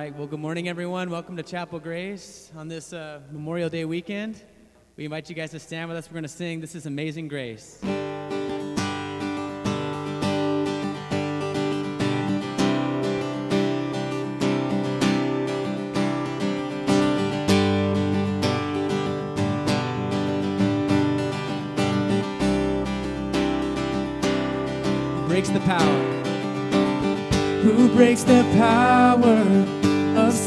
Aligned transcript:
right. 0.00 0.16
Well, 0.16 0.26
good 0.26 0.40
morning, 0.40 0.66
everyone. 0.66 1.10
Welcome 1.10 1.36
to 1.36 1.42
Chapel 1.42 1.78
Grace 1.78 2.50
on 2.56 2.68
this 2.68 2.94
uh, 2.94 3.20
Memorial 3.30 3.68
Day 3.68 3.84
weekend. 3.84 4.42
We 4.96 5.04
invite 5.04 5.28
you 5.28 5.34
guys 5.34 5.50
to 5.50 5.58
stand 5.58 5.90
with 5.90 5.98
us. 5.98 6.08
We're 6.08 6.14
going 6.14 6.22
to 6.22 6.28
sing 6.28 6.58
This 6.58 6.74
is 6.74 6.86
Amazing 6.86 7.28
Grace. 7.28 7.80
breaks 25.28 25.50
the 25.50 25.60
power? 25.60 26.02
Who 27.60 27.88
breaks 27.90 28.22
the 28.22 28.42
power 28.56 29.79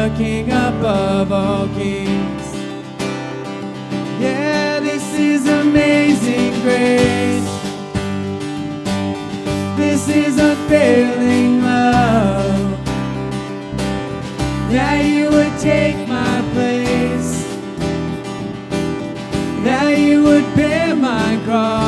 the 0.00 0.16
King 0.16 0.50
above 0.50 1.30
all 1.30 1.68
kings. 1.68 2.46
Yeah, 4.18 4.80
this 4.80 5.06
is 5.18 5.46
amazing 5.46 6.52
grace. 6.62 7.50
This 9.76 10.08
is 10.08 10.38
unfailing 10.38 11.62
love. 11.62 12.78
That 14.72 15.04
you 15.04 15.28
would 15.36 15.58
take 15.58 16.08
my 16.08 16.36
place. 16.54 17.32
That 19.64 19.98
you 19.98 20.22
would 20.22 20.46
bear 20.56 20.96
my 20.96 21.38
cross. 21.44 21.79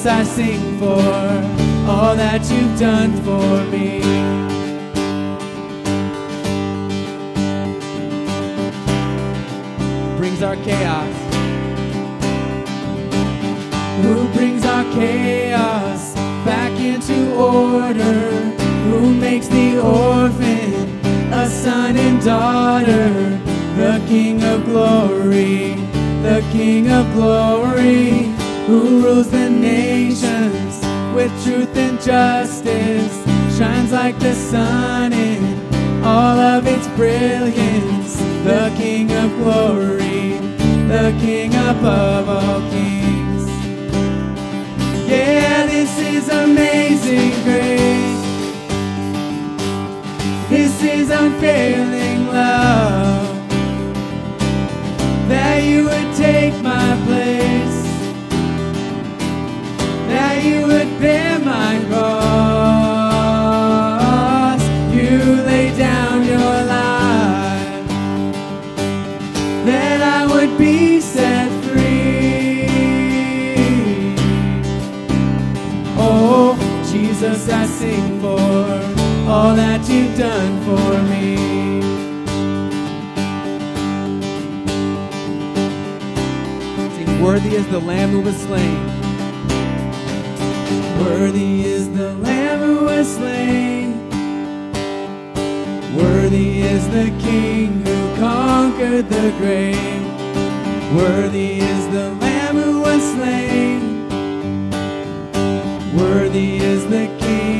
Jesus, 0.00 0.12
I 0.12 0.22
sing 0.22 0.78
for 0.78 1.90
all 1.90 2.16
that 2.16 2.40
you've 2.50 2.78
done 2.78 3.12
for 3.22 3.64
me. 3.70 4.00
Brings 10.16 10.42
our 10.42 10.56
chaos. 10.56 11.14
Who 14.02 14.28
brings 14.32 14.64
our 14.64 14.84
chaos 14.94 16.14
back 16.46 16.80
into 16.80 17.34
order? 17.34 18.30
Who 18.88 19.12
makes 19.12 19.48
the 19.48 19.82
orphan 19.82 20.98
a 21.30 21.46
son 21.46 21.98
and 21.98 22.24
daughter? 22.24 23.38
The 23.76 24.02
King 24.08 24.42
of 24.44 24.64
glory, 24.64 25.74
the 26.22 26.42
King 26.52 26.90
of 26.90 27.12
glory, 27.12 28.32
who 28.66 29.02
rules 29.02 29.30
the 29.30 29.49
with 31.20 31.44
truth 31.44 31.76
and 31.76 32.00
justice, 32.00 33.14
shines 33.58 33.92
like 33.92 34.18
the 34.20 34.32
sun 34.32 35.12
in 35.12 35.42
all 36.02 36.38
of 36.38 36.66
its 36.66 36.88
brilliance. 36.96 38.16
The 38.48 38.72
King 38.74 39.12
of 39.12 39.30
glory, 39.42 40.38
the 40.88 41.14
King 41.20 41.50
above 41.54 42.26
all 42.26 42.60
kings. 42.70 43.44
Yeah, 45.06 45.66
this 45.66 45.92
is 45.98 46.28
amazing 46.30 47.32
grace. 47.44 48.22
This 50.48 50.82
is 50.82 51.10
unfailing 51.10 52.28
love. 52.28 53.28
That 55.28 55.62
you 55.64 55.84
would 55.84 56.16
take 56.16 56.54
my 56.62 56.88
place. 57.06 57.29
Sing 77.80 78.20
for 78.20 78.36
all 79.32 79.54
that 79.56 79.80
you've 79.88 80.14
done 80.18 80.54
for 80.66 80.90
me. 81.10 81.36
Sing, 86.94 87.22
Worthy 87.22 87.54
is 87.56 87.66
the 87.68 87.80
Lamb 87.80 88.10
who 88.10 88.20
was 88.20 88.36
slain. 88.36 88.80
Worthy 91.00 91.64
is 91.64 91.90
the 91.96 92.12
Lamb 92.26 92.60
who 92.60 92.84
was 92.84 93.06
slain. 93.16 93.88
Worthy 95.96 96.60
is 96.60 96.86
the 96.88 97.08
King 97.26 97.68
who 97.86 98.16
conquered 98.16 99.08
the 99.08 99.32
grave. 99.38 100.04
Worthy 100.94 101.60
is 101.60 101.82
the 101.96 102.12
Lamb 102.24 102.56
who 102.56 102.80
was 102.82 103.02
slain. 103.14 103.80
Worthy 105.96 106.58
is 106.58 106.82
the 106.88 107.06
King 107.18 107.59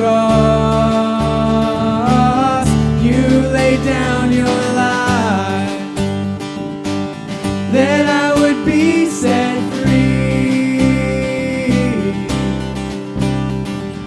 Cross. 0.00 1.60
You 3.06 3.22
lay 3.56 3.76
down 3.84 4.32
your 4.32 4.60
life. 4.84 5.96
That 7.74 8.06
I 8.24 8.28
would 8.40 8.60
be 8.64 9.06
set 9.06 9.58
free. 9.78 10.80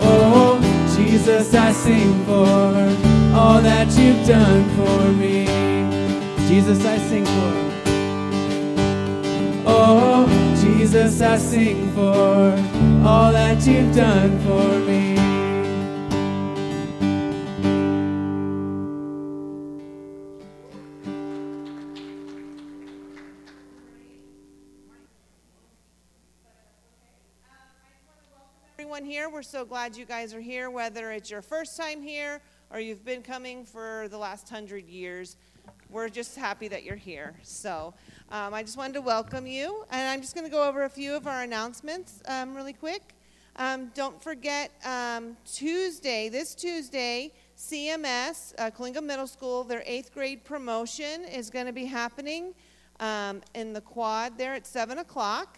Oh, 0.01 0.59
Jesus, 0.95 1.53
I 1.53 1.71
sing 1.71 2.25
for 2.25 2.73
all 3.39 3.61
that 3.61 3.87
you've 3.97 4.23
done 4.27 4.63
for 4.77 5.01
me. 5.21 5.45
Jesus, 6.47 6.79
I 6.85 6.97
sing 7.09 7.25
for. 7.35 7.53
Oh, 9.65 10.27
Jesus, 10.61 11.21
I 11.21 11.37
sing 11.37 11.91
for 11.93 12.57
all 13.07 13.31
that 13.31 13.65
you've 13.67 13.93
done 13.95 14.39
for 14.45 14.79
me. 14.89 15.02
Here. 29.01 29.27
We're 29.27 29.41
so 29.41 29.65
glad 29.65 29.97
you 29.97 30.05
guys 30.05 30.35
are 30.35 30.39
here, 30.39 30.69
whether 30.69 31.11
it's 31.11 31.31
your 31.31 31.41
first 31.41 31.75
time 31.75 32.03
here 32.03 32.39
or 32.69 32.79
you've 32.79 33.03
been 33.03 33.23
coming 33.23 33.65
for 33.65 34.07
the 34.11 34.17
last 34.17 34.47
hundred 34.47 34.87
years. 34.87 35.37
We're 35.89 36.09
just 36.09 36.35
happy 36.35 36.67
that 36.67 36.83
you're 36.83 36.95
here. 36.95 37.33
So 37.41 37.95
um, 38.29 38.53
I 38.53 38.61
just 38.61 38.77
wanted 38.77 38.93
to 38.93 39.01
welcome 39.01 39.47
you, 39.47 39.83
and 39.89 40.07
I'm 40.07 40.21
just 40.21 40.35
going 40.35 40.45
to 40.45 40.51
go 40.51 40.69
over 40.69 40.83
a 40.83 40.89
few 40.89 41.15
of 41.15 41.25
our 41.25 41.41
announcements 41.41 42.21
um, 42.27 42.53
really 42.53 42.73
quick. 42.73 43.01
Um, 43.55 43.91
don't 43.95 44.21
forget 44.21 44.71
um, 44.85 45.37
Tuesday, 45.43 46.29
this 46.29 46.53
Tuesday, 46.53 47.31
CMS, 47.57 48.53
uh, 48.59 48.69
Coalinga 48.69 49.03
Middle 49.03 49.25
School, 49.25 49.63
their 49.63 49.81
eighth 49.87 50.13
grade 50.13 50.43
promotion 50.43 51.23
is 51.25 51.49
going 51.49 51.65
to 51.65 51.73
be 51.73 51.85
happening 51.85 52.53
um, 52.99 53.41
in 53.55 53.73
the 53.73 53.81
quad 53.81 54.37
there 54.37 54.53
at 54.53 54.67
7 54.67 54.99
o'clock. 54.99 55.57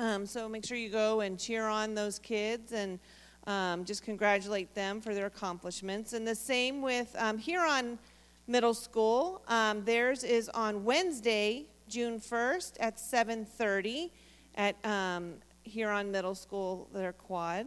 Um, 0.00 0.24
so 0.24 0.48
make 0.48 0.64
sure 0.64 0.78
you 0.78 0.88
go 0.88 1.20
and 1.20 1.38
cheer 1.38 1.66
on 1.66 1.94
those 1.94 2.18
kids 2.18 2.72
and 2.72 2.98
um, 3.46 3.84
just 3.84 4.02
congratulate 4.02 4.74
them 4.74 4.98
for 4.98 5.12
their 5.12 5.26
accomplishments. 5.26 6.14
And 6.14 6.26
the 6.26 6.34
same 6.34 6.80
with 6.80 7.14
um, 7.18 7.36
Huron 7.36 7.98
Middle 8.46 8.72
School. 8.72 9.42
Um, 9.46 9.84
theirs 9.84 10.24
is 10.24 10.48
on 10.48 10.86
Wednesday, 10.86 11.66
June 11.86 12.18
1st 12.18 12.78
at 12.80 12.96
7:30 12.96 14.10
at 14.54 14.82
um, 14.86 15.34
Huron 15.64 16.10
Middle 16.10 16.34
School, 16.34 16.88
their 16.94 17.12
quad. 17.12 17.66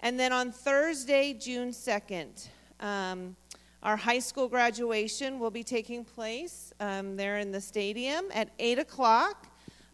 And 0.00 0.20
then 0.20 0.34
on 0.34 0.52
Thursday, 0.52 1.32
June 1.32 1.70
2nd, 1.70 2.46
um, 2.80 3.34
our 3.82 3.96
high 3.96 4.18
school 4.18 4.48
graduation 4.48 5.38
will 5.38 5.50
be 5.50 5.64
taking 5.64 6.04
place 6.04 6.74
um, 6.78 7.16
there 7.16 7.38
in 7.38 7.52
the 7.52 7.60
stadium 7.60 8.26
at 8.34 8.50
8 8.58 8.80
o'clock. 8.80 9.49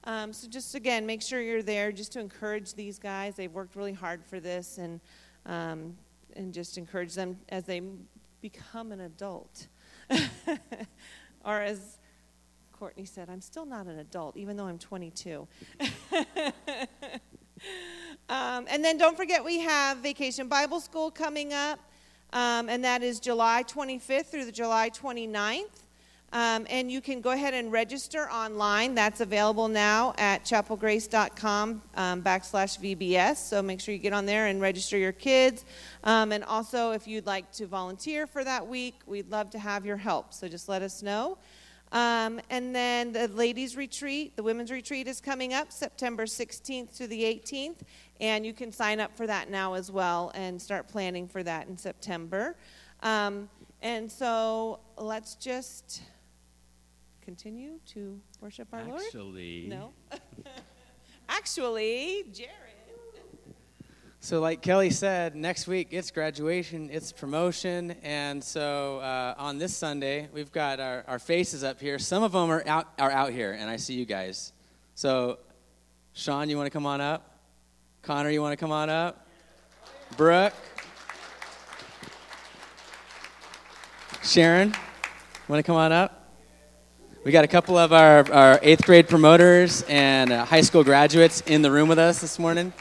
Um, 0.07 0.33
so 0.33 0.49
just 0.49 0.77
again, 0.77 1.05
make 1.05 1.21
sure 1.21 1.43
you're 1.43 1.63
there 1.63 1.91
just 1.91 2.13
to 2.13 2.21
encourage 2.21 2.75
these 2.75 2.97
guys. 2.97 3.35
They've 3.35 3.53
worked 3.53 3.75
really 3.75 3.93
hard 3.93 4.25
for 4.25 4.39
this, 4.39 4.79
and 4.79 5.01
um, 5.47 5.97
and 6.35 6.55
just 6.55 6.79
encourage 6.79 7.15
them 7.15 7.39
as 7.49 7.65
they 7.65 7.83
become 8.41 8.93
an 8.93 9.01
adult, 9.01 9.67
or 11.45 11.61
as 11.61 11.99
Courtney 12.73 13.05
said, 13.05 13.29
I'm 13.29 13.41
still 13.41 13.67
not 13.67 13.87
an 13.87 13.99
adult, 13.99 14.37
even 14.37 14.57
though 14.57 14.67
I'm 14.67 14.79
22. 14.79 15.49
um, 18.29 18.67
and 18.69 18.85
then 18.85 18.99
don't 18.99 19.17
forget 19.17 19.45
we 19.45 19.59
have 19.61 19.99
Vacation 19.99 20.47
Bible 20.47 20.79
School 20.79 21.11
coming 21.11 21.53
up, 21.53 21.81
um, 22.33 22.69
and 22.69 22.85
that 22.85 23.03
is 23.03 23.19
July 23.19 23.65
25th 23.67 24.27
through 24.27 24.45
the 24.45 24.53
July 24.53 24.89
29th. 24.91 25.86
Um, 26.33 26.67
and 26.69 26.91
you 26.91 27.01
can 27.01 27.21
go 27.21 27.31
ahead 27.31 27.55
and 27.55 27.71
register 27.71 28.31
online. 28.31 28.95
That's 28.95 29.21
available 29.21 29.69
now 29.69 30.13
at 30.19 30.45
chapelgrace.com 30.45 31.83
um, 31.95 32.23
backslash 32.23 32.79
VBS. 32.81 33.37
So 33.37 33.63
make 33.63 33.81
sure 33.81 33.95
you 33.95 34.01
get 34.01 34.13
on 34.13 34.27
there 34.27 34.47
and 34.47 34.61
register 34.61 34.99
your 34.99 35.13
kids. 35.13 35.65
Um, 36.05 36.33
and 36.33 36.43
also, 36.45 36.91
if 36.91 37.07
you'd 37.07 37.27
like 37.27 37.51
to 37.53 37.67
volunteer 37.67 38.27
for 38.27 38.43
that 38.45 38.67
week, 38.67 38.97
we'd 39.07 39.31
love 39.31 39.51
to 39.51 39.59
have 39.59 39.87
your 39.87 39.97
help. 39.97 40.35
So 40.35 40.49
just 40.49 40.69
let 40.69 40.83
us 40.83 41.03
know. 41.03 41.39
Um, 41.93 42.41
and 42.51 42.75
then 42.75 43.13
the 43.13 43.29
ladies' 43.29 43.77
retreat, 43.77 44.37
the 44.37 44.43
women's 44.43 44.73
retreat 44.73 45.07
is 45.07 45.21
coming 45.21 45.55
up 45.55 45.71
September 45.71 46.27
16th 46.27 46.97
to 46.97 47.07
the 47.07 47.23
18th. 47.23 47.79
And 48.21 48.45
you 48.45 48.53
can 48.53 48.73
sign 48.73 48.99
up 48.99 49.17
for 49.17 49.27
that 49.27 49.49
now 49.49 49.75
as 49.75 49.91
well 49.91 50.33
and 50.35 50.61
start 50.61 50.89
planning 50.89 51.29
for 51.29 51.43
that 51.45 51.69
in 51.69 51.79
September. 51.79 52.57
Um, 53.03 53.49
and 53.83 54.11
so 54.11 54.81
let's 54.99 55.37
just 55.37 56.03
continue 57.27 57.81
to 57.85 58.21
worship 58.41 58.69
our 58.73 58.85
Lord? 58.85 59.03
Actually, 59.05 59.67
No. 59.69 59.93
Actually, 61.29 62.25
Jared. 62.33 62.53
So, 64.21 64.41
like 64.41 64.63
Kelly 64.63 64.91
said, 64.91 65.35
next 65.35 65.67
week 65.67 65.89
it's 65.91 66.13
graduation, 66.13 66.89
it's 66.93 67.11
promotion, 67.11 67.97
and 68.05 68.43
so 68.43 68.99
uh, 69.01 69.35
on 69.39 69.59
this 69.59 69.77
Sunday 69.77 70.29
we've 70.33 70.53
got 70.53 70.79
our, 70.79 71.05
our 71.09 71.19
faces 71.19 71.65
up 71.65 71.81
here. 71.81 71.99
Some 71.99 72.23
of 72.23 72.31
them 72.31 72.49
are 72.49 72.63
out 72.67 72.93
are 72.97 73.11
out 73.11 73.33
here, 73.33 73.53
and 73.53 73.69
I 73.69 73.77
see 73.77 73.95
you 73.95 74.05
guys. 74.05 74.53
So, 74.95 75.41
Sean, 76.13 76.49
you 76.49 76.57
want 76.57 76.67
to 76.67 76.71
come 76.71 76.87
on 76.87 77.01
up? 77.01 77.39
Connor, 78.03 78.31
you 78.31 78.41
want 78.41 78.53
to 78.53 78.57
come 78.57 78.71
on 78.71 78.89
up? 78.89 79.27
Brooke, 80.17 80.55
Sharon, 84.23 84.73
want 85.49 85.59
to 85.59 85.65
come 85.65 85.77
on 85.77 85.91
up? 85.91 86.16
We 87.27 87.33
got 87.33 87.43
a 87.45 87.49
couple 87.49 87.77
of 87.77 87.93
our, 87.93 88.33
our 88.33 88.61
eighth 88.63 88.85
grade 88.87 89.09
promoters 89.09 89.83
and 89.89 90.31
uh, 90.31 90.45
high 90.45 90.61
school 90.61 90.85
graduates 90.85 91.41
in 91.41 91.61
the 91.61 91.73
room 91.73 91.89
with 91.89 91.99
us 91.99 92.21
this 92.21 92.39
morning. 92.39 92.73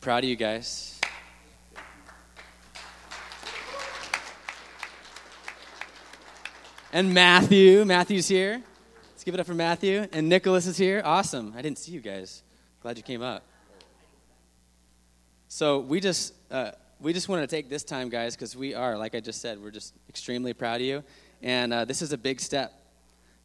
Proud 0.00 0.24
of 0.24 0.28
you 0.28 0.34
guys. 0.34 1.00
And 6.92 7.14
Matthew. 7.14 7.84
Matthew's 7.84 8.26
here. 8.26 8.60
Let's 9.12 9.22
give 9.22 9.34
it 9.34 9.38
up 9.38 9.46
for 9.46 9.54
Matthew. 9.54 10.08
And 10.10 10.28
Nicholas 10.28 10.66
is 10.66 10.76
here. 10.76 11.00
Awesome. 11.04 11.54
I 11.56 11.62
didn't 11.62 11.78
see 11.78 11.92
you 11.92 12.00
guys. 12.00 12.42
Glad 12.82 12.96
you 12.96 13.04
came 13.04 13.22
up. 13.22 13.44
So 15.46 15.78
we 15.78 16.00
just 16.00 16.34
uh, 16.50 16.72
we 17.00 17.12
just 17.12 17.28
want 17.28 17.42
to 17.42 17.46
take 17.46 17.68
this 17.68 17.84
time, 17.84 18.08
guys, 18.08 18.34
because 18.34 18.56
we 18.56 18.74
are, 18.74 18.96
like 18.96 19.14
I 19.14 19.20
just 19.20 19.40
said, 19.40 19.60
we're 19.60 19.70
just 19.70 19.94
extremely 20.08 20.54
proud 20.54 20.76
of 20.76 20.86
you. 20.86 21.04
And 21.42 21.72
uh, 21.72 21.84
this 21.84 22.00
is 22.00 22.12
a 22.12 22.18
big 22.18 22.40
step, 22.40 22.72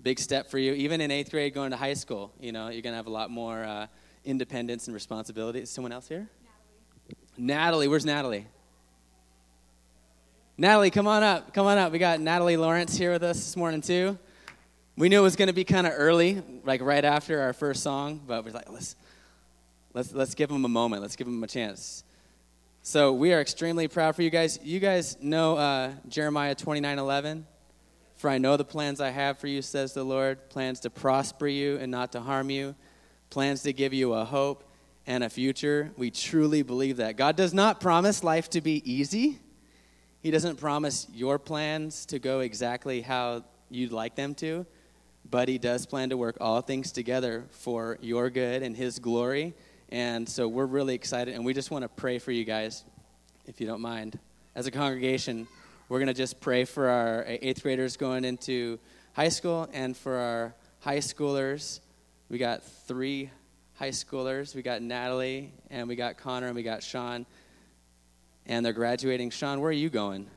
big 0.02 0.20
step 0.20 0.50
for 0.50 0.58
you. 0.58 0.74
Even 0.74 1.02
in 1.02 1.12
eighth 1.12 1.32
grade, 1.32 1.54
going 1.54 1.72
to 1.72 1.78
high 1.78 1.94
school, 1.94 2.32
you 2.40 2.52
know, 2.52 2.70
you're 2.70 2.82
going 2.82 2.94
to 2.94 2.98
have 2.98 3.08
a 3.08 3.12
lot 3.12 3.30
more 3.30 3.64
uh, 3.64 3.88
independence 4.24 4.88
and 4.88 4.94
responsibility. 4.94 5.60
Is 5.60 5.70
someone 5.70 5.92
else 5.92 6.08
here? 6.08 6.30
Natalie. 7.38 7.56
Natalie, 7.56 7.88
where's 7.90 8.06
Natalie? 8.06 8.48
Natalie, 10.58 10.92
come 10.92 11.08
on 11.08 11.24
up. 11.24 11.54
Come 11.54 11.68
on 11.68 11.78
up. 11.78 11.92
We 11.92 12.00
got 12.00 12.22
Natalie 12.22 12.58
Lawrence 12.58 12.96
here 12.96 13.12
with 13.12 13.24
us 13.24 13.38
this 13.38 13.58
morning, 13.58 13.82
too. 13.82 14.18
We 14.96 15.10
knew 15.10 15.20
it 15.20 15.24
was 15.24 15.36
going 15.36 15.48
to 15.48 15.54
be 15.54 15.64
kind 15.64 15.88
of 15.88 15.94
early, 15.96 16.42
like 16.64 16.82
right 16.82 17.04
after 17.04 17.42
our 17.42 17.54
first 17.54 17.84
song, 17.84 18.22
but 18.26 18.46
we're 18.46 18.52
like, 18.52 18.70
let's, 18.72 18.96
let's, 19.94 20.14
let's 20.14 20.36
give 20.36 20.50
them 20.50 20.64
a 20.64 20.70
moment. 20.70 21.02
Let's 21.02 21.16
give 21.16 21.28
them 21.28 21.44
a 21.44 21.48
chance. 21.48 22.04
So 22.84 23.14
we 23.14 23.32
are 23.32 23.40
extremely 23.40 23.88
proud 23.88 24.16
for 24.16 24.24
you 24.24 24.32
guys. 24.32 24.58
You 24.64 24.80
guys 24.80 25.16
know 25.22 25.56
uh, 25.56 25.92
Jeremiah 26.08 26.56
29 26.56 26.98
11. 26.98 27.46
For 28.16 28.28
I 28.28 28.40
know 28.40 28.58
the 28.58 28.66
plans 28.66 29.00
I 29.00 29.12
have 29.12 29.38
for 29.38 29.46
you, 29.46 29.62
says 29.62 29.94
the 29.94 30.04
Lord 30.04 30.50
plans 30.50 30.80
to 30.82 30.90
prosper 30.90 31.48
you 31.48 31.78
and 31.78 31.92
not 31.92 32.12
to 32.14 32.22
harm 32.22 32.50
you, 32.50 32.74
plans 33.30 33.62
to 33.64 33.74
give 33.74 33.94
you 33.94 34.14
a 34.14 34.26
hope 34.26 34.64
and 35.06 35.24
a 35.24 35.30
future. 35.30 35.92
We 35.96 36.10
truly 36.10 36.64
believe 36.64 36.98
that. 36.98 37.18
God 37.18 37.36
does 37.36 37.54
not 37.54 37.82
promise 37.82 38.24
life 38.24 38.50
to 38.50 38.62
be 38.62 38.82
easy, 38.92 39.38
He 40.20 40.32
doesn't 40.32 40.56
promise 40.56 41.06
your 41.14 41.38
plans 41.38 42.08
to 42.08 42.18
go 42.18 42.40
exactly 42.40 43.02
how 43.02 43.46
you'd 43.70 43.92
like 43.92 44.16
them 44.16 44.34
to, 44.36 44.66
but 45.30 45.48
He 45.48 45.60
does 45.60 45.86
plan 45.86 46.10
to 46.10 46.18
work 46.18 46.38
all 46.42 46.62
things 46.62 46.92
together 46.92 47.46
for 47.52 48.00
your 48.02 48.32
good 48.32 48.64
and 48.64 48.76
His 48.76 48.98
glory. 48.98 49.54
And 49.92 50.28
so 50.28 50.48
we're 50.48 50.68
really 50.68 50.96
excited, 50.96 51.36
and 51.36 51.44
we 51.44 51.54
just 51.54 51.70
want 51.70 51.84
to 51.84 51.90
pray 51.90 52.18
for 52.18 52.32
you 52.32 52.46
guys, 52.46 52.86
if 53.46 53.60
you 53.60 53.68
don't 53.68 53.82
mind. 53.82 54.18
As 54.56 54.66
a 54.66 54.72
congregation, 54.72 55.50
we're 55.90 56.00
going 56.00 56.08
to 56.08 56.14
just 56.14 56.40
pray 56.40 56.64
for 56.64 56.88
our 56.88 57.26
eighth 57.28 57.62
graders 57.62 57.98
going 57.98 58.24
into 58.24 58.80
high 59.12 59.28
school 59.28 59.68
and 59.74 59.98
for 59.98 60.16
our 60.16 60.56
high 60.80 61.00
schoolers. 61.00 61.82
We 62.30 62.38
got 62.38 62.64
three 62.64 63.32
high 63.74 63.90
schoolers. 63.90 64.56
We 64.56 64.62
got 64.62 64.82
Natalie, 64.82 65.52
and 65.70 65.90
we 65.90 65.98
got 65.98 66.18
Connor, 66.18 66.48
and 66.48 66.56
we 66.56 66.64
got 66.64 66.84
Sean. 66.84 67.26
And 68.46 68.66
they're 68.66 68.72
graduating. 68.72 69.32
Sean, 69.32 69.60
where 69.60 69.70
are 69.70 69.74
you 69.74 69.90
going? 69.90 70.28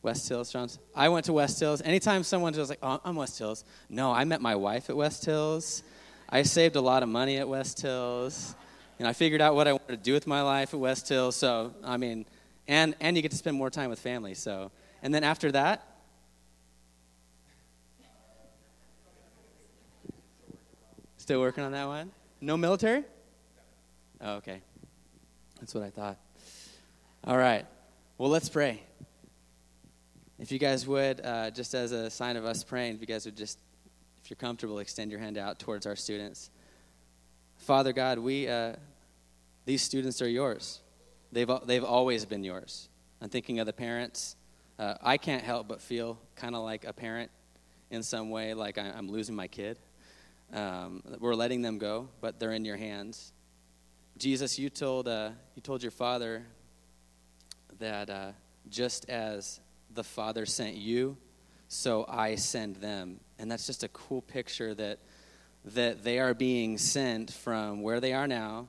West 0.00 0.26
Hills, 0.26 0.50
Sean. 0.50 0.70
I 0.96 1.10
went 1.10 1.26
to 1.26 1.34
West 1.34 1.60
Hills. 1.60 1.82
Anytime 1.82 2.22
someone 2.22 2.54
was 2.54 2.70
like, 2.70 2.78
oh, 2.82 2.98
I'm 3.04 3.16
West 3.16 3.38
Hills. 3.38 3.64
No, 3.90 4.10
I 4.10 4.24
met 4.24 4.40
my 4.40 4.56
wife 4.56 4.88
at 4.88 4.96
West 4.96 5.26
Hills. 5.26 5.82
I 6.32 6.42
saved 6.42 6.76
a 6.76 6.80
lot 6.80 7.02
of 7.02 7.08
money 7.08 7.38
at 7.38 7.48
West 7.48 7.80
Hills. 7.82 8.54
Know, 9.00 9.08
I 9.08 9.12
figured 9.14 9.40
out 9.40 9.54
what 9.54 9.66
I 9.66 9.72
wanted 9.72 9.88
to 9.88 9.96
do 9.96 10.12
with 10.12 10.26
my 10.26 10.42
life 10.42 10.74
at 10.74 10.80
West 10.80 11.08
Hills. 11.08 11.34
So, 11.34 11.74
I 11.82 11.96
mean, 11.96 12.26
and, 12.68 12.94
and 13.00 13.16
you 13.16 13.22
get 13.22 13.30
to 13.30 13.36
spend 13.36 13.56
more 13.56 13.70
time 13.70 13.90
with 13.90 13.98
family. 13.98 14.34
So, 14.34 14.70
and 15.02 15.12
then 15.12 15.24
after 15.24 15.50
that, 15.52 15.86
still 21.16 21.40
working 21.40 21.64
on 21.64 21.72
that 21.72 21.86
one? 21.86 22.12
No 22.40 22.56
military? 22.56 23.04
Oh, 24.20 24.34
okay. 24.34 24.60
That's 25.58 25.74
what 25.74 25.82
I 25.82 25.90
thought. 25.90 26.18
All 27.24 27.38
right. 27.38 27.66
Well, 28.18 28.28
let's 28.28 28.48
pray. 28.48 28.82
If 30.38 30.52
you 30.52 30.58
guys 30.58 30.86
would, 30.86 31.24
uh, 31.24 31.50
just 31.50 31.74
as 31.74 31.92
a 31.92 32.10
sign 32.10 32.36
of 32.36 32.44
us 32.44 32.62
praying, 32.62 32.94
if 32.94 33.00
you 33.00 33.06
guys 33.06 33.24
would 33.24 33.36
just 33.36 33.58
you're 34.30 34.36
comfortable, 34.36 34.78
extend 34.78 35.10
your 35.10 35.20
hand 35.20 35.36
out 35.36 35.58
towards 35.58 35.86
our 35.86 35.96
students. 35.96 36.50
Father 37.58 37.92
God, 37.92 38.18
we, 38.18 38.48
uh, 38.48 38.74
these 39.66 39.82
students 39.82 40.22
are 40.22 40.28
yours. 40.28 40.80
They've, 41.32 41.50
they've 41.64 41.84
always 41.84 42.24
been 42.24 42.44
yours. 42.44 42.88
I'm 43.20 43.28
thinking 43.28 43.58
of 43.58 43.66
the 43.66 43.72
parents. 43.72 44.36
Uh, 44.78 44.94
I 45.02 45.18
can't 45.18 45.42
help 45.42 45.68
but 45.68 45.82
feel 45.82 46.18
kind 46.36 46.54
of 46.54 46.62
like 46.62 46.84
a 46.84 46.92
parent 46.92 47.30
in 47.90 48.02
some 48.02 48.30
way, 48.30 48.54
like 48.54 48.78
I, 48.78 48.86
am 48.86 49.10
losing 49.10 49.34
my 49.34 49.48
kid. 49.48 49.76
Um, 50.52 51.02
we're 51.18 51.34
letting 51.34 51.60
them 51.62 51.78
go, 51.78 52.08
but 52.20 52.38
they're 52.40 52.52
in 52.52 52.64
your 52.64 52.76
hands. 52.76 53.32
Jesus, 54.16 54.58
you 54.58 54.70
told, 54.70 55.08
uh, 55.08 55.30
you 55.54 55.62
told 55.62 55.82
your 55.82 55.90
father 55.90 56.44
that 57.78 58.08
uh, 58.08 58.32
just 58.68 59.08
as 59.08 59.60
the 59.92 60.04
Father 60.04 60.46
sent 60.46 60.76
you, 60.76 61.16
so 61.68 62.04
I 62.08 62.36
send 62.36 62.76
them. 62.76 63.20
And 63.40 63.50
that's 63.50 63.66
just 63.66 63.82
a 63.82 63.88
cool 63.88 64.20
picture 64.22 64.74
that 64.74 65.00
that 65.64 66.04
they 66.04 66.18
are 66.18 66.34
being 66.34 66.78
sent 66.78 67.30
from 67.30 67.82
where 67.82 68.00
they 68.00 68.12
are 68.12 68.26
now. 68.26 68.68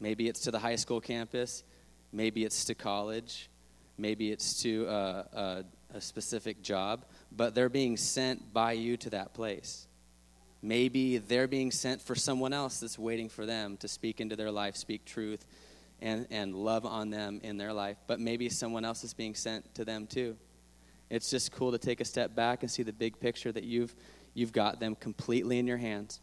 Maybe 0.00 0.28
it's 0.28 0.40
to 0.40 0.50
the 0.50 0.58
high 0.58 0.76
school 0.76 1.00
campus, 1.00 1.64
maybe 2.12 2.44
it's 2.44 2.64
to 2.66 2.74
college, 2.74 3.48
maybe 3.96 4.30
it's 4.30 4.62
to 4.62 4.86
a, 4.86 5.26
a, 5.32 5.64
a 5.94 6.00
specific 6.00 6.62
job, 6.62 7.04
but 7.32 7.54
they're 7.54 7.68
being 7.68 7.96
sent 7.96 8.52
by 8.52 8.72
you 8.72 8.96
to 8.98 9.10
that 9.10 9.34
place. 9.34 9.86
Maybe 10.60 11.18
they're 11.18 11.48
being 11.48 11.70
sent 11.70 12.02
for 12.02 12.14
someone 12.14 12.52
else 12.52 12.80
that's 12.80 12.98
waiting 12.98 13.28
for 13.28 13.46
them 13.46 13.76
to 13.78 13.88
speak 13.88 14.20
into 14.20 14.36
their 14.36 14.50
life, 14.50 14.76
speak 14.76 15.04
truth, 15.04 15.46
and, 16.00 16.26
and 16.30 16.54
love 16.54 16.84
on 16.84 17.10
them 17.10 17.40
in 17.42 17.56
their 17.56 17.72
life. 17.72 17.96
But 18.06 18.20
maybe 18.20 18.48
someone 18.48 18.84
else 18.84 19.04
is 19.04 19.14
being 19.14 19.34
sent 19.34 19.74
to 19.76 19.84
them 19.84 20.06
too. 20.06 20.36
It's 21.10 21.30
just 21.30 21.52
cool 21.52 21.72
to 21.72 21.78
take 21.78 22.00
a 22.00 22.04
step 22.04 22.34
back 22.34 22.62
and 22.62 22.70
see 22.70 22.82
the 22.82 22.92
big 22.92 23.18
picture 23.18 23.50
that 23.52 23.64
you've, 23.64 23.94
you've 24.34 24.52
got 24.52 24.78
them 24.80 24.94
completely 24.94 25.58
in 25.58 25.66
your 25.66 25.78
hands. 25.78 26.20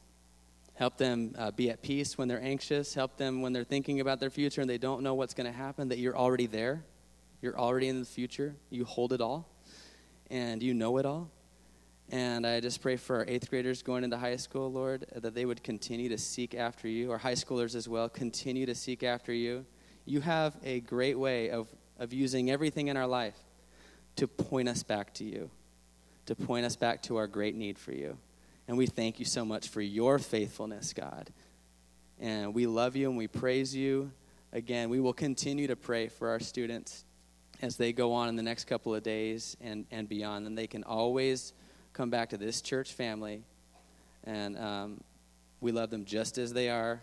Help 0.75 0.97
them 0.97 1.33
uh, 1.37 1.51
be 1.51 1.69
at 1.69 1.81
peace 1.81 2.17
when 2.17 2.27
they're 2.27 2.41
anxious. 2.43 2.93
Help 2.93 3.17
them 3.17 3.41
when 3.41 3.53
they're 3.53 3.63
thinking 3.63 4.01
about 4.01 4.19
their 4.19 4.29
future 4.29 4.61
and 4.61 4.69
they 4.69 4.77
don't 4.77 5.01
know 5.01 5.13
what's 5.13 5.33
going 5.33 5.51
to 5.51 5.57
happen, 5.57 5.87
that 5.89 5.97
you're 5.97 6.17
already 6.17 6.47
there. 6.47 6.83
You're 7.41 7.57
already 7.57 7.87
in 7.87 7.99
the 7.99 8.05
future. 8.05 8.55
You 8.69 8.85
hold 8.85 9.13
it 9.13 9.21
all 9.21 9.49
and 10.29 10.61
you 10.61 10.73
know 10.73 10.97
it 10.97 11.05
all. 11.05 11.31
And 12.09 12.45
I 12.45 12.59
just 12.59 12.81
pray 12.81 12.97
for 12.97 13.17
our 13.17 13.25
eighth 13.27 13.49
graders 13.49 13.81
going 13.81 14.03
into 14.03 14.17
high 14.17 14.35
school, 14.35 14.71
Lord, 14.71 15.05
that 15.15 15.33
they 15.33 15.45
would 15.45 15.63
continue 15.63 16.09
to 16.09 16.19
seek 16.19 16.53
after 16.53 16.87
you, 16.87 17.11
or 17.11 17.17
high 17.17 17.33
schoolers 17.33 17.73
as 17.73 17.89
well, 17.89 18.09
continue 18.09 18.67
to 18.67 18.75
seek 18.75 19.01
after 19.01 19.33
you. 19.33 19.65
You 20.05 20.21
have 20.21 20.55
a 20.63 20.81
great 20.81 21.17
way 21.17 21.49
of, 21.49 21.67
of 21.97 22.13
using 22.13 22.51
everything 22.51 22.89
in 22.89 22.97
our 22.97 23.07
life 23.07 23.37
to 24.15 24.27
point 24.27 24.69
us 24.69 24.83
back 24.83 25.13
to 25.15 25.23
you, 25.23 25.49
to 26.25 26.35
point 26.35 26.65
us 26.65 26.75
back 26.75 27.01
to 27.03 27.17
our 27.17 27.27
great 27.27 27.55
need 27.55 27.77
for 27.77 27.91
you. 27.91 28.17
And 28.67 28.77
we 28.77 28.85
thank 28.85 29.19
you 29.19 29.25
so 29.25 29.45
much 29.45 29.69
for 29.69 29.81
your 29.81 30.17
faithfulness, 30.19 30.93
God. 30.93 31.29
And 32.19 32.53
we 32.53 32.65
love 32.65 32.95
you 32.95 33.09
and 33.09 33.17
we 33.17 33.27
praise 33.27 33.75
you. 33.75 34.11
Again, 34.53 34.89
we 34.89 34.99
will 34.99 35.13
continue 35.13 35.67
to 35.67 35.75
pray 35.75 36.07
for 36.07 36.29
our 36.29 36.39
students 36.39 37.03
as 37.61 37.77
they 37.77 37.93
go 37.93 38.13
on 38.13 38.29
in 38.29 38.35
the 38.35 38.43
next 38.43 38.65
couple 38.65 38.95
of 38.95 39.03
days 39.03 39.57
and, 39.61 39.85
and 39.91 40.07
beyond. 40.07 40.47
And 40.47 40.57
they 40.57 40.67
can 40.67 40.83
always 40.83 41.53
come 41.95 42.09
back 42.09 42.29
to 42.29 42.37
this 42.37 42.61
church 42.61 42.91
family, 42.91 43.41
and 44.25 44.57
um, 44.57 45.01
we 45.61 45.71
love 45.71 45.89
them 45.89 46.03
just 46.03 46.37
as 46.37 46.51
they 46.51 46.69
are. 46.69 47.01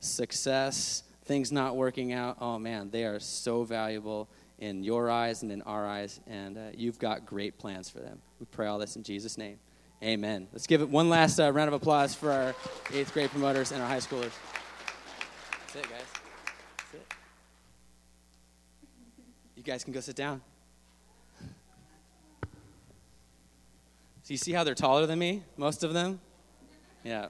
Success, 0.00 1.04
things 1.24 1.52
not 1.52 1.76
working 1.76 2.12
out, 2.12 2.36
oh 2.40 2.58
man, 2.58 2.90
they 2.90 3.04
are 3.04 3.20
so 3.20 3.62
valuable 3.62 4.28
in 4.58 4.82
your 4.82 5.10
eyes 5.10 5.42
and 5.42 5.52
in 5.52 5.62
our 5.62 5.86
eyes, 5.86 6.20
and 6.26 6.56
uh, 6.56 6.60
you've 6.74 6.98
got 6.98 7.26
great 7.26 7.58
plans 7.58 7.90
for 7.90 7.98
them. 7.98 8.20
We 8.40 8.46
pray 8.46 8.66
all 8.66 8.78
this 8.78 8.96
in 8.96 9.02
Jesus' 9.02 9.36
name. 9.36 9.58
Amen. 10.02 10.48
Let's 10.52 10.66
give 10.66 10.82
it 10.82 10.88
one 10.88 11.08
last 11.08 11.38
uh, 11.38 11.50
round 11.52 11.68
of 11.68 11.74
applause 11.74 12.14
for 12.14 12.30
our 12.30 12.54
eighth 12.92 13.12
grade 13.12 13.30
promoters 13.30 13.72
and 13.72 13.80
our 13.80 13.88
high 13.88 13.98
schoolers. 13.98 14.32
That's 15.60 15.76
it, 15.76 15.82
guys. 15.90 16.02
That's 16.76 16.94
it. 16.94 17.06
You 19.56 19.62
guys 19.62 19.84
can 19.84 19.92
go 19.92 20.00
sit 20.00 20.16
down. 20.16 20.42
So 24.22 24.32
you 24.32 24.38
see 24.38 24.52
how 24.52 24.64
they're 24.64 24.74
taller 24.74 25.06
than 25.06 25.18
me, 25.18 25.44
most 25.56 25.84
of 25.84 25.94
them? 25.94 26.20
Yeah. 27.04 27.28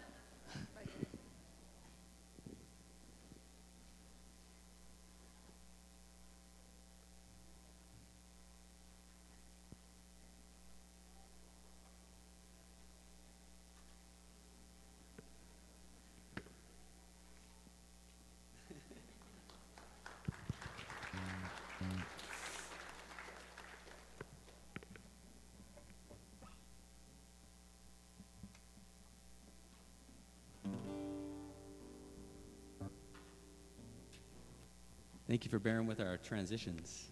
Thank 35.29 35.45
you 35.45 35.51
for 35.51 35.59
bearing 35.59 35.87
with 35.87 36.01
our 36.01 36.19
transitions. 36.19 37.07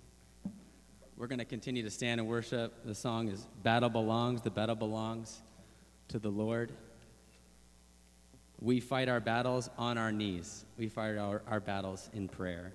We're 1.17 1.27
going 1.27 1.41
to 1.41 1.45
continue 1.45 1.83
to 1.83 1.91
stand 1.91 2.21
and 2.21 2.29
worship. 2.29 2.85
The 2.85 2.95
song 2.95 3.29
is 3.29 3.47
Battle 3.63 3.89
Belongs. 3.89 4.41
The 4.41 4.51
battle 4.51 4.77
belongs 4.77 5.43
to 6.09 6.21
the 6.21 6.31
Lord. 6.31 6.73
We 8.61 8.79
fight 8.79 9.09
our 9.09 9.21
battles 9.21 9.69
on 9.77 9.99
our 9.99 10.13
knees, 10.13 10.65
we 10.79 10.89
fight 10.89 11.17
our, 11.17 11.43
our 11.49 11.61
battles 11.61 12.09
in 12.15 12.29
prayer. 12.29 12.73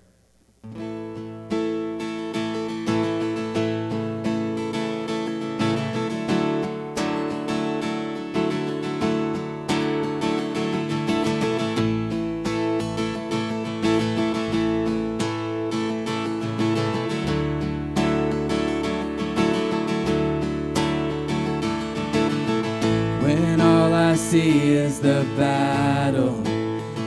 Is 24.90 24.98
the 24.98 25.24
battle, 25.36 26.36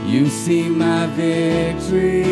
you 0.07 0.27
see 0.27 0.69
my 0.69 1.05
victory. 1.07 2.23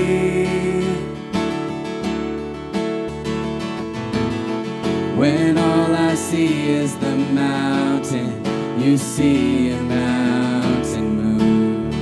When 5.22 5.58
all 5.58 5.94
I 5.94 6.16
see 6.16 6.70
is 6.70 6.96
the 7.06 7.16
mountain, 7.44 8.32
you 8.80 8.98
see 8.98 9.72
a 9.72 9.82
mountain 9.82 11.10
move. 11.22 11.94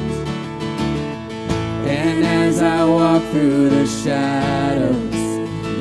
And 2.01 2.24
as 2.44 2.62
I 2.62 2.86
walk 2.86 3.24
through 3.32 3.70
the 3.70 3.88
shadows, 3.88 5.20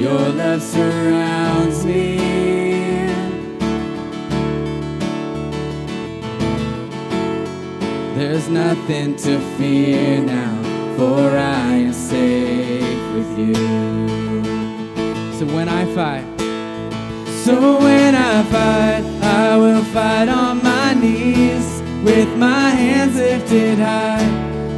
your 0.00 0.24
love 0.40 0.62
surrounds 0.62 1.27
nothing 8.74 9.16
to 9.16 9.40
fear 9.56 10.20
now, 10.20 10.54
for 10.98 11.30
I 11.30 11.68
am 11.88 11.92
safe 11.94 13.02
with 13.14 13.38
you. 13.38 13.54
So 15.38 15.46
when 15.56 15.70
I 15.70 15.82
fight, 15.94 16.26
so 17.44 17.78
when 17.80 18.14
I 18.14 18.42
fight, 18.54 19.04
I 19.22 19.56
will 19.56 19.84
fight 19.84 20.28
on 20.28 20.62
my 20.62 20.92
knees 20.92 21.66
with 22.04 22.28
my 22.36 22.68
hands 22.82 23.16
lifted 23.16 23.78
high. 23.78 24.28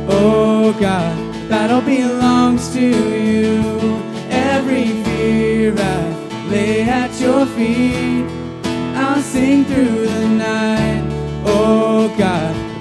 Oh 0.09 0.73
God, 0.79 1.17
battle 1.49 1.81
belongs 1.81 2.73
to 2.75 2.87
you. 3.27 3.59
Every 4.31 4.87
fear 5.03 5.75
I 5.77 6.49
lay 6.49 6.83
at 6.83 7.13
your 7.21 7.45
feet. 7.57 8.20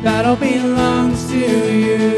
Battle 0.04 0.36
belongs 0.36 1.28
to 1.30 1.38
you. 1.38 2.16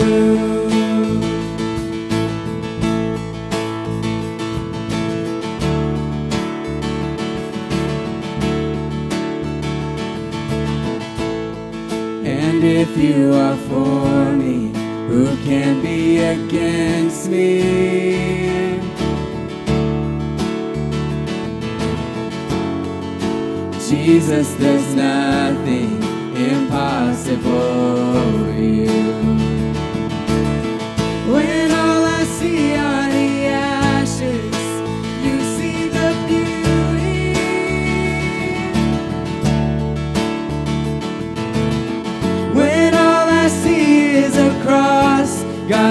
And 12.23 12.63
if 12.63 12.95
you 12.97 13.33
are 13.33 13.57
for 13.57 14.31
me, 14.33 14.71
who 15.07 15.35
can 15.43 15.81
be 15.81 16.19
against 16.19 17.29
me? 17.29 18.21
Jesus, 23.89 24.53
there's 24.55 24.95
nothing 24.95 25.50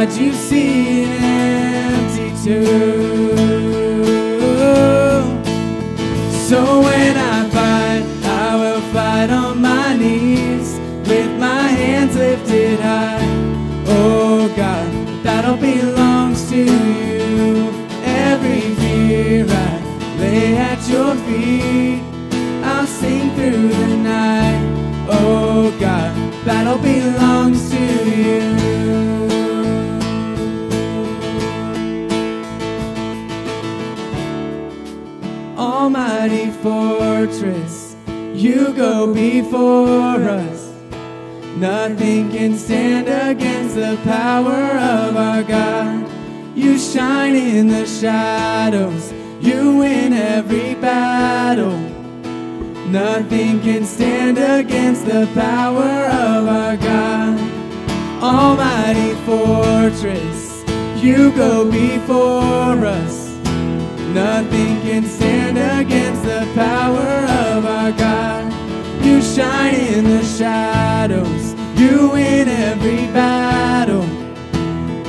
God, 0.01 0.13
you 0.19 0.33
see 0.33 1.05
an 1.05 1.93
empty 1.93 2.31
tomb. 2.43 3.37
So 6.49 6.81
when 6.81 7.17
I 7.19 7.51
fight, 7.51 8.05
I 8.25 8.57
will 8.57 8.81
fight 8.95 9.31
on 9.31 9.61
my 9.61 9.95
knees 9.95 10.79
with 11.07 11.31
my 11.39 11.69
hands 11.83 12.17
lifted 12.17 12.81
high. 12.81 13.21
Oh 13.89 14.49
God, 14.57 14.89
that 15.23 15.23
battle 15.23 15.59
belongs 15.59 16.49
to 16.49 16.57
you. 16.57 17.69
Every 18.03 18.75
fear 18.77 19.45
I 19.51 19.83
lay 20.19 20.57
at 20.57 20.81
your 20.89 21.15
feet. 21.27 22.03
I'll 22.65 22.87
sing 22.87 23.35
through 23.35 23.69
the 23.69 23.97
night. 23.99 24.63
Oh 25.11 25.77
God, 25.79 26.15
battle 26.47 26.79
belongs 26.79 27.70
fortress, 37.41 37.97
you 38.35 38.73
go 38.75 39.13
before 39.13 40.21
us. 40.29 40.73
Nothing 41.57 42.31
can 42.31 42.57
stand 42.57 43.09
against 43.09 43.75
the 43.75 43.99
power 44.05 44.79
of 44.79 45.17
our 45.17 45.43
God. 45.43 46.09
You 46.55 46.79
shine 46.79 47.35
in 47.35 47.69
the 47.69 47.87
shadows, 47.87 49.13
you 49.41 49.79
win 49.79 50.13
every 50.13 50.75
battle. 50.75 51.79
Nothing 52.89 53.61
can 53.61 53.85
stand 53.85 54.39
against 54.39 55.07
the 55.07 55.29
power 55.35 55.83
of 55.83 56.49
our 56.49 56.77
God. 56.77 57.41
Almighty 58.23 59.15
fortress, 59.25 60.63
you 61.03 61.33
go 61.33 61.71
before 61.71 62.85
us. 62.87 63.20
Nothing 64.15 64.81
can 64.83 65.05
stand 65.05 65.57
against 65.57 66.25
the 66.25 66.47
power 66.55 67.27
of 67.47 67.65
our 67.65 67.93
God. 67.93 68.53
You 69.05 69.23
shine 69.23 69.75
in 69.75 70.05
the 70.05 70.25
shadows, 70.25 71.55
you 71.81 72.11
win 72.11 72.49
every 72.49 73.07
battle. 73.13 74.07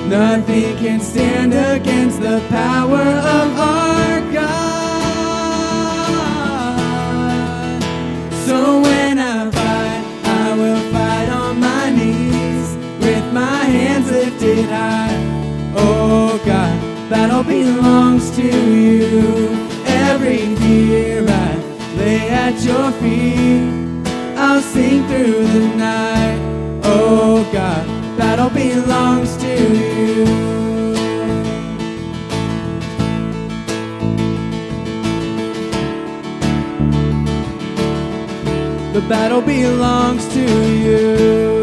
Nothing 0.08 0.78
can 0.78 1.00
stand 1.00 1.54
against 1.54 2.22
the 2.22 2.42
power 2.50 3.02
of 3.40 3.58
our 3.58 4.22
God. 4.32 4.62
So 8.46 8.82
when 8.82 9.18
I 9.18 9.50
fight, 9.50 10.04
I 10.26 10.54
will 10.56 10.82
fight 10.92 11.30
on 11.30 11.60
my 11.60 11.90
knees 11.90 12.76
with 13.00 13.34
my 13.34 13.64
hands 13.66 14.12
lifted 14.12 14.66
high. 14.66 15.18
Oh 15.76 16.40
God, 16.46 16.91
battle 17.12 17.44
belongs 17.44 18.32
to 18.38 18.42
you. 18.42 19.50
Every 19.86 20.56
fear 20.56 21.26
I 21.28 21.56
lay 21.98 22.30
at 22.30 22.64
your 22.64 22.90
feet. 23.02 24.08
I'll 24.38 24.62
sing 24.62 25.06
through 25.10 25.46
the 25.46 25.68
night. 25.76 26.40
Oh 26.86 27.44
God, 27.52 27.86
battle 28.18 28.50
belongs 28.50 29.36
to 29.44 29.54
you. 29.76 30.26
The 38.94 39.02
battle 39.10 39.42
belongs 39.42 40.26
to 40.30 40.44
you. 40.86 41.61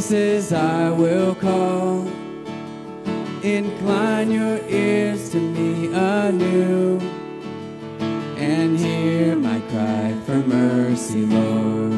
I 0.00 0.88
will 0.90 1.34
call. 1.34 2.08
Incline 3.42 4.30
your 4.30 4.58
ears 4.66 5.28
to 5.28 5.38
me 5.38 5.92
anew. 5.92 6.98
And 8.38 8.78
hear 8.78 9.36
my 9.36 9.60
cry 9.68 10.14
for 10.24 10.38
mercy, 10.38 11.26
Lord. 11.26 11.92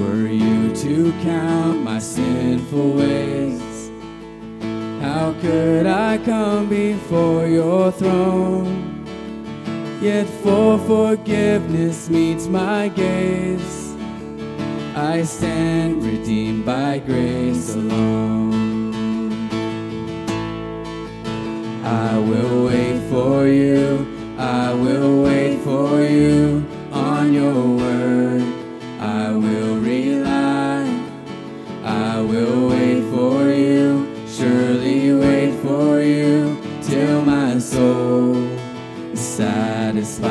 Were 0.00 0.28
you 0.28 0.74
to 0.76 1.12
count 1.22 1.82
my 1.82 1.98
sinful 1.98 2.94
ways? 2.94 3.90
How 5.02 5.34
could 5.42 5.86
I 5.86 6.16
come 6.24 6.70
before 6.70 7.46
your 7.46 7.92
throne? 7.92 8.91
Yet 10.02 10.26
for 10.42 10.80
forgiveness 10.80 12.10
meets 12.10 12.48
my 12.48 12.88
gaze. 12.88 13.94
I 14.96 15.22
stand 15.22 16.02
redeemed 16.02 16.66
by 16.66 16.98
grace 16.98 17.76
alone. 17.76 19.38
I 21.84 22.18
will 22.18 22.66
wait 22.66 22.98
for 23.10 23.46
you. 23.46 24.34
I 24.36 24.74
will 24.74 25.22
wait 25.22 25.60
for 25.60 26.00
you 26.02 26.66
on 26.90 27.32
your 27.32 27.76
word. 27.76 28.42
I 28.98 29.30
will 29.30 29.76
rely. 29.76 30.82
I 31.84 32.20
will 32.20 32.70
wait 32.70 33.02
for 33.14 33.48
you. 33.48 34.12
Surely 34.26 35.14
wait 35.14 35.54
for 35.62 36.00
you 36.02 36.41
So 40.22 40.28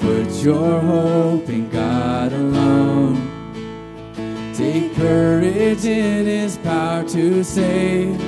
put 0.00 0.30
your 0.42 0.80
hope 0.80 1.48
in 1.50 1.68
God 1.68 2.32
alone. 2.32 3.20
Take 4.54 4.94
courage 4.94 5.84
in 5.84 6.24
His 6.26 6.56
power 6.58 7.06
to 7.08 7.42
save. 7.44 8.18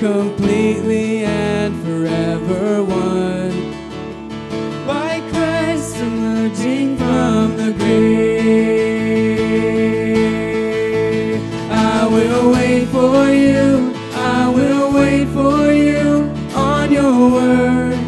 Completely 0.00 1.24
and 1.24 1.80
forever 1.84 2.82
one. 2.82 3.43
Word. 17.32 17.98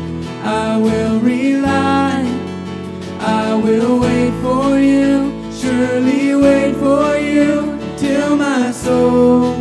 I 0.42 0.76
will 0.76 1.18
rely. 1.20 2.24
I 3.20 3.54
will 3.54 4.00
wait 4.00 4.32
for 4.42 4.78
you. 4.78 5.32
Surely 5.52 6.34
wait 6.34 6.74
for 6.76 7.16
you 7.16 7.78
till 7.96 8.36
my 8.36 8.70
soul 8.70 9.54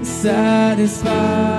is 0.00 0.08
satisfied. 0.08 1.49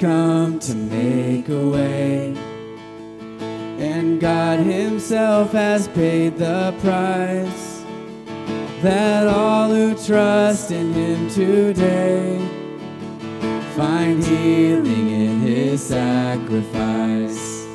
Come 0.00 0.58
to 0.58 0.74
make 0.74 1.46
a 1.50 1.68
way. 1.68 2.34
And 3.78 4.18
God 4.18 4.60
himself 4.60 5.52
has 5.52 5.88
paid 5.88 6.38
the 6.38 6.74
price. 6.80 7.84
That 8.80 9.28
all 9.28 9.68
who 9.68 9.94
trust 9.94 10.70
in 10.70 10.94
him 10.94 11.28
today 11.28 12.38
find 13.76 14.24
healing 14.24 15.10
in 15.10 15.40
his 15.40 15.82
sacrifice. 15.82 17.66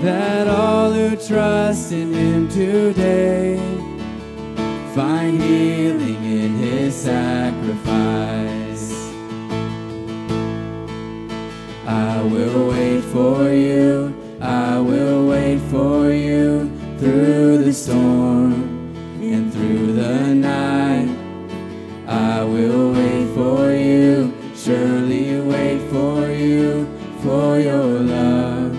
That 0.00 0.48
all 0.48 0.92
who 0.92 1.14
trust 1.14 1.92
in 1.92 2.10
him 2.14 2.48
today 2.48 3.58
find 4.94 5.42
healing 5.42 6.24
in 6.24 6.56
his 6.56 6.94
sacrifice. 6.94 8.57
I 11.98 12.22
will 12.22 12.68
wait 12.68 13.02
for 13.02 13.50
you, 13.50 14.14
I 14.40 14.78
will 14.78 15.26
wait 15.26 15.58
for 15.72 16.12
you 16.12 16.70
through 17.00 17.64
the 17.64 17.72
storm 17.72 18.52
and 19.20 19.52
through 19.52 19.94
the 19.94 20.32
night. 20.32 21.08
I 22.06 22.44
will 22.44 22.92
wait 22.92 23.26
for 23.34 23.72
you, 23.72 24.32
surely 24.54 25.40
wait 25.40 25.80
for 25.90 26.28
you, 26.30 26.86
for 27.24 27.58
your 27.58 27.88
love 28.16 28.72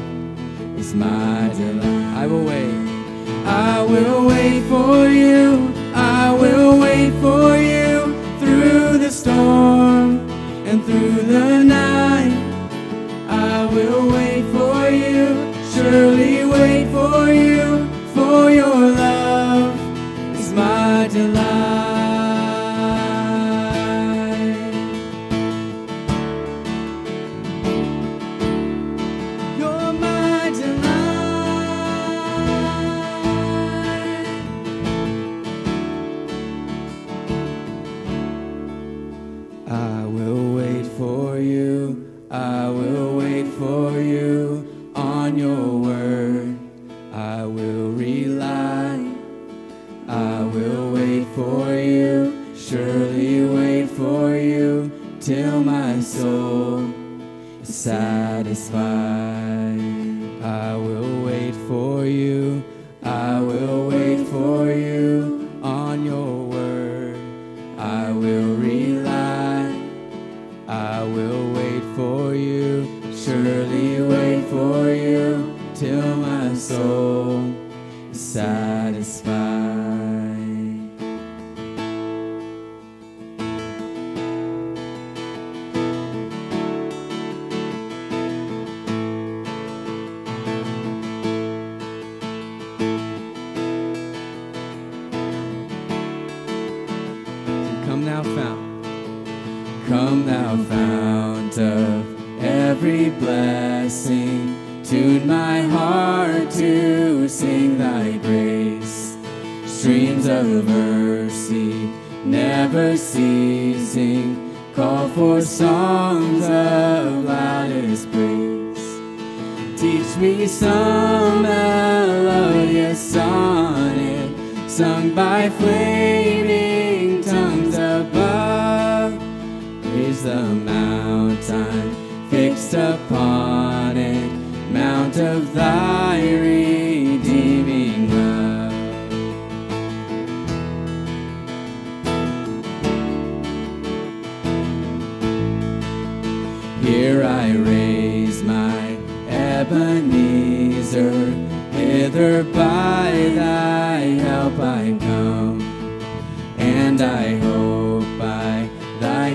is 0.80 0.94
my 0.94 1.50
delight. 1.58 2.22
I 2.22 2.26
will 2.26 2.46
wait. 2.46 2.76
I 3.46 3.84
will 3.84 4.28
wait 4.28 4.62
for 4.74 5.10
you, 5.10 5.74
I 5.94 6.32
will 6.42 6.80
wait 6.80 7.12
for 7.20 7.58
you 7.58 8.16
through 8.40 8.98
the 9.00 9.12
storm 9.12 10.10
and 10.70 10.86
through 10.86 11.24
the 11.34 11.59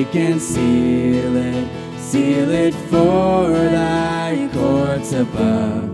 shake 0.00 0.16
and 0.16 0.40
seal 0.40 1.36
it, 1.36 1.68
seal 1.98 2.50
it 2.50 2.74
for 2.88 3.48
thy 3.50 4.48
courts 4.52 5.12
above. 5.12 5.90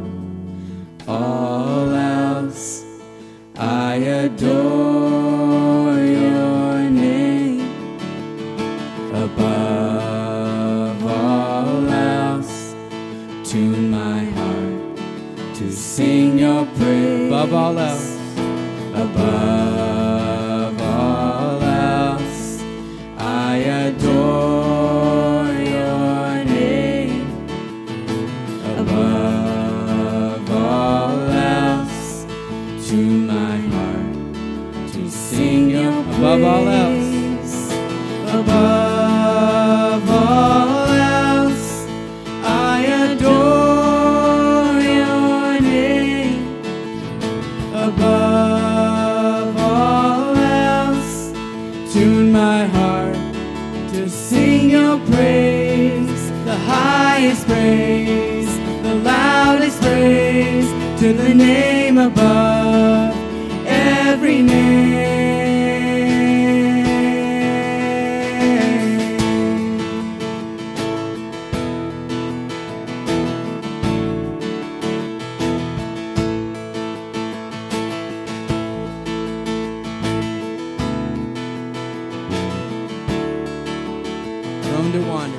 All 1.09 1.91
else 1.91 2.85
I 3.57 3.95
adore 3.97 4.45
your 5.99 6.91
name 6.91 7.61
above 9.13 11.05
all 11.05 11.89
else. 11.89 12.75
Tune 13.45 13.91
my 13.91 14.25
heart 14.25 14.97
to 15.57 15.73
sing 15.73 16.39
your 16.39 16.65
praise 16.77 17.29
above 17.29 17.53
all 17.53 17.79
else 17.79 18.19
above. 18.95 19.56
prone 84.87 85.03
to 85.03 85.09
wander. 85.09 85.39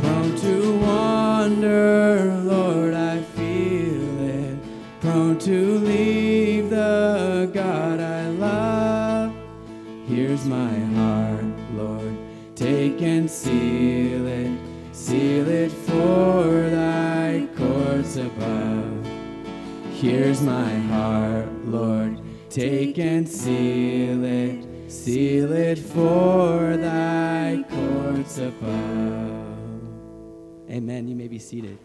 Prone 0.00 0.36
to 0.36 0.78
wander, 0.78 2.34
Lord, 2.42 2.94
I 2.94 3.20
feel 3.20 4.20
it. 4.20 4.58
Prone 5.00 5.38
to 5.40 5.78
leave 5.78 6.70
the 6.70 7.50
God 7.52 8.00
I 8.00 8.28
love. 8.30 9.34
Here's 10.06 10.46
my 10.46 10.74
heart, 10.96 11.44
Lord, 11.74 12.16
take 12.54 13.02
and 13.02 13.30
seal 13.30 14.26
it. 14.26 14.58
Seal 14.92 15.48
it 15.48 15.72
for 15.72 16.70
thy 16.70 17.46
courts 17.56 18.16
above. 18.16 19.06
Here's 19.92 20.40
my 20.40 20.78
heart, 20.92 21.48
Lord, 21.66 22.20
take 22.48 22.98
and 22.98 23.28
seal 23.28 24.24
it. 24.24 24.66
Seal 24.90 25.52
it 25.52 25.78
for 25.78 26.76
thy 26.76 27.31
courts 28.32 28.38
above. 28.38 28.70
Amen. 30.70 31.08
You 31.08 31.14
may 31.14 31.28
be 31.28 31.38
seated. 31.38 31.78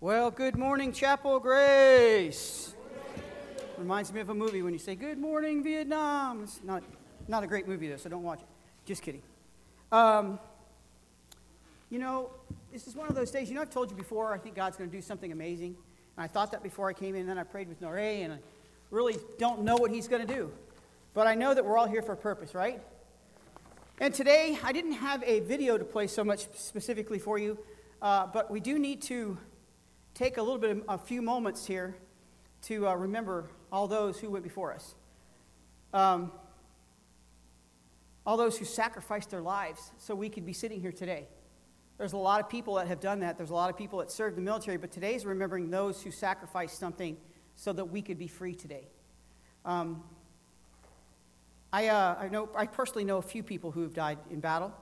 Well, 0.00 0.30
good 0.30 0.56
morning, 0.56 0.92
Chapel 0.92 1.40
Grace. 1.40 2.74
Reminds 3.78 4.12
me 4.12 4.20
of 4.20 4.28
a 4.28 4.34
movie 4.34 4.62
when 4.62 4.72
you 4.74 4.78
say, 4.78 4.94
Good 4.94 5.18
morning, 5.18 5.62
Vietnam. 5.62 6.44
It's 6.44 6.60
not, 6.62 6.82
not 7.26 7.42
a 7.42 7.46
great 7.46 7.66
movie, 7.66 7.88
though, 7.88 7.96
so 7.96 8.10
don't 8.10 8.22
watch 8.22 8.40
it. 8.40 8.46
Just 8.84 9.02
kidding. 9.02 9.22
Um, 9.90 10.38
you 11.94 12.00
know, 12.00 12.28
this 12.72 12.88
is 12.88 12.96
one 12.96 13.08
of 13.08 13.14
those 13.14 13.30
days, 13.30 13.48
you 13.48 13.54
know, 13.54 13.60
I've 13.60 13.70
told 13.70 13.88
you 13.88 13.96
before, 13.96 14.34
I 14.34 14.38
think 14.38 14.56
God's 14.56 14.76
going 14.76 14.90
to 14.90 14.96
do 14.96 15.00
something 15.00 15.30
amazing. 15.30 15.76
And 16.16 16.24
I 16.24 16.26
thought 16.26 16.50
that 16.50 16.60
before 16.60 16.88
I 16.88 16.92
came 16.92 17.14
in, 17.14 17.20
and 17.20 17.30
then 17.30 17.38
I 17.38 17.44
prayed 17.44 17.68
with 17.68 17.80
Nore, 17.80 17.96
and 17.98 18.32
I 18.32 18.38
really 18.90 19.14
don't 19.38 19.62
know 19.62 19.76
what 19.76 19.92
He's 19.92 20.08
going 20.08 20.26
to 20.26 20.34
do. 20.34 20.50
But 21.14 21.28
I 21.28 21.36
know 21.36 21.54
that 21.54 21.64
we're 21.64 21.78
all 21.78 21.86
here 21.86 22.02
for 22.02 22.14
a 22.14 22.16
purpose, 22.16 22.52
right? 22.52 22.82
And 24.00 24.12
today, 24.12 24.58
I 24.64 24.72
didn't 24.72 24.94
have 24.94 25.22
a 25.22 25.38
video 25.38 25.78
to 25.78 25.84
play 25.84 26.08
so 26.08 26.24
much 26.24 26.48
specifically 26.54 27.20
for 27.20 27.38
you, 27.38 27.56
uh, 28.02 28.26
but 28.26 28.50
we 28.50 28.58
do 28.58 28.76
need 28.76 29.00
to 29.02 29.38
take 30.14 30.36
a 30.36 30.42
little 30.42 30.58
bit 30.58 30.72
of 30.72 30.82
a 30.88 30.98
few 30.98 31.22
moments 31.22 31.64
here 31.64 31.94
to 32.62 32.88
uh, 32.88 32.94
remember 32.94 33.50
all 33.70 33.86
those 33.86 34.18
who 34.18 34.30
went 34.30 34.42
before 34.42 34.72
us. 34.72 34.96
Um, 35.92 36.32
all 38.26 38.36
those 38.36 38.58
who 38.58 38.64
sacrificed 38.64 39.30
their 39.30 39.42
lives 39.42 39.92
so 39.98 40.16
we 40.16 40.28
could 40.28 40.44
be 40.44 40.52
sitting 40.52 40.80
here 40.80 40.90
today. 40.90 41.28
There's 41.98 42.12
a 42.12 42.18
lot 42.18 42.40
of 42.40 42.48
people 42.48 42.74
that 42.74 42.88
have 42.88 43.00
done 43.00 43.20
that. 43.20 43.36
There's 43.36 43.50
a 43.50 43.54
lot 43.54 43.70
of 43.70 43.76
people 43.76 44.00
that 44.00 44.10
served 44.10 44.36
the 44.36 44.40
military, 44.40 44.76
but 44.76 44.90
today's 44.90 45.24
remembering 45.24 45.70
those 45.70 46.02
who 46.02 46.10
sacrificed 46.10 46.78
something 46.78 47.16
so 47.54 47.72
that 47.72 47.84
we 47.84 48.02
could 48.02 48.18
be 48.18 48.26
free 48.26 48.54
today. 48.54 48.88
Um, 49.64 50.02
I, 51.72 51.88
uh, 51.88 52.16
I, 52.20 52.28
know, 52.28 52.48
I 52.56 52.66
personally 52.66 53.04
know 53.04 53.18
a 53.18 53.22
few 53.22 53.42
people 53.42 53.70
who 53.70 53.82
have 53.82 53.94
died 53.94 54.18
in 54.30 54.40
battle. 54.40 54.72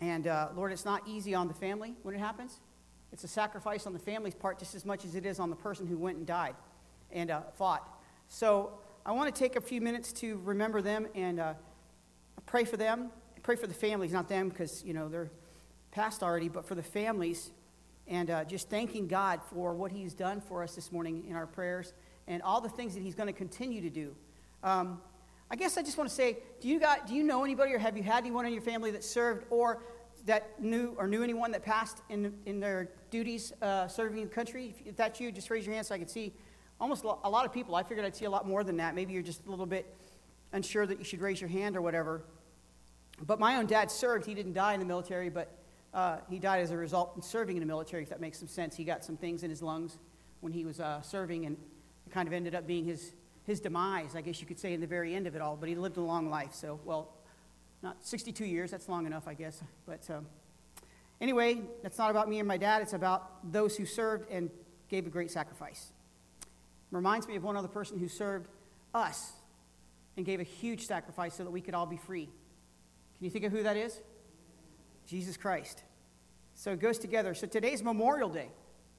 And 0.00 0.26
uh, 0.26 0.48
Lord, 0.56 0.72
it's 0.72 0.84
not 0.84 1.02
easy 1.06 1.34
on 1.34 1.48
the 1.48 1.54
family 1.54 1.94
when 2.02 2.14
it 2.14 2.18
happens. 2.18 2.60
It's 3.12 3.24
a 3.24 3.28
sacrifice 3.28 3.86
on 3.86 3.92
the 3.92 3.98
family's 3.98 4.34
part 4.34 4.58
just 4.58 4.74
as 4.74 4.84
much 4.84 5.04
as 5.04 5.14
it 5.14 5.26
is 5.26 5.38
on 5.38 5.50
the 5.50 5.56
person 5.56 5.86
who 5.86 5.98
went 5.98 6.18
and 6.18 6.26
died 6.26 6.54
and 7.10 7.30
uh, 7.30 7.42
fought. 7.56 7.86
So 8.28 8.78
I 9.04 9.12
want 9.12 9.32
to 9.32 9.38
take 9.38 9.56
a 9.56 9.60
few 9.60 9.80
minutes 9.80 10.12
to 10.14 10.40
remember 10.44 10.80
them 10.80 11.06
and 11.14 11.38
uh, 11.38 11.54
pray 12.46 12.64
for 12.64 12.76
them. 12.76 13.10
Pray 13.42 13.56
for 13.56 13.66
the 13.66 13.74
families, 13.74 14.12
not 14.12 14.28
them 14.28 14.48
because, 14.48 14.84
you 14.84 14.94
know, 14.94 15.08
they're 15.08 15.30
past 15.92 16.22
already, 16.22 16.48
but 16.48 16.64
for 16.64 16.74
the 16.74 16.82
families. 16.82 17.52
And 18.08 18.30
uh, 18.30 18.44
just 18.44 18.68
thanking 18.68 19.06
God 19.06 19.40
for 19.52 19.74
what 19.74 19.92
He's 19.92 20.12
done 20.12 20.40
for 20.40 20.62
us 20.62 20.74
this 20.74 20.90
morning 20.90 21.24
in 21.28 21.36
our 21.36 21.46
prayers 21.46 21.92
and 22.26 22.42
all 22.42 22.60
the 22.60 22.68
things 22.68 22.94
that 22.94 23.02
He's 23.02 23.14
going 23.14 23.28
to 23.28 23.32
continue 23.32 23.80
to 23.80 23.90
do. 23.90 24.16
Um, 24.64 25.00
I 25.50 25.54
guess 25.54 25.76
I 25.76 25.82
just 25.82 25.98
want 25.98 26.08
to 26.08 26.16
say, 26.16 26.38
do 26.60 26.68
you, 26.68 26.80
got, 26.80 27.06
do 27.06 27.14
you 27.14 27.22
know 27.22 27.44
anybody 27.44 27.74
or 27.74 27.78
have 27.78 27.96
you 27.96 28.02
had 28.02 28.24
anyone 28.24 28.46
in 28.46 28.52
your 28.52 28.62
family 28.62 28.90
that 28.90 29.04
served 29.04 29.44
or 29.50 29.82
that 30.24 30.60
knew 30.60 30.94
or 30.96 31.06
knew 31.06 31.22
anyone 31.22 31.50
that 31.52 31.62
passed 31.62 32.00
in, 32.08 32.32
in 32.46 32.58
their 32.58 32.88
duties 33.10 33.52
uh, 33.60 33.86
serving 33.86 34.22
the 34.22 34.30
country? 34.30 34.74
If, 34.74 34.86
if, 34.88 34.96
that's 34.96 35.20
you, 35.20 35.30
just 35.30 35.50
raise 35.50 35.66
your 35.66 35.74
hand 35.74 35.86
so 35.86 35.94
I 35.94 35.98
can 35.98 36.08
see. 36.08 36.32
Almost 36.80 37.04
a 37.04 37.30
lot 37.30 37.44
of 37.44 37.52
people. 37.52 37.76
I 37.76 37.82
figured 37.82 38.04
I'd 38.04 38.16
see 38.16 38.24
a 38.24 38.30
lot 38.30 38.48
more 38.48 38.64
than 38.64 38.78
that. 38.78 38.94
Maybe 38.94 39.12
you're 39.12 39.22
just 39.22 39.46
a 39.46 39.50
little 39.50 39.66
bit 39.66 39.94
unsure 40.52 40.86
that 40.86 40.98
you 40.98 41.04
should 41.04 41.20
raise 41.20 41.40
your 41.40 41.50
hand 41.50 41.76
or 41.76 41.82
whatever. 41.82 42.24
But 43.24 43.38
my 43.38 43.56
own 43.56 43.66
dad 43.66 43.90
served. 43.90 44.26
He 44.26 44.34
didn't 44.34 44.54
die 44.54 44.74
in 44.74 44.80
the 44.80 44.86
military, 44.86 45.28
but 45.28 45.61
uh, 45.94 46.18
he 46.30 46.38
died 46.38 46.62
as 46.62 46.70
a 46.70 46.76
result 46.76 47.12
of 47.16 47.24
serving 47.24 47.56
in 47.56 47.60
the 47.60 47.66
military, 47.66 48.02
if 48.02 48.08
that 48.08 48.20
makes 48.20 48.38
some 48.38 48.48
sense. 48.48 48.76
He 48.76 48.84
got 48.84 49.04
some 49.04 49.16
things 49.16 49.42
in 49.42 49.50
his 49.50 49.62
lungs 49.62 49.98
when 50.40 50.52
he 50.52 50.64
was 50.64 50.80
uh, 50.80 51.02
serving, 51.02 51.44
and 51.44 51.56
it 52.06 52.12
kind 52.12 52.26
of 52.26 52.32
ended 52.32 52.54
up 52.54 52.66
being 52.66 52.84
his, 52.84 53.12
his 53.44 53.60
demise, 53.60 54.16
I 54.16 54.22
guess 54.22 54.40
you 54.40 54.46
could 54.46 54.58
say, 54.58 54.72
in 54.72 54.80
the 54.80 54.86
very 54.86 55.14
end 55.14 55.26
of 55.26 55.36
it 55.36 55.42
all. 55.42 55.56
But 55.56 55.68
he 55.68 55.74
lived 55.74 55.98
a 55.98 56.00
long 56.00 56.30
life, 56.30 56.54
so, 56.54 56.80
well, 56.84 57.14
not 57.82 58.04
62 58.04 58.44
years, 58.44 58.70
that's 58.70 58.88
long 58.88 59.06
enough, 59.06 59.28
I 59.28 59.34
guess. 59.34 59.62
But 59.86 60.08
um, 60.08 60.26
anyway, 61.20 61.60
that's 61.82 61.98
not 61.98 62.10
about 62.10 62.28
me 62.28 62.38
and 62.38 62.48
my 62.48 62.56
dad, 62.56 62.82
it's 62.82 62.94
about 62.94 63.52
those 63.52 63.76
who 63.76 63.84
served 63.84 64.30
and 64.30 64.50
gave 64.88 65.06
a 65.06 65.10
great 65.10 65.30
sacrifice. 65.30 65.92
Reminds 66.90 67.26
me 67.26 67.36
of 67.36 67.42
one 67.42 67.56
other 67.56 67.68
person 67.68 67.98
who 67.98 68.08
served 68.08 68.48
us 68.94 69.32
and 70.16 70.26
gave 70.26 70.40
a 70.40 70.44
huge 70.44 70.86
sacrifice 70.86 71.34
so 71.34 71.44
that 71.44 71.50
we 71.50 71.60
could 71.60 71.74
all 71.74 71.86
be 71.86 71.96
free. 71.96 72.24
Can 72.24 73.24
you 73.24 73.30
think 73.30 73.44
of 73.44 73.52
who 73.52 73.62
that 73.62 73.76
is? 73.76 74.00
Jesus 75.06 75.36
Christ. 75.36 75.82
So 76.54 76.72
it 76.72 76.80
goes 76.80 76.98
together. 76.98 77.34
So 77.34 77.46
today's 77.46 77.82
Memorial 77.82 78.28
Day. 78.28 78.48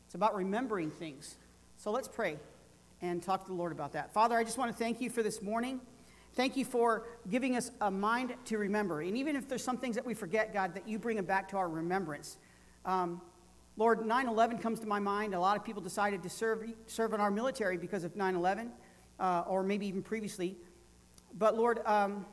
It's 0.05 0.15
about 0.15 0.35
remembering 0.35 0.91
things. 0.91 1.35
So 1.77 1.91
let's 1.91 2.07
pray 2.07 2.37
and 3.01 3.21
talk 3.21 3.43
to 3.43 3.47
the 3.47 3.57
Lord 3.57 3.71
about 3.71 3.93
that. 3.93 4.13
Father, 4.13 4.37
I 4.37 4.43
just 4.43 4.57
want 4.57 4.71
to 4.71 4.77
thank 4.77 5.01
you 5.01 5.09
for 5.09 5.23
this 5.23 5.41
morning. 5.41 5.81
Thank 6.35 6.57
you 6.57 6.65
for 6.65 7.03
giving 7.29 7.55
us 7.55 7.69
a 7.81 7.91
mind 7.91 8.33
to 8.45 8.57
remember. 8.57 9.01
And 9.01 9.15
even 9.17 9.35
if 9.35 9.47
there's 9.47 9.63
some 9.63 9.77
things 9.77 9.95
that 9.95 10.05
we 10.05 10.13
forget, 10.13 10.53
God, 10.53 10.73
that 10.73 10.87
you 10.87 10.97
bring 10.97 11.15
them 11.15 11.25
back 11.25 11.49
to 11.49 11.57
our 11.57 11.69
remembrance. 11.69 12.37
Um, 12.85 13.21
Lord, 13.75 14.05
9 14.05 14.27
11 14.27 14.59
comes 14.59 14.79
to 14.79 14.87
my 14.87 14.99
mind. 14.99 15.33
A 15.33 15.39
lot 15.39 15.57
of 15.57 15.63
people 15.63 15.81
decided 15.81 16.23
to 16.23 16.29
serve, 16.29 16.63
serve 16.87 17.13
in 17.13 17.19
our 17.19 17.31
military 17.31 17.77
because 17.77 18.03
of 18.03 18.15
9 18.15 18.35
11, 18.35 18.71
uh, 19.19 19.43
or 19.47 19.63
maybe 19.63 19.87
even 19.87 20.01
previously. 20.01 20.57
But 21.37 21.57
Lord, 21.57 21.79
um, 21.85 22.25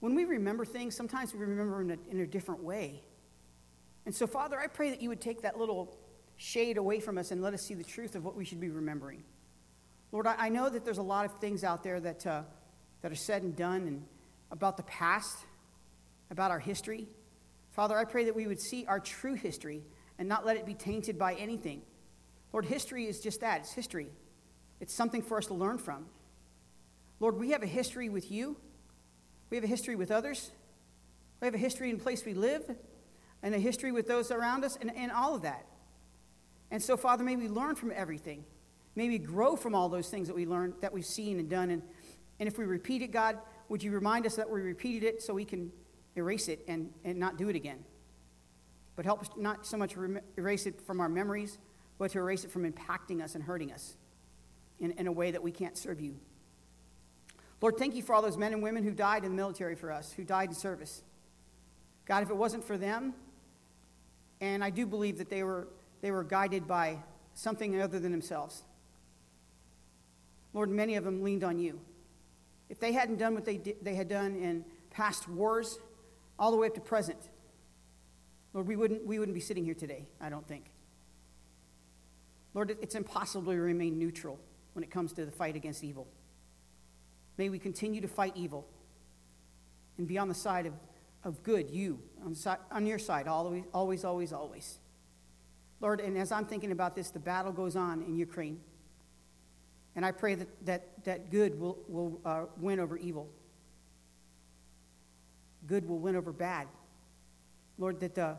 when 0.00 0.14
we 0.14 0.24
remember 0.24 0.64
things, 0.64 0.96
sometimes 0.96 1.34
we 1.34 1.40
remember 1.40 1.80
in 1.80 1.90
a, 1.90 1.96
in 2.10 2.20
a 2.20 2.26
different 2.26 2.62
way. 2.62 3.02
And 4.06 4.14
so, 4.14 4.26
Father, 4.26 4.58
I 4.58 4.68
pray 4.68 4.90
that 4.90 5.02
you 5.02 5.08
would 5.08 5.20
take 5.20 5.42
that 5.42 5.58
little 5.58 5.98
shade 6.36 6.78
away 6.78 7.00
from 7.00 7.18
us 7.18 7.30
and 7.30 7.42
let 7.42 7.52
us 7.52 7.62
see 7.62 7.74
the 7.74 7.84
truth 7.84 8.14
of 8.14 8.24
what 8.24 8.36
we 8.36 8.44
should 8.44 8.60
be 8.60 8.70
remembering. 8.70 9.22
Lord, 10.12 10.26
I, 10.26 10.34
I 10.38 10.48
know 10.48 10.68
that 10.68 10.84
there's 10.84 10.98
a 10.98 11.02
lot 11.02 11.24
of 11.24 11.38
things 11.40 11.64
out 11.64 11.82
there 11.82 12.00
that, 12.00 12.26
uh, 12.26 12.42
that 13.02 13.12
are 13.12 13.16
said 13.16 13.42
and 13.42 13.54
done 13.56 13.86
and 13.86 14.04
about 14.50 14.76
the 14.76 14.84
past, 14.84 15.36
about 16.30 16.50
our 16.50 16.60
history. 16.60 17.08
Father, 17.72 17.96
I 17.96 18.04
pray 18.04 18.24
that 18.24 18.34
we 18.34 18.46
would 18.46 18.60
see 18.60 18.86
our 18.86 19.00
true 19.00 19.34
history 19.34 19.82
and 20.18 20.28
not 20.28 20.46
let 20.46 20.56
it 20.56 20.64
be 20.64 20.74
tainted 20.74 21.18
by 21.18 21.34
anything. 21.34 21.82
Lord, 22.52 22.64
history 22.64 23.06
is 23.06 23.20
just 23.20 23.40
that 23.40 23.60
it's 23.60 23.72
history, 23.72 24.10
it's 24.80 24.94
something 24.94 25.22
for 25.22 25.38
us 25.38 25.46
to 25.46 25.54
learn 25.54 25.78
from. 25.78 26.06
Lord, 27.20 27.36
we 27.36 27.50
have 27.50 27.62
a 27.62 27.66
history 27.66 28.08
with 28.08 28.30
you, 28.30 28.56
we 29.50 29.56
have 29.56 29.64
a 29.64 29.68
history 29.68 29.96
with 29.96 30.10
others, 30.10 30.50
we 31.40 31.46
have 31.46 31.54
a 31.54 31.58
history 31.58 31.90
in 31.90 31.98
the 31.98 32.02
place 32.02 32.24
we 32.24 32.34
live, 32.34 32.76
and 33.42 33.54
a 33.54 33.58
history 33.58 33.92
with 33.92 34.06
those 34.06 34.30
around 34.30 34.64
us, 34.64 34.76
and, 34.80 34.94
and 34.96 35.12
all 35.12 35.34
of 35.34 35.42
that. 35.42 35.64
And 36.70 36.82
so, 36.82 36.96
Father, 36.96 37.24
may 37.24 37.36
we 37.36 37.48
learn 37.48 37.74
from 37.74 37.92
everything. 37.94 38.44
May 38.94 39.08
we 39.08 39.18
grow 39.18 39.56
from 39.56 39.74
all 39.74 39.88
those 39.88 40.08
things 40.08 40.26
that 40.28 40.34
we 40.34 40.44
learned, 40.44 40.74
that 40.80 40.92
we've 40.92 41.06
seen 41.06 41.38
and 41.38 41.48
done. 41.48 41.70
And, 41.70 41.82
and 42.40 42.48
if 42.48 42.58
we 42.58 42.64
repeat 42.64 43.00
it, 43.02 43.12
God, 43.12 43.38
would 43.68 43.82
you 43.82 43.92
remind 43.92 44.26
us 44.26 44.36
that 44.36 44.50
we 44.50 44.60
repeated 44.60 45.04
it 45.04 45.22
so 45.22 45.34
we 45.34 45.44
can 45.44 45.70
erase 46.16 46.48
it 46.48 46.64
and, 46.68 46.92
and 47.04 47.18
not 47.18 47.38
do 47.38 47.48
it 47.48 47.56
again? 47.56 47.84
But 48.96 49.04
help 49.04 49.20
us 49.20 49.28
not 49.36 49.64
so 49.64 49.76
much 49.76 49.94
erase 50.36 50.66
it 50.66 50.80
from 50.82 51.00
our 51.00 51.08
memories, 51.08 51.58
but 51.98 52.10
to 52.10 52.18
erase 52.18 52.44
it 52.44 52.50
from 52.50 52.70
impacting 52.70 53.22
us 53.22 53.34
and 53.34 53.44
hurting 53.44 53.72
us 53.72 53.96
in, 54.80 54.90
in 54.92 55.06
a 55.06 55.12
way 55.12 55.30
that 55.30 55.42
we 55.42 55.52
can't 55.52 55.78
serve 55.78 56.00
you. 56.00 56.16
Lord, 57.60 57.76
thank 57.76 57.94
you 57.96 58.02
for 58.02 58.14
all 58.14 58.22
those 58.22 58.36
men 58.36 58.52
and 58.52 58.62
women 58.62 58.84
who 58.84 58.92
died 58.92 59.24
in 59.24 59.30
the 59.30 59.36
military 59.36 59.74
for 59.74 59.90
us, 59.90 60.12
who 60.12 60.24
died 60.24 60.50
in 60.50 60.54
service. 60.54 61.02
God, 62.06 62.22
if 62.22 62.30
it 62.30 62.36
wasn't 62.36 62.64
for 62.64 62.78
them, 62.78 63.14
and 64.40 64.62
I 64.62 64.70
do 64.70 64.86
believe 64.86 65.18
that 65.18 65.28
they 65.28 65.42
were, 65.42 65.68
they 66.00 66.10
were 66.10 66.22
guided 66.22 66.68
by 66.68 66.98
something 67.34 67.80
other 67.80 67.98
than 67.98 68.12
themselves. 68.12 68.62
Lord, 70.52 70.70
many 70.70 70.94
of 70.94 71.04
them 71.04 71.22
leaned 71.22 71.44
on 71.44 71.58
you. 71.58 71.80
If 72.68 72.78
they 72.80 72.92
hadn't 72.92 73.16
done 73.16 73.34
what 73.34 73.44
they, 73.44 73.58
they 73.82 73.94
had 73.94 74.08
done 74.08 74.36
in 74.36 74.64
past 74.90 75.28
wars, 75.28 75.78
all 76.38 76.50
the 76.50 76.56
way 76.56 76.68
up 76.68 76.74
to 76.74 76.80
present, 76.80 77.18
Lord, 78.54 78.66
we 78.66 78.76
wouldn't, 78.76 79.06
we 79.06 79.18
wouldn't 79.18 79.34
be 79.34 79.40
sitting 79.40 79.64
here 79.64 79.74
today, 79.74 80.06
I 80.20 80.30
don't 80.30 80.46
think. 80.46 80.66
Lord, 82.54 82.76
it's 82.80 82.94
impossible 82.94 83.52
to 83.52 83.58
remain 83.58 83.98
neutral 83.98 84.38
when 84.72 84.82
it 84.82 84.90
comes 84.90 85.12
to 85.14 85.24
the 85.24 85.30
fight 85.30 85.56
against 85.56 85.84
evil. 85.84 86.06
May 87.38 87.48
we 87.48 87.60
continue 87.60 88.00
to 88.00 88.08
fight 88.08 88.32
evil 88.34 88.66
and 89.96 90.06
be 90.06 90.18
on 90.18 90.28
the 90.28 90.34
side 90.34 90.66
of, 90.66 90.74
of 91.22 91.42
good, 91.44 91.70
you, 91.70 92.00
on, 92.24 92.36
on 92.72 92.84
your 92.84 92.98
side, 92.98 93.28
always, 93.28 93.64
always, 93.72 94.04
always, 94.04 94.32
always. 94.32 94.78
Lord, 95.80 96.00
and 96.00 96.18
as 96.18 96.32
I'm 96.32 96.44
thinking 96.44 96.72
about 96.72 96.96
this, 96.96 97.10
the 97.10 97.20
battle 97.20 97.52
goes 97.52 97.76
on 97.76 98.02
in 98.02 98.16
Ukraine. 98.16 98.60
And 99.94 100.04
I 100.04 100.10
pray 100.10 100.34
that, 100.34 100.66
that, 100.66 101.04
that 101.04 101.30
good 101.30 101.58
will, 101.58 101.78
will 101.86 102.20
uh, 102.24 102.44
win 102.56 102.80
over 102.80 102.96
evil. 102.96 103.28
Good 105.66 105.88
will 105.88 105.98
win 106.00 106.16
over 106.16 106.32
bad. 106.32 106.66
Lord, 107.78 108.00
that 108.00 108.18
uh, 108.18 108.34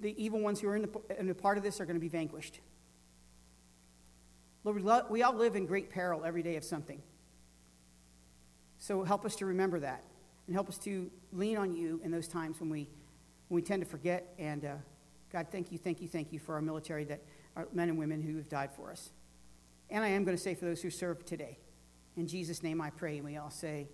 the 0.00 0.14
evil 0.22 0.40
ones 0.40 0.60
who 0.60 0.68
are 0.68 0.76
in, 0.76 0.82
the, 0.82 1.18
in 1.18 1.28
a 1.28 1.34
part 1.34 1.58
of 1.58 1.64
this 1.64 1.80
are 1.80 1.86
going 1.86 1.96
to 1.96 2.00
be 2.00 2.08
vanquished. 2.08 2.60
Lord, 4.62 4.82
we, 4.82 4.92
we 5.10 5.22
all 5.24 5.34
live 5.34 5.56
in 5.56 5.66
great 5.66 5.90
peril 5.90 6.24
every 6.24 6.44
day 6.44 6.54
of 6.54 6.62
something. 6.62 7.02
So 8.80 9.04
help 9.04 9.26
us 9.26 9.36
to 9.36 9.46
remember 9.46 9.78
that 9.80 10.02
and 10.46 10.56
help 10.56 10.68
us 10.68 10.78
to 10.78 11.10
lean 11.32 11.58
on 11.58 11.76
you 11.76 12.00
in 12.02 12.10
those 12.10 12.26
times 12.26 12.58
when 12.60 12.70
we, 12.70 12.88
when 13.48 13.56
we 13.56 13.62
tend 13.62 13.82
to 13.82 13.88
forget. 13.88 14.32
And 14.38 14.64
uh, 14.64 14.74
God, 15.30 15.48
thank 15.52 15.70
you, 15.70 15.76
thank 15.76 16.00
you, 16.00 16.08
thank 16.08 16.32
you 16.32 16.38
for 16.38 16.54
our 16.54 16.62
military, 16.62 17.04
that 17.04 17.20
our 17.56 17.68
men 17.74 17.90
and 17.90 17.98
women 17.98 18.22
who 18.22 18.36
have 18.38 18.48
died 18.48 18.70
for 18.74 18.90
us. 18.90 19.10
And 19.90 20.02
I 20.02 20.08
am 20.08 20.24
going 20.24 20.36
to 20.36 20.42
say 20.42 20.54
for 20.54 20.64
those 20.64 20.80
who 20.80 20.88
serve 20.88 21.26
today. 21.26 21.58
In 22.16 22.26
Jesus' 22.26 22.62
name 22.62 22.80
I 22.80 22.88
pray, 22.88 23.16
and 23.16 23.24
we 23.24 23.36
all 23.36 23.50
say 23.50 23.86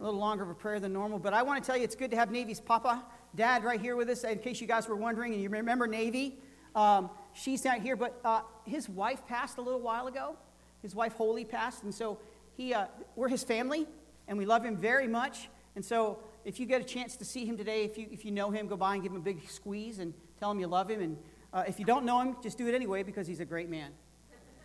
a 0.00 0.04
little 0.04 0.18
longer 0.18 0.42
of 0.42 0.50
a 0.50 0.54
prayer 0.54 0.80
than 0.80 0.92
normal. 0.92 1.20
But 1.20 1.32
I 1.32 1.42
want 1.42 1.62
to 1.62 1.66
tell 1.66 1.76
you 1.76 1.84
it's 1.84 1.94
good 1.94 2.10
to 2.10 2.16
have 2.16 2.30
Navy's 2.30 2.60
Papa, 2.60 3.04
Dad, 3.36 3.62
right 3.62 3.80
here 3.80 3.94
with 3.94 4.10
us, 4.10 4.24
in 4.24 4.40
case 4.40 4.60
you 4.60 4.66
guys 4.66 4.88
were 4.88 4.96
wondering 4.96 5.32
and 5.32 5.40
you 5.40 5.48
remember 5.48 5.86
Navy. 5.86 6.38
Um, 6.74 7.08
she's 7.34 7.64
not 7.64 7.80
here, 7.80 7.94
but 7.94 8.20
uh, 8.24 8.40
his 8.64 8.88
wife 8.88 9.24
passed 9.28 9.58
a 9.58 9.62
little 9.62 9.80
while 9.80 10.08
ago. 10.08 10.36
His 10.82 10.94
wife, 10.96 11.14
Holly, 11.16 11.44
passed. 11.44 11.84
And 11.84 11.94
so 11.94 12.18
he, 12.56 12.74
uh, 12.74 12.86
we're 13.16 13.28
his 13.28 13.44
family, 13.44 13.86
and 14.28 14.38
we 14.38 14.44
love 14.44 14.64
him 14.64 14.76
very 14.76 15.08
much. 15.08 15.48
And 15.74 15.84
so, 15.84 16.18
if 16.44 16.58
you 16.58 16.66
get 16.66 16.80
a 16.80 16.84
chance 16.84 17.16
to 17.16 17.24
see 17.24 17.44
him 17.44 17.56
today, 17.56 17.84
if 17.84 17.96
you, 17.96 18.06
if 18.10 18.24
you 18.24 18.30
know 18.30 18.50
him, 18.50 18.66
go 18.66 18.76
by 18.76 18.94
and 18.94 19.02
give 19.02 19.12
him 19.12 19.18
a 19.18 19.24
big 19.24 19.48
squeeze 19.48 19.98
and 20.00 20.12
tell 20.38 20.50
him 20.50 20.60
you 20.60 20.66
love 20.66 20.90
him. 20.90 21.00
And 21.00 21.16
uh, 21.52 21.64
if 21.66 21.78
you 21.78 21.84
don't 21.84 22.04
know 22.04 22.20
him, 22.20 22.36
just 22.42 22.58
do 22.58 22.66
it 22.66 22.74
anyway 22.74 23.02
because 23.02 23.26
he's 23.26 23.40
a 23.40 23.44
great 23.44 23.70
man. 23.70 23.92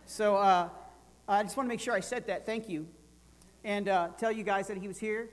So, 0.06 0.36
uh, 0.36 0.68
I 1.28 1.42
just 1.42 1.56
want 1.56 1.66
to 1.66 1.68
make 1.68 1.80
sure 1.80 1.94
I 1.94 2.00
said 2.00 2.26
that. 2.26 2.46
Thank 2.46 2.68
you. 2.68 2.86
And 3.64 3.88
uh, 3.88 4.08
tell 4.18 4.32
you 4.32 4.44
guys 4.44 4.68
that 4.68 4.78
he 4.78 4.88
was 4.88 4.98
here. 4.98 5.28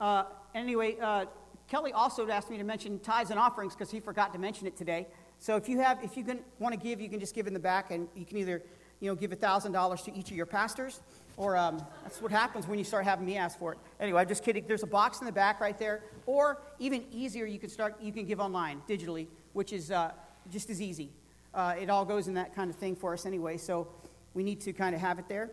Uh, 0.00 0.24
anyway, 0.54 0.96
uh, 1.00 1.26
Kelly 1.68 1.92
also 1.92 2.28
asked 2.28 2.50
me 2.50 2.58
to 2.58 2.64
mention 2.64 2.98
tithes 3.00 3.30
and 3.30 3.38
offerings 3.38 3.74
because 3.74 3.90
he 3.90 4.00
forgot 4.00 4.32
to 4.32 4.38
mention 4.38 4.66
it 4.66 4.76
today. 4.76 5.08
So 5.38 5.56
if 5.56 5.68
you 5.68 5.78
have, 5.80 6.02
if 6.04 6.16
you 6.16 6.24
can, 6.24 6.40
want 6.58 6.74
to 6.74 6.80
give, 6.80 7.00
you 7.00 7.08
can 7.08 7.18
just 7.18 7.34
give 7.34 7.46
in 7.46 7.54
the 7.54 7.60
back, 7.60 7.90
and 7.90 8.08
you 8.14 8.26
can 8.26 8.36
either, 8.36 8.62
you 9.00 9.10
know, 9.10 9.14
give 9.14 9.32
thousand 9.32 9.72
dollars 9.72 10.02
to 10.02 10.14
each 10.14 10.30
of 10.30 10.36
your 10.36 10.46
pastors, 10.46 11.00
or 11.36 11.56
um, 11.56 11.84
that's 12.02 12.20
what 12.20 12.30
happens 12.30 12.66
when 12.66 12.78
you 12.78 12.84
start 12.84 13.04
having 13.04 13.24
me 13.24 13.36
ask 13.36 13.58
for 13.58 13.72
it. 13.72 13.78
Anyway, 13.98 14.20
I'm 14.20 14.28
just 14.28 14.44
kidding. 14.44 14.64
There's 14.66 14.82
a 14.82 14.86
box 14.86 15.20
in 15.20 15.26
the 15.26 15.32
back 15.32 15.60
right 15.60 15.78
there. 15.78 16.02
Or 16.26 16.62
even 16.78 17.04
easier, 17.10 17.46
you 17.46 17.58
can 17.58 17.70
start. 17.70 17.96
You 18.00 18.12
can 18.12 18.26
give 18.26 18.40
online 18.40 18.82
digitally, 18.88 19.26
which 19.52 19.72
is 19.72 19.90
uh, 19.90 20.12
just 20.50 20.70
as 20.70 20.80
easy. 20.80 21.10
Uh, 21.54 21.74
it 21.80 21.90
all 21.90 22.04
goes 22.04 22.28
in 22.28 22.34
that 22.34 22.54
kind 22.54 22.70
of 22.70 22.76
thing 22.76 22.94
for 22.94 23.12
us 23.12 23.26
anyway. 23.26 23.56
So 23.56 23.88
we 24.34 24.42
need 24.42 24.60
to 24.62 24.72
kind 24.72 24.94
of 24.94 25.00
have 25.00 25.18
it 25.18 25.28
there. 25.28 25.50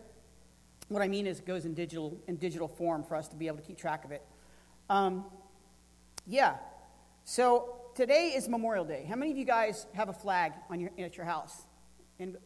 What 0.88 1.02
I 1.02 1.08
mean 1.08 1.26
is, 1.26 1.40
it 1.40 1.46
goes 1.46 1.64
in 1.64 1.74
digital 1.74 2.16
in 2.28 2.36
digital 2.36 2.68
form 2.68 3.02
for 3.02 3.16
us 3.16 3.28
to 3.28 3.36
be 3.36 3.46
able 3.46 3.58
to 3.58 3.62
keep 3.62 3.78
track 3.78 4.04
of 4.04 4.12
it. 4.12 4.22
Um, 4.88 5.24
yeah. 6.26 6.56
So 7.24 7.74
today 7.94 8.32
is 8.34 8.48
Memorial 8.48 8.84
Day. 8.84 9.06
How 9.08 9.16
many 9.16 9.30
of 9.30 9.36
you 9.36 9.44
guys 9.44 9.86
have 9.92 10.08
a 10.08 10.12
flag 10.14 10.52
on 10.70 10.80
your, 10.80 10.90
at 10.98 11.16
your 11.16 11.26
house? 11.26 11.66
And 12.20 12.36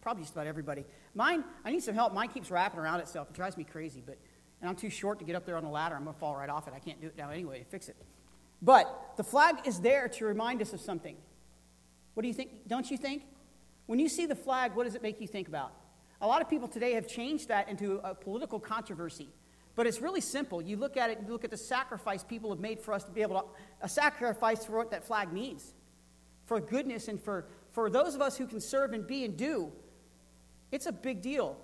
probably 0.00 0.22
just 0.22 0.34
about 0.34 0.46
everybody. 0.46 0.84
Mine, 1.14 1.44
I 1.64 1.70
need 1.70 1.82
some 1.82 1.94
help. 1.94 2.14
Mine 2.14 2.28
keeps 2.28 2.50
wrapping 2.50 2.80
around 2.80 3.00
itself. 3.00 3.28
It 3.30 3.34
drives 3.34 3.56
me 3.56 3.64
crazy, 3.64 4.02
but 4.04 4.18
and 4.60 4.68
I'm 4.68 4.76
too 4.76 4.90
short 4.90 5.18
to 5.20 5.24
get 5.24 5.36
up 5.36 5.46
there 5.46 5.56
on 5.56 5.62
the 5.62 5.70
ladder. 5.70 5.94
I'm 5.94 6.04
going 6.04 6.14
to 6.14 6.20
fall 6.20 6.34
right 6.34 6.48
off 6.48 6.66
it. 6.66 6.74
I 6.74 6.80
can't 6.80 7.00
do 7.00 7.06
it 7.08 7.16
now 7.16 7.30
anyway 7.30 7.60
to 7.60 7.64
fix 7.64 7.88
it. 7.88 7.96
But 8.60 9.12
the 9.16 9.24
flag 9.24 9.56
is 9.66 9.80
there 9.80 10.08
to 10.08 10.24
remind 10.24 10.60
us 10.62 10.72
of 10.72 10.80
something. 10.80 11.16
What 12.14 12.22
do 12.22 12.28
you 12.28 12.34
think? 12.34 12.66
Don't 12.66 12.90
you 12.90 12.96
think? 12.96 13.22
When 13.86 13.98
you 14.00 14.08
see 14.08 14.26
the 14.26 14.34
flag, 14.34 14.74
what 14.74 14.84
does 14.84 14.96
it 14.96 15.02
make 15.02 15.20
you 15.20 15.28
think 15.28 15.46
about? 15.46 15.72
A 16.20 16.26
lot 16.26 16.42
of 16.42 16.50
people 16.50 16.66
today 16.66 16.94
have 16.94 17.06
changed 17.06 17.48
that 17.48 17.68
into 17.68 18.00
a 18.02 18.14
political 18.14 18.58
controversy. 18.58 19.28
But 19.76 19.86
it's 19.86 20.00
really 20.00 20.20
simple. 20.20 20.60
You 20.60 20.76
look 20.76 20.96
at 20.96 21.10
it, 21.10 21.20
you 21.24 21.32
look 21.32 21.44
at 21.44 21.50
the 21.50 21.56
sacrifice 21.56 22.24
people 22.24 22.50
have 22.50 22.58
made 22.58 22.80
for 22.80 22.92
us 22.92 23.04
to 23.04 23.12
be 23.12 23.22
able 23.22 23.40
to, 23.40 23.46
a 23.80 23.88
sacrifice 23.88 24.64
for 24.64 24.76
what 24.76 24.90
that 24.90 25.04
flag 25.04 25.32
means, 25.32 25.72
for 26.46 26.58
goodness 26.58 27.06
and 27.06 27.22
for, 27.22 27.46
for 27.78 27.88
those 27.88 28.16
of 28.16 28.20
us 28.20 28.36
who 28.36 28.44
can 28.44 28.60
serve 28.60 28.92
and 28.92 29.06
be 29.06 29.24
and 29.24 29.36
do. 29.36 29.70
It's 30.72 30.86
a 30.86 30.90
big 30.92 31.22
deal. 31.22 31.56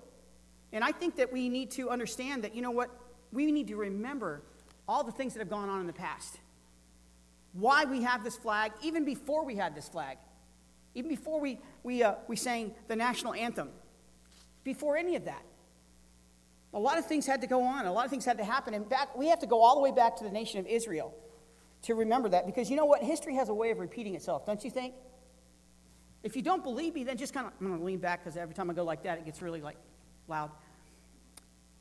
And 0.72 0.84
I 0.84 0.92
think 0.92 1.16
that 1.16 1.32
we 1.32 1.48
need 1.48 1.72
to 1.72 1.90
understand 1.90 2.44
that, 2.44 2.54
you 2.54 2.62
know 2.62 2.70
what? 2.70 2.88
We 3.32 3.50
need 3.50 3.66
to 3.66 3.74
remember 3.74 4.44
all 4.86 5.02
the 5.02 5.10
things 5.10 5.32
that 5.34 5.40
have 5.40 5.50
gone 5.50 5.68
on 5.68 5.80
in 5.80 5.88
the 5.88 5.92
past. 5.92 6.38
Why 7.52 7.84
we 7.84 8.04
have 8.04 8.22
this 8.22 8.36
flag, 8.36 8.70
even 8.80 9.04
before 9.04 9.44
we 9.44 9.56
had 9.56 9.74
this 9.74 9.88
flag, 9.88 10.18
even 10.94 11.08
before 11.08 11.40
we, 11.40 11.58
we, 11.82 12.04
uh, 12.04 12.14
we 12.28 12.36
sang 12.36 12.76
the 12.86 12.94
national 12.94 13.34
anthem, 13.34 13.70
before 14.62 14.96
any 14.96 15.16
of 15.16 15.24
that. 15.24 15.42
A 16.74 16.78
lot 16.78 16.96
of 16.96 17.06
things 17.06 17.26
had 17.26 17.40
to 17.40 17.48
go 17.48 17.60
on, 17.60 17.86
a 17.86 17.92
lot 17.92 18.04
of 18.04 18.12
things 18.12 18.24
had 18.24 18.38
to 18.38 18.44
happen. 18.44 18.72
And 18.72 18.88
back, 18.88 19.18
we 19.18 19.26
have 19.30 19.40
to 19.40 19.48
go 19.48 19.60
all 19.62 19.74
the 19.74 19.82
way 19.82 19.90
back 19.90 20.14
to 20.18 20.22
the 20.22 20.30
nation 20.30 20.60
of 20.60 20.66
Israel 20.68 21.12
to 21.82 21.96
remember 21.96 22.28
that 22.28 22.46
because 22.46 22.70
you 22.70 22.76
know 22.76 22.84
what? 22.84 23.02
History 23.02 23.34
has 23.34 23.48
a 23.48 23.54
way 23.54 23.72
of 23.72 23.80
repeating 23.80 24.14
itself, 24.14 24.46
don't 24.46 24.62
you 24.62 24.70
think? 24.70 24.94
If 26.24 26.34
you 26.34 26.42
don't 26.42 26.64
believe 26.64 26.94
me, 26.94 27.04
then 27.04 27.18
just 27.18 27.34
kind 27.34 27.46
of, 27.46 27.52
I'm 27.60 27.68
going 27.68 27.78
to 27.78 27.84
lean 27.84 27.98
back 27.98 28.24
because 28.24 28.36
every 28.36 28.54
time 28.54 28.70
I 28.70 28.72
go 28.72 28.82
like 28.82 29.02
that, 29.04 29.18
it 29.18 29.26
gets 29.26 29.42
really 29.42 29.60
like 29.60 29.76
loud. 30.26 30.50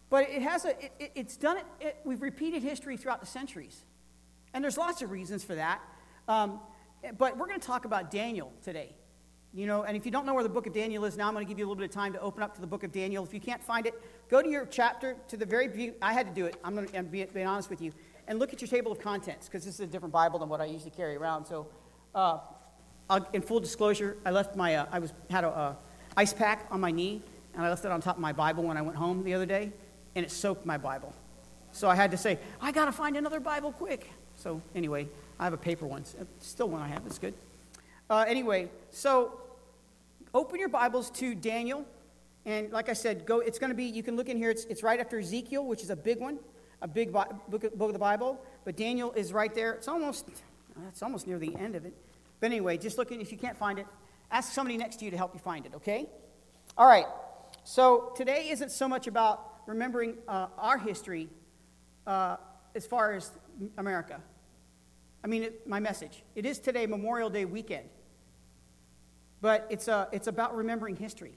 But 0.09 0.29
it 0.29 0.41
has 0.43 0.65
a, 0.65 0.79
it, 0.79 1.11
it's 1.15 1.37
done 1.37 1.57
it, 1.57 1.65
it, 1.79 1.97
we've 2.03 2.21
repeated 2.21 2.61
history 2.61 2.97
throughout 2.97 3.21
the 3.21 3.25
centuries. 3.25 3.83
And 4.53 4.63
there's 4.63 4.77
lots 4.77 5.01
of 5.01 5.09
reasons 5.09 5.43
for 5.43 5.55
that. 5.55 5.81
Um, 6.27 6.59
but 7.17 7.37
we're 7.37 7.47
going 7.47 7.59
to 7.59 7.65
talk 7.65 7.85
about 7.85 8.11
Daniel 8.11 8.51
today. 8.61 8.93
You 9.55 9.65
know, 9.65 9.83
and 9.83 9.95
if 9.95 10.05
you 10.05 10.11
don't 10.11 10.25
know 10.25 10.33
where 10.33 10.43
the 10.43 10.49
book 10.49 10.67
of 10.67 10.73
Daniel 10.73 11.05
is, 11.05 11.15
now 11.15 11.27
I'm 11.27 11.33
going 11.33 11.45
to 11.45 11.49
give 11.49 11.57
you 11.57 11.65
a 11.65 11.67
little 11.67 11.79
bit 11.79 11.89
of 11.89 11.95
time 11.95 12.11
to 12.13 12.19
open 12.19 12.43
up 12.43 12.53
to 12.55 12.61
the 12.61 12.67
book 12.67 12.83
of 12.83 12.91
Daniel. 12.91 13.23
If 13.23 13.33
you 13.33 13.39
can't 13.39 13.63
find 13.63 13.85
it, 13.85 13.93
go 14.29 14.41
to 14.41 14.49
your 14.49 14.65
chapter 14.65 15.15
to 15.29 15.37
the 15.37 15.45
very, 15.45 15.93
I 16.01 16.11
had 16.11 16.27
to 16.27 16.33
do 16.33 16.45
it. 16.47 16.57
I'm 16.63 16.75
going 16.75 16.87
to 16.87 17.03
be, 17.03 17.23
be 17.23 17.43
honest 17.43 17.69
with 17.69 17.81
you. 17.81 17.93
And 18.27 18.39
look 18.39 18.51
at 18.51 18.61
your 18.61 18.67
table 18.67 18.91
of 18.91 18.99
contents, 18.99 19.47
because 19.47 19.63
this 19.63 19.75
is 19.75 19.79
a 19.81 19.87
different 19.87 20.11
Bible 20.11 20.39
than 20.39 20.49
what 20.49 20.59
I 20.59 20.65
usually 20.65 20.91
carry 20.91 21.15
around. 21.15 21.45
So, 21.45 21.67
uh, 22.15 22.39
in 23.33 23.41
full 23.41 23.59
disclosure, 23.59 24.17
I 24.25 24.31
left 24.31 24.55
my, 24.55 24.75
uh, 24.75 24.85
I 24.91 24.99
was, 24.99 25.13
had 25.29 25.43
a 25.43 25.77
ice 26.15 26.33
pack 26.33 26.67
on 26.71 26.79
my 26.79 26.91
knee, 26.91 27.21
and 27.53 27.63
I 27.63 27.69
left 27.69 27.85
it 27.85 27.91
on 27.91 28.01
top 28.01 28.15
of 28.15 28.21
my 28.21 28.33
Bible 28.33 28.63
when 28.63 28.77
I 28.77 28.81
went 28.81 28.97
home 28.97 29.23
the 29.23 29.33
other 29.33 29.45
day 29.45 29.71
and 30.15 30.25
it 30.25 30.31
soaked 30.31 30.65
my 30.65 30.77
Bible. 30.77 31.13
So 31.71 31.89
I 31.89 31.95
had 31.95 32.11
to 32.11 32.17
say, 32.17 32.39
I 32.61 32.71
got 32.71 32.85
to 32.85 32.91
find 32.91 33.17
another 33.17 33.39
Bible 33.39 33.71
quick. 33.71 34.11
So 34.35 34.61
anyway, 34.75 35.07
I 35.39 35.43
have 35.43 35.53
a 35.53 35.57
paper 35.57 35.87
one. 35.87 36.03
Still 36.39 36.69
one 36.69 36.81
I 36.81 36.87
have. 36.87 37.05
It's 37.05 37.19
good. 37.19 37.33
Uh, 38.09 38.25
anyway, 38.27 38.69
so 38.91 39.39
open 40.33 40.59
your 40.59 40.69
Bibles 40.69 41.09
to 41.11 41.33
Daniel. 41.33 41.85
And 42.45 42.71
like 42.71 42.89
I 42.89 42.93
said, 42.93 43.25
go. 43.25 43.39
It's 43.39 43.57
going 43.57 43.71
to 43.71 43.75
be, 43.75 43.85
you 43.85 44.03
can 44.03 44.15
look 44.15 44.29
in 44.29 44.37
here. 44.37 44.51
It's, 44.51 44.65
it's 44.65 44.83
right 44.83 44.99
after 44.99 45.17
Ezekiel, 45.17 45.65
which 45.65 45.81
is 45.81 45.89
a 45.89 45.95
big 45.95 46.19
one, 46.19 46.37
a 46.81 46.87
big 46.87 47.11
book, 47.11 47.49
book 47.49 47.73
of 47.81 47.93
the 47.93 47.99
Bible. 47.99 48.39
But 48.65 48.75
Daniel 48.75 49.11
is 49.13 49.33
right 49.33 49.53
there. 49.53 49.73
It's 49.73 49.87
almost, 49.87 50.29
it's 50.89 51.01
almost 51.01 51.25
near 51.25 51.39
the 51.39 51.55
end 51.55 51.75
of 51.75 51.85
it. 51.85 51.93
But 52.43 52.51
anyway, 52.51 52.77
just 52.77 52.97
looking, 52.97 53.21
if 53.21 53.31
you 53.31 53.37
can't 53.37 53.55
find 53.55 53.79
it, 53.79 53.87
ask 54.29 54.51
somebody 54.51 54.75
next 54.75 54.97
to 54.97 55.05
you 55.05 55.11
to 55.11 55.15
help 55.15 55.33
you 55.33 55.39
find 55.39 55.65
it, 55.65 55.73
okay? 55.75 56.09
All 56.77 56.85
right. 56.85 57.05
So 57.63 58.11
today 58.17 58.49
isn't 58.49 58.69
so 58.69 58.85
much 58.85 59.07
about 59.07 59.61
remembering 59.65 60.17
uh, 60.27 60.47
our 60.57 60.77
history 60.77 61.29
uh, 62.05 62.35
as 62.75 62.85
far 62.85 63.13
as 63.13 63.31
America. 63.77 64.19
I 65.23 65.27
mean, 65.27 65.43
it, 65.43 65.65
my 65.65 65.79
message. 65.79 66.21
It 66.35 66.45
is 66.45 66.59
today 66.59 66.85
Memorial 66.85 67.29
Day 67.29 67.45
weekend, 67.45 67.87
but 69.39 69.65
it's, 69.69 69.87
uh, 69.87 70.07
it's 70.11 70.27
about 70.27 70.53
remembering 70.53 70.97
history. 70.97 71.35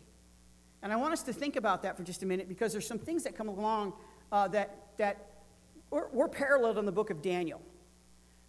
And 0.82 0.92
I 0.92 0.96
want 0.96 1.12
us 1.12 1.22
to 1.22 1.32
think 1.32 1.54
about 1.54 1.82
that 1.82 1.96
for 1.96 2.02
just 2.02 2.24
a 2.24 2.26
minute 2.26 2.48
because 2.48 2.72
there's 2.72 2.84
some 2.84 2.98
things 2.98 3.22
that 3.22 3.36
come 3.36 3.46
along 3.48 3.92
uh, 4.32 4.48
that, 4.48 4.88
that 4.96 5.24
we're, 5.88 6.08
we're, 6.08 6.26
paralleled 6.26 6.78
in 6.78 6.84
the 6.84 6.90
book 6.90 7.10
of 7.10 7.22
Daniel. 7.22 7.62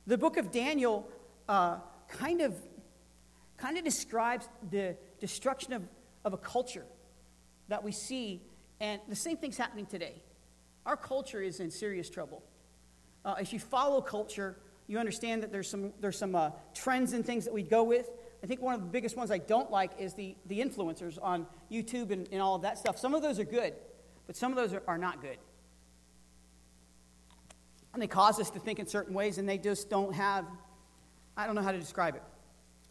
The 0.08 0.18
book 0.18 0.38
of 0.38 0.52
Daniel 0.52 1.08
uh, 1.48 1.78
kind, 2.10 2.42
of, 2.42 2.56
kind 3.58 3.78
of 3.78 3.84
describes 3.84 4.48
the 4.70 4.96
destruction 5.20 5.74
of, 5.74 5.84
of 6.26 6.34
a 6.34 6.38
culture 6.38 6.86
that 7.68 7.84
we 7.84 7.92
see 7.92 8.42
and 8.80 9.02
the 9.08 9.16
same 9.16 9.38
thing's 9.38 9.58
happening 9.58 9.86
today. 9.86 10.22
Our 10.86 10.98
culture 10.98 11.42
is 11.42 11.60
in 11.60 11.72
serious 11.72 12.10
trouble. 12.10 12.44
Uh, 13.26 13.36
if 13.40 13.52
you 13.52 13.60
follow 13.60 14.02
culture, 14.02 14.58
you 14.88 15.00
understand 15.00 15.44
that 15.44 15.52
there's 15.52 15.70
some, 15.70 15.94
there's 16.00 16.18
some 16.18 16.36
uh, 16.36 16.52
trends 16.74 17.14
and 17.14 17.26
things 17.26 17.44
that 17.46 17.54
we 17.54 17.64
go 17.64 17.84
with. 17.84 18.10
I 18.44 18.48
think 18.48 18.62
one 18.62 18.76
of 18.76 18.82
the 18.82 18.88
biggest 18.88 19.18
ones 19.18 19.32
I 19.32 19.40
don't 19.40 19.72
like 19.72 19.92
is 20.00 20.14
the, 20.14 20.36
the 20.46 20.60
influencers 20.60 21.18
on 21.22 21.48
YouTube 21.72 22.12
and, 22.12 22.28
and 22.32 22.42
all 22.42 22.56
of 22.56 22.62
that 22.62 22.78
stuff. 22.78 22.98
Some 22.98 23.14
of 23.14 23.22
those 23.22 23.40
are 23.40 23.44
good, 23.44 23.74
but 24.28 24.36
some 24.36 24.52
of 24.52 24.58
those 24.58 24.74
are, 24.74 24.84
are 24.88 24.98
not 24.98 25.22
good. 25.22 25.38
And 27.94 28.02
they 28.02 28.08
cause 28.08 28.40
us 28.40 28.52
to 28.52 28.60
think 28.60 28.80
in 28.80 28.86
certain 28.86 29.16
ways, 29.16 29.40
and 29.40 29.50
they 29.50 29.58
just 29.58 29.90
don't 29.90 30.14
have, 30.14 30.46
I 31.38 31.46
don't 31.46 31.56
know 31.56 31.62
how 31.62 31.72
to 31.72 31.80
describe 31.80 32.16
it. 32.16 32.24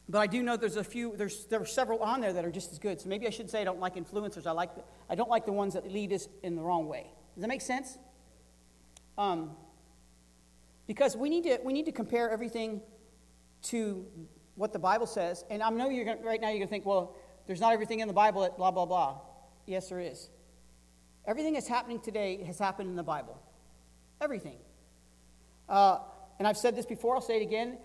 But 0.08 0.20
I 0.20 0.28
do 0.28 0.42
know 0.42 0.56
there's 0.56 0.76
a 0.76 0.84
few, 0.84 1.16
there's, 1.16 1.46
there 1.46 1.60
are 1.60 1.66
several 1.66 1.98
on 1.98 2.20
there 2.20 2.32
that 2.32 2.44
are 2.44 2.50
just 2.50 2.70
as 2.70 2.78
good. 2.78 3.00
So 3.00 3.08
maybe 3.08 3.26
I 3.26 3.30
should 3.30 3.50
say 3.50 3.60
I 3.60 3.64
don't 3.64 3.80
like 3.80 3.96
influencers. 3.96 4.46
I, 4.46 4.52
like 4.52 4.76
the, 4.76 4.84
I 5.10 5.16
don't 5.16 5.28
like 5.28 5.44
the 5.44 5.52
ones 5.52 5.74
that 5.74 5.90
lead 5.90 6.12
us 6.12 6.28
in 6.44 6.54
the 6.54 6.62
wrong 6.62 6.86
way. 6.86 7.10
Does 7.34 7.42
that 7.42 7.48
make 7.48 7.60
sense? 7.60 7.98
Um, 9.18 9.50
because 10.86 11.16
we 11.16 11.28
need, 11.28 11.42
to, 11.44 11.58
we 11.64 11.72
need 11.72 11.86
to 11.86 11.92
compare 11.92 12.30
everything 12.30 12.80
to 13.64 14.06
what 14.54 14.72
the 14.72 14.78
Bible 14.78 15.08
says. 15.08 15.44
And 15.50 15.60
I 15.60 15.70
know 15.70 15.88
you're 15.88 16.04
gonna, 16.04 16.22
right 16.22 16.40
now 16.40 16.50
you're 16.50 16.58
going 16.58 16.68
to 16.68 16.70
think, 16.70 16.86
well, 16.86 17.16
there's 17.48 17.60
not 17.60 17.72
everything 17.72 17.98
in 17.98 18.06
the 18.06 18.14
Bible 18.14 18.42
that 18.42 18.56
blah, 18.56 18.70
blah, 18.70 18.86
blah. 18.86 19.18
Yes, 19.66 19.88
there 19.88 19.98
is. 19.98 20.28
Everything 21.26 21.54
that's 21.54 21.66
happening 21.66 21.98
today 21.98 22.44
has 22.44 22.60
happened 22.60 22.88
in 22.88 22.94
the 22.94 23.02
Bible. 23.02 23.42
Everything. 24.20 24.58
Uh, 25.68 25.98
and 26.38 26.46
I've 26.46 26.56
said 26.56 26.76
this 26.76 26.86
before, 26.86 27.16
I'll 27.16 27.20
say 27.20 27.40
it 27.40 27.42
again 27.42 27.78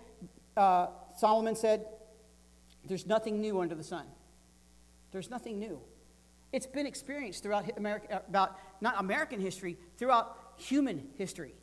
uh, 0.58 0.88
Solomon 1.18 1.56
said, 1.56 1.86
There's 2.86 3.06
nothing 3.06 3.42
new 3.42 3.62
under 3.62 3.76
the 3.76 3.84
sun. 3.84 4.06
There's 5.12 5.30
nothing 5.30 5.60
new. 5.60 5.80
It's 6.52 6.68
been 6.68 6.86
experienced 6.86 7.44
throughout 7.44 7.78
America, 7.78 8.16
uh, 8.16 8.20
about 8.28 8.58
not 8.82 9.00
American 9.00 9.40
history, 9.40 9.78
throughout 9.98 10.38
human 10.58 11.10
history. 11.18 11.54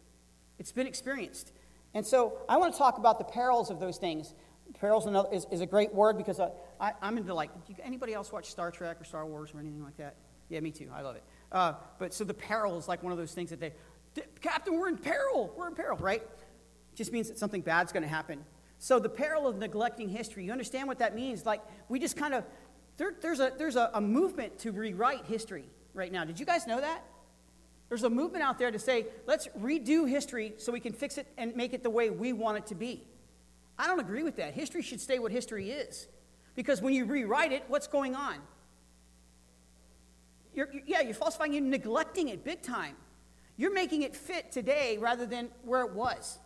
It's 0.59 0.72
been 0.72 0.86
experienced. 0.86 1.53
And 1.95 2.07
so 2.07 2.39
I 2.49 2.57
want 2.57 2.72
to 2.72 2.78
talk 2.78 2.99
about 2.99 3.18
the 3.18 3.24
perils 3.24 3.70
of 3.70 3.80
those 3.80 3.99
things. 3.99 4.34
Perils 4.80 5.07
is, 5.32 5.47
is 5.51 5.61
a 5.61 5.66
great 5.66 5.95
word 5.95 6.18
because 6.18 6.41
I, 6.41 6.51
I, 6.80 6.93
am 7.03 7.16
into 7.16 7.32
like, 7.32 7.51
anybody 7.82 8.12
else 8.12 8.32
watch 8.32 8.51
Star 8.51 8.70
Trek 8.70 9.01
or 9.01 9.05
Star 9.05 9.24
Wars 9.26 9.51
or 9.55 9.61
anything 9.61 9.82
like 9.82 9.97
that? 9.97 10.16
Yeah, 10.49 10.61
me 10.61 10.70
too. 10.70 10.89
I 10.95 11.03
love 11.03 11.16
it. 11.16 11.24
Uh, 11.51 11.74
but 11.99 12.12
so 12.12 12.24
the 12.24 12.34
peril 12.34 12.78
is 12.78 12.89
like 12.89 13.03
one 13.03 13.12
of 13.12 13.18
those 13.18 13.32
things 13.32 13.51
that 13.51 13.61
they, 13.61 13.72
Captain, 14.41 14.78
we're 14.78 14.89
in 14.89 14.99
peril. 14.99 15.53
We're 15.57 15.68
in 15.68 15.74
peril, 15.74 15.97
right? 15.99 16.22
Just 16.95 17.12
means 17.12 17.28
that 17.28 17.39
something 17.39 17.61
bad's 17.61 17.93
going 17.93 18.03
to 18.03 18.09
happen. 18.09 18.45
So 18.79 18.99
the 18.99 19.09
peril 19.09 19.47
of 19.47 19.59
neglecting 19.59 20.09
history, 20.09 20.45
you 20.45 20.53
understand 20.53 20.89
what 20.89 20.99
that 21.01 21.14
means? 21.14 21.45
Like 21.45 21.61
we 21.89 21.99
just 21.99 22.16
kind 22.16 22.35
of, 22.35 22.45
there, 22.97 23.12
there's, 23.20 23.41
a, 23.41 23.53
there's 23.57 23.76
a, 23.76 23.91
a 23.95 24.01
movement 24.01 24.59
to 24.61 24.72
rewrite 24.72 25.26
history 25.26 25.64
right 25.95 26.12
now. 26.12 26.24
Did 26.24 26.39
you 26.39 26.47
guys 26.47 26.66
know 26.66 26.81
that? 26.81 27.03
There's 27.89 28.05
a 28.05 28.11
movement 28.11 28.45
out 28.45 28.59
there 28.59 28.70
to 28.70 28.79
say, 28.79 29.07
let's 29.26 29.49
redo 29.61 30.09
history 30.09 30.55
so 30.59 30.72
we 30.72 30.81
can 30.81 30.93
fix 30.93 31.18
it 31.18 31.26
and 31.39 31.57
make 31.57 31.72
it 31.72 31.83
the 31.83 31.91
way 31.91 32.11
we 32.11 32.33
want 32.33 32.59
it 32.59 32.66
to 32.66 32.74
be. 32.74 33.03
I 33.79 33.87
don't 33.87 34.01
agree 34.01 34.22
with 34.22 34.37
that. 34.37 34.55
History 34.55 34.83
should 34.83 35.01
stay 35.01 35.18
what 35.18 35.33
history 35.33 35.70
is. 35.70 36.07
Because 36.55 36.83
when 36.83 36.93
you 36.93 37.05
rewrite 37.05 37.53
it, 37.53 37.64
what's 37.68 37.87
going 37.87 38.14
on? 38.14 38.37
You're, 40.55 40.68
yeah, 40.87 41.01
you're 41.01 41.14
falsifying, 41.14 41.53
you're 41.53 41.62
neglecting 41.62 42.29
it 42.29 42.45
big 42.45 42.62
time. 42.62 42.97
You're 43.57 43.72
making 43.72 44.03
it 44.03 44.14
fit 44.14 44.53
today 44.53 44.99
rather 44.99 45.24
than 45.24 45.49
where 45.62 45.83
it 45.83 45.93
was. 45.93 46.39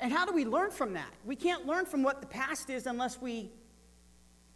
And 0.00 0.12
how 0.12 0.26
do 0.26 0.32
we 0.32 0.44
learn 0.44 0.70
from 0.70 0.94
that? 0.94 1.10
We 1.24 1.36
can't 1.36 1.66
learn 1.66 1.86
from 1.86 2.02
what 2.02 2.20
the 2.20 2.26
past 2.26 2.70
is 2.70 2.86
unless 2.86 3.20
we 3.20 3.50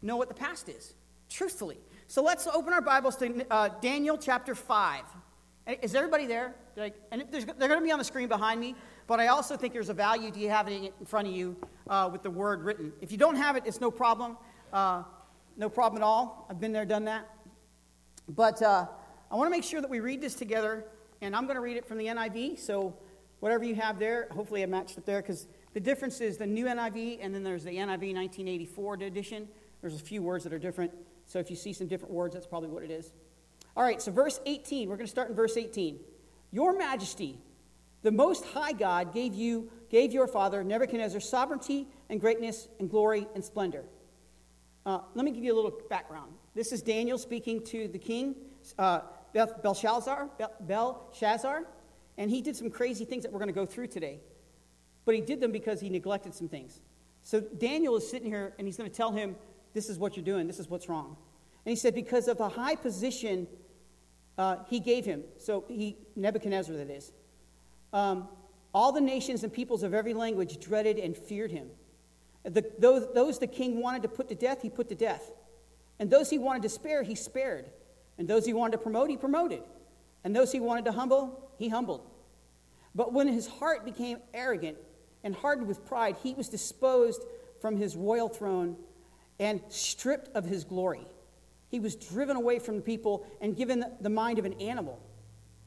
know 0.03 0.17
what 0.17 0.29
the 0.29 0.35
past 0.35 0.69
is, 0.69 0.95
truthfully. 1.31 1.79
So 2.07 2.23
let's 2.23 2.47
open 2.47 2.73
our 2.73 2.81
Bibles 2.81 3.17
to 3.17 3.47
uh, 3.51 3.69
Daniel 3.81 4.17
chapter 4.17 4.55
5. 4.55 5.03
Is 5.83 5.95
everybody 5.95 6.27
there? 6.27 6.55
And 7.13 7.25
they're 7.31 7.69
going 7.69 7.81
to 7.81 7.85
be 7.85 7.93
on 7.93 7.99
the 7.99 8.05
screen 8.05 8.29
behind 8.29 8.61
me, 8.61 8.75
but 9.07 9.21
I 9.21 9.27
also 9.29 9.57
think 9.57 9.73
there's 9.73 9.91
a 9.91 9.95
value 9.95 10.31
to 10.31 10.39
you 10.39 10.49
having 10.49 10.85
it 10.85 10.95
in 10.99 11.07
front 11.07 11.29
of 11.29 11.35
you 11.35 11.57
uh, 11.89 12.09
with 12.11 12.23
the 12.23 12.31
word 12.31 12.63
written. 12.63 12.93
If 13.01 13.13
you 13.13 13.19
don't 13.19 13.37
have 13.37 13.57
it, 13.57 13.65
it's 13.67 13.81
no 13.81 13.91
problem. 13.91 14.39
Uh, 14.73 15.03
no 15.57 15.69
problem 15.69 16.03
at 16.03 16.07
all. 16.07 16.47
I've 16.49 16.61
been 16.61 16.73
there, 16.73 16.87
done 16.87 17.05
that. 17.05 17.29
But 18.29 18.63
uh, 18.63 18.87
I 19.31 19.37
want 19.37 19.47
to 19.47 19.51
make 19.51 19.65
sure 19.65 19.81
that 19.81 19.91
we 19.91 20.01
read 20.01 20.21
this 20.21 20.35
together, 20.35 20.85
and 21.21 21.35
I'm 21.35 21.45
going 21.45 21.57
to 21.57 21.61
read 21.61 21.77
it 21.77 21.87
from 21.87 21.99
the 21.99 22.07
NIV. 22.07 22.59
So 22.59 22.95
whatever 23.41 23.65
you 23.65 23.75
have 23.75 23.99
there, 23.99 24.29
hopefully 24.31 24.63
I 24.63 24.67
matched 24.67 24.99
it 24.99 25.07
there, 25.07 25.21
because 25.21 25.47
the 25.75 25.81
difference 25.81 26.21
is 26.21 26.39
the 26.39 26.47
new 26.47 26.67
NIV, 26.67 27.19
and 27.21 27.35
then 27.35 27.43
there's 27.43 27.65
the 27.65 27.71
NIV 27.71 28.15
1984 28.15 28.95
edition. 28.95 29.49
There's 29.81 29.95
a 29.95 29.99
few 29.99 30.23
words 30.23 30.45
that 30.45 30.53
are 30.53 30.59
different. 30.59 30.93
So 31.27 31.39
if 31.39 31.51
you 31.51 31.57
see 31.57 31.73
some 31.73 31.87
different 31.87 32.15
words, 32.15 32.35
that's 32.35 32.47
probably 32.47 32.71
what 32.71 32.83
it 32.83 32.91
is. 32.91 33.13
All 33.77 33.83
right, 33.83 34.01
so 34.03 34.11
verse 34.11 34.41
18, 34.45 34.89
we're 34.89 34.97
going 34.97 35.07
to 35.07 35.11
start 35.11 35.29
in 35.29 35.37
verse 35.37 35.57
18. 35.57 36.01
Your 36.51 36.77
majesty, 36.77 37.39
the 38.03 38.11
most 38.11 38.45
high 38.47 38.73
God 38.73 39.13
gave 39.13 39.35
you, 39.35 39.71
gave 39.91 40.13
your 40.13 40.27
father 40.27 40.65
Nebuchadnezzar 40.65 41.21
sovereignty 41.21 41.87
and 42.09 42.21
greatness 42.21 42.69
and 42.81 42.91
glory 42.91 43.27
and 43.35 43.45
splendor. 43.45 43.85
Uh, 44.87 45.01
let 45.15 45.25
me 45.25 45.31
give 45.31 45.45
you 45.45 45.53
a 45.53 45.57
little 45.57 45.81
background. 45.91 46.33
This 46.55 46.73
is 46.73 46.81
Daniel 46.81 47.19
speaking 47.19 47.63
to 47.67 47.89
the 47.89 47.99
king, 47.99 48.35
uh, 48.79 49.01
Belshazzar, 49.35 50.31
Belshazzar, 50.61 51.65
and 52.19 52.31
he 52.31 52.43
did 52.43 52.57
some 52.57 52.69
crazy 52.69 53.07
things 53.07 53.23
that 53.23 53.33
we're 53.33 53.39
going 53.39 53.49
to 53.49 53.55
go 53.55 53.65
through 53.65 53.87
today. 53.87 54.21
But 55.07 55.15
he 55.15 55.23
did 55.23 55.41
them 55.41 55.53
because 55.53 55.81
he 55.81 55.89
neglected 55.89 56.35
some 56.35 56.49
things. 56.49 56.81
So 57.23 57.41
Daniel 57.41 57.97
is 57.97 58.09
sitting 58.09 58.29
here 58.29 58.53
and 58.59 58.67
he's 58.67 58.77
going 58.77 58.91
to 58.91 58.95
tell 58.95 59.13
him, 59.13 59.37
This 59.73 59.89
is 59.89 59.99
what 59.99 60.17
you're 60.17 60.25
doing, 60.25 60.47
this 60.47 60.59
is 60.59 60.69
what's 60.69 60.89
wrong. 60.89 61.17
And 61.65 61.71
he 61.71 61.77
said, 61.77 61.95
Because 61.95 62.29
of 62.29 62.37
the 62.37 62.49
high 62.51 62.75
position 62.75 63.47
uh, 64.37 64.59
he 64.69 64.81
gave 64.81 65.05
him. 65.05 65.25
So 65.39 65.65
he, 65.69 65.97
Nebuchadnezzar, 66.15 66.77
that 66.77 66.91
is. 66.91 67.13
Um, 67.93 68.29
all 68.73 68.93
the 68.93 69.01
nations 69.01 69.43
and 69.43 69.53
peoples 69.53 69.83
of 69.83 69.95
every 69.95 70.15
language 70.15 70.61
dreaded 70.61 70.99
and 70.99 71.17
feared 71.17 71.51
him. 71.51 71.69
The, 72.45 72.65
those, 72.79 73.13
those 73.15 73.39
the 73.39 73.47
king 73.47 73.83
wanted 73.83 74.03
to 74.03 74.09
put 74.09 74.29
to 74.29 74.35
death, 74.35 74.63
he 74.63 74.71
put 74.71 74.89
to 74.91 74.95
death. 74.95 75.31
And 75.99 76.09
those 76.09 76.31
he 76.31 76.39
wanted 76.39 76.63
to 76.63 76.69
spare, 76.69 77.03
he 77.03 77.17
spared. 77.17 77.67
And 78.17 78.29
those 78.29 78.47
he 78.47 78.53
wanted 78.53 78.73
to 78.73 78.79
promote, 78.79 79.11
he 79.11 79.17
promoted. 79.17 79.63
And 80.23 80.35
those 80.35 80.53
he 80.53 80.61
wanted 80.61 80.85
to 80.85 80.93
humble, 80.93 81.51
he 81.59 81.69
humbled. 81.69 82.08
But 82.95 83.13
when 83.13 83.29
his 83.29 83.47
heart 83.47 83.85
became 83.85 84.19
arrogant 84.35 84.79
and 85.23 85.35
hardened 85.35 85.69
with 85.69 85.87
pride, 85.87 86.17
he 86.23 86.35
was 86.35 86.49
disposed 86.49 87.23
from 87.61 87.77
his 87.77 87.97
royal 87.97 88.29
throne 88.29 88.77
and 89.39 89.61
stripped 89.69 90.29
of 90.35 90.45
his 90.45 90.65
glory. 90.65 91.07
He 91.69 91.81
was 91.81 91.97
driven 91.97 92.37
away 92.37 92.59
from 92.59 92.77
the 92.77 92.83
people 92.83 93.27
and 93.41 93.57
given 93.57 93.85
the 94.01 94.11
mind 94.11 94.39
of 94.39 94.45
an 94.45 94.55
animal. 94.55 95.01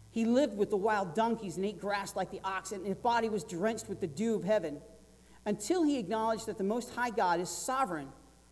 He 0.09 0.25
lived 0.25 0.57
with 0.57 0.69
the 0.69 0.77
wild 0.77 1.15
donkeys 1.15 1.55
and 1.57 1.65
ate 1.65 1.79
grass 1.79 2.15
like 2.15 2.31
the 2.31 2.41
ox, 2.43 2.71
and 2.71 2.85
his 2.85 2.97
body 2.97 3.29
was 3.29 3.43
drenched 3.43 3.87
with 3.87 4.01
the 4.01 4.07
dew 4.07 4.35
of 4.35 4.43
heaven 4.43 4.81
until 5.45 5.83
he 5.83 5.97
acknowledged 5.97 6.47
that 6.47 6.57
the 6.57 6.63
Most 6.63 6.93
High 6.93 7.11
God 7.11 7.39
is 7.39 7.49
sovereign 7.49 8.09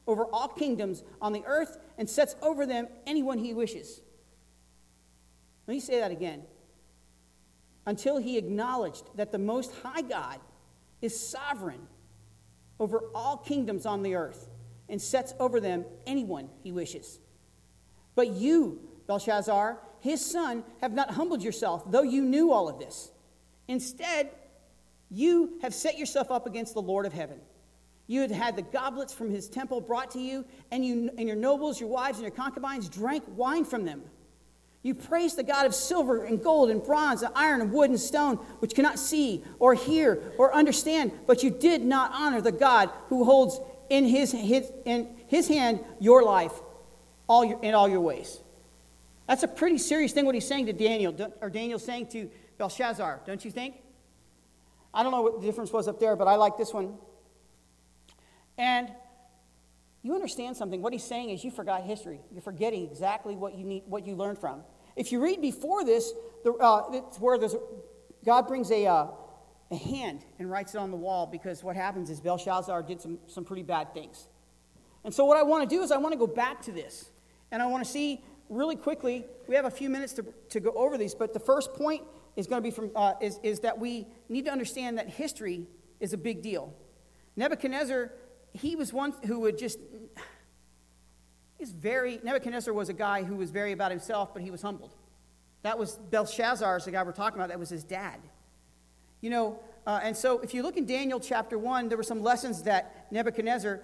over 0.08 0.26
all 0.26 0.48
kingdoms 0.48 1.04
on 1.22 1.34
the 1.34 1.44
earth 1.46 1.78
and 1.98 2.10
sets 2.10 2.36
over 2.42 2.66
them 2.66 2.88
anyone 3.06 3.38
he 3.38 3.54
wishes. 3.54 4.02
Let 5.68 5.74
me 5.74 5.80
say 5.80 6.00
that 6.00 6.12
again. 6.12 6.44
Until 7.90 8.18
he 8.18 8.38
acknowledged 8.38 9.10
that 9.16 9.32
the 9.32 9.40
Most 9.40 9.74
High 9.82 10.04
God 10.04 10.40
is 11.02 11.20
sovereign 11.20 11.88
over 12.80 13.06
all 13.16 13.38
kingdoms 13.38 13.88
on 13.88 14.04
the 14.04 14.14
earth 14.14 14.48
and 14.90 15.02
sets 15.02 15.34
over 15.40 15.60
them 15.60 15.86
anyone 16.06 16.50
he 16.62 16.72
wishes. 16.72 17.18
But 18.14 18.28
you, 18.28 18.80
Belshazzar, 19.08 19.80
his 20.02 20.24
son, 20.24 20.64
have 20.82 20.94
not 20.94 21.10
humbled 21.10 21.42
yourself, 21.42 21.92
though 21.92 22.04
you 22.04 22.22
knew 22.22 22.52
all 22.52 22.70
of 22.70 22.78
this. 22.78 23.10
Instead, 23.68 24.30
you 25.10 25.58
have 25.64 25.74
set 25.74 25.98
yourself 25.98 26.30
up 26.30 26.46
against 26.46 26.76
the 26.76 26.84
Lord 26.84 27.08
of 27.08 27.14
heaven. 27.14 27.40
You 28.06 28.22
had 28.22 28.30
had 28.30 28.56
the 28.56 28.62
goblets 28.62 29.14
from 29.14 29.32
his 29.32 29.50
temple 29.50 29.82
brought 29.82 30.12
to 30.12 30.20
you, 30.20 30.46
and, 30.70 30.86
you, 30.86 31.10
and 31.18 31.28
your 31.28 31.36
nobles, 31.36 31.80
your 31.80 31.90
wives, 31.90 32.20
and 32.20 32.24
your 32.24 32.36
concubines 32.36 32.88
drank 32.88 33.24
wine 33.36 33.66
from 33.66 33.84
them. 33.84 34.04
You 34.82 34.96
praise 34.96 35.36
the 35.36 35.44
God 35.44 35.66
of 35.66 35.76
silver 35.76 36.24
and 36.24 36.42
gold 36.42 36.70
and 36.70 36.82
bronze 36.82 37.22
and 37.22 37.34
iron 37.36 37.60
and 37.62 37.72
wood 37.72 37.90
and 37.90 38.00
stone, 38.00 38.38
which 38.60 38.76
cannot 38.76 38.98
see 38.98 39.44
or 39.60 39.74
hear 39.74 40.22
or 40.38 40.54
understand, 40.56 41.12
but 41.28 41.44
you 41.44 41.50
did 41.50 41.84
not 41.84 42.12
honor 42.14 42.40
the 42.40 42.52
God 42.52 42.90
who 43.10 43.26
holds 43.26 43.60
in 43.90 44.06
his, 44.06 44.32
his, 44.32 44.72
in 44.86 45.10
his 45.28 45.48
hand 45.48 45.82
your 46.00 46.24
life 46.24 46.54
all 47.28 47.44
your, 47.44 47.60
in 47.62 47.74
all 47.74 47.90
your 47.90 48.00
ways. 48.00 48.40
That's 49.28 49.44
a 49.44 49.48
pretty 49.48 49.78
serious 49.78 50.14
thing 50.14 50.26
what 50.26 50.34
he's 50.34 50.48
saying 50.48 50.68
to 50.68 50.74
Daniel, 50.74 51.16
or 51.42 51.50
Daniel's 51.50 51.84
saying 51.84 52.08
to 52.08 52.30
Belshazzar, 52.58 53.22
don't 53.26 53.44
you 53.44 53.52
think? 53.52 53.76
I 54.94 55.04
don't 55.04 55.12
know 55.12 55.22
what 55.22 55.40
the 55.40 55.46
difference 55.46 55.72
was 55.72 55.88
up 55.88 56.00
there, 56.00 56.16
but 56.16 56.28
I 56.28 56.36
like 56.36 56.58
this 56.58 56.74
one. 56.74 56.96
And 58.58 58.90
you 60.02 60.16
understand 60.16 60.56
something. 60.56 60.82
What 60.82 60.94
he's 60.94 61.04
saying 61.04 61.30
is 61.30 61.44
you 61.44 61.52
forgot 61.52 61.84
history. 61.84 62.22
You're 62.32 62.42
forgetting 62.42 62.84
exactly 62.90 63.36
what 63.36 63.56
you 63.58 63.66
need, 63.66 63.84
what 63.86 64.06
you 64.06 64.16
learned 64.16 64.38
from. 64.40 64.64
If 64.96 65.12
you 65.12 65.22
read 65.22 65.42
before 65.42 65.84
this, 65.84 66.14
the, 66.44 66.54
uh, 66.54 66.90
it's 66.92 67.20
where 67.20 67.38
there's, 67.38 67.56
God 68.26 68.48
brings 68.48 68.72
a, 68.72 68.86
uh, 68.86 69.08
a 69.72 69.76
hand 69.76 70.26
and 70.40 70.50
writes 70.50 70.74
it 70.74 70.78
on 70.78 70.92
the 70.92 70.98
wall 70.98 71.28
because 71.28 71.64
what 71.64 71.76
happens 71.76 72.10
is 72.10 72.22
Belshazzar 72.22 72.84
did 72.84 73.02
some, 73.02 73.20
some 73.28 73.44
pretty 73.44 73.64
bad 73.64 73.94
things. 73.94 74.28
And 75.04 75.14
so, 75.14 75.26
what 75.26 75.38
I 75.38 75.44
want 75.44 75.70
to 75.70 75.76
do 75.76 75.82
is 75.82 75.92
I 75.92 75.98
want 75.98 76.14
to 76.14 76.20
go 76.20 76.28
back 76.28 76.62
to 76.64 76.72
this. 76.72 77.12
And 77.52 77.62
I 77.62 77.66
want 77.68 77.84
to 77.84 77.90
see 77.90 78.24
really 78.50 78.76
quickly, 78.76 79.26
we 79.48 79.56
have 79.56 79.66
a 79.66 79.72
few 79.72 79.90
minutes 79.90 80.14
to, 80.14 80.26
to 80.50 80.60
go 80.60 80.72
over 80.72 80.98
these, 80.98 81.14
but 81.14 81.34
the 81.34 81.40
first 81.40 81.74
point 81.74 82.04
is 82.36 82.48
going 82.48 82.62
to 82.62 82.64
be 82.64 82.72
from, 82.72 82.92
uh, 82.96 83.14
is, 83.22 83.40
is 83.44 83.60
that 83.62 83.78
we 83.78 84.08
need 84.28 84.46
to 84.46 84.52
understand 84.52 84.98
that 84.98 85.10
history 85.10 85.68
is 86.00 86.14
a 86.14 86.18
big 86.18 86.42
deal. 86.42 86.74
Nebuchadnezzar, 87.36 88.12
he 88.54 88.76
was 88.76 88.92
one 88.94 89.14
who 89.26 89.42
would 89.42 89.58
just, 89.58 89.80
he's 91.58 91.72
very, 91.72 92.20
Nebuchadnezzar 92.24 92.74
was 92.74 92.90
a 92.90 92.94
guy 92.94 93.24
who 93.24 93.36
was 93.36 93.52
very 93.52 93.72
about 93.72 93.92
himself, 93.92 94.34
but 94.34 94.42
he 94.42 94.52
was 94.52 94.62
humbled. 94.62 94.96
That 95.62 95.78
was 95.78 95.96
Belshazzar, 95.96 96.80
the 96.86 96.92
guy 96.92 97.04
we're 97.04 97.12
talking 97.12 97.38
about, 97.38 97.50
that 97.50 97.60
was 97.60 97.70
his 97.70 97.84
dad. 97.84 98.20
You 99.22 99.30
know, 99.30 99.60
uh, 99.86 100.00
and 100.04 100.16
so 100.16 100.40
if 100.40 100.54
you 100.54 100.64
look 100.64 100.78
in 100.78 100.86
Daniel 100.86 101.20
chapter 101.20 101.58
1, 101.58 101.90
there 101.90 101.98
were 101.98 102.04
some 102.04 102.22
lessons 102.22 102.64
that 102.64 103.08
Nebuchadnezzar, 103.12 103.82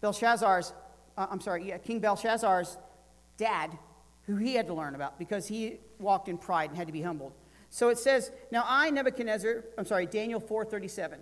Belshazzar's 0.00 0.72
uh, 1.18 1.26
I'm 1.30 1.40
sorry, 1.40 1.64
yeah, 1.68 1.78
King 1.78 1.98
Belshazzar's 1.98 2.78
dad, 3.36 3.76
who 4.26 4.36
he 4.36 4.54
had 4.54 4.68
to 4.68 4.74
learn 4.74 4.94
about 4.94 5.18
because 5.18 5.48
he 5.48 5.80
walked 5.98 6.28
in 6.28 6.38
pride 6.38 6.70
and 6.70 6.78
had 6.78 6.86
to 6.86 6.92
be 6.92 7.02
humbled. 7.02 7.32
So 7.70 7.88
it 7.88 7.98
says, 7.98 8.30
Now 8.52 8.64
I, 8.66 8.88
Nebuchadnezzar, 8.90 9.64
I'm 9.76 9.84
sorry, 9.84 10.06
Daniel 10.06 10.40
4.37. 10.40 11.18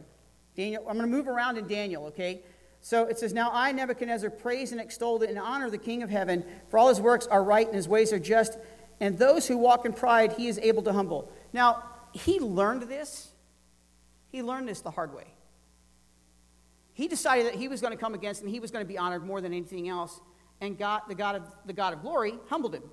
Daniel, 0.57 0.85
I'm 0.89 0.97
going 0.97 1.11
to 1.11 1.17
move 1.17 1.29
around 1.29 1.59
in 1.59 1.67
Daniel, 1.69 2.07
okay? 2.07 2.41
So 2.81 3.05
it 3.05 3.19
says, 3.19 3.33
Now 3.33 3.51
I, 3.53 3.73
Nebuchadnezzar, 3.73 4.31
praise 4.31 4.73
and 4.73 4.81
extol 4.81 5.23
and 5.23 5.39
honor 5.39 5.71
the 5.71 5.79
King 5.79 6.03
of 6.03 6.11
heaven, 6.11 6.45
for 6.71 6.79
all 6.79 6.89
his 6.89 7.01
works 7.01 7.27
are 7.27 7.43
right 7.43 7.67
and 7.67 7.77
his 7.77 7.89
ways 7.89 8.13
are 8.13 8.19
just, 8.19 8.59
and 9.01 9.19
those 9.19 9.47
who 9.47 9.59
walk 9.59 9.85
in 9.85 9.93
pride 9.93 10.33
he 10.33 10.49
is 10.49 10.59
able 10.59 10.83
to 10.85 10.93
humble. 10.93 11.31
Now, 11.53 11.83
he 12.13 12.41
learned 12.41 12.83
this. 12.83 13.31
He 14.29 14.43
learned 14.43 14.69
this 14.69 14.81
the 14.81 14.91
hard 14.91 15.15
way. 15.15 15.27
he 16.95 17.09
decided 17.09 17.47
that 17.47 17.55
he 17.55 17.69
was 17.69 17.81
going 17.81 17.93
to 17.93 17.99
come 17.99 18.15
against 18.15 18.41
and 18.41 18.51
he 18.51 18.61
was 18.61 18.71
going 18.71 18.85
to 18.85 18.89
be 18.89 18.97
honored 18.97 19.25
more 19.25 19.41
than 19.41 19.53
anything 19.53 19.89
else. 19.89 20.19
And 20.61 20.79
God, 20.79 21.03
the, 21.09 21.15
God 21.15 21.37
of, 21.37 21.43
the 21.67 21.75
God 21.75 21.93
of 21.93 22.01
glory 22.01 22.35
humbled 22.49 22.75
him. 22.75 22.85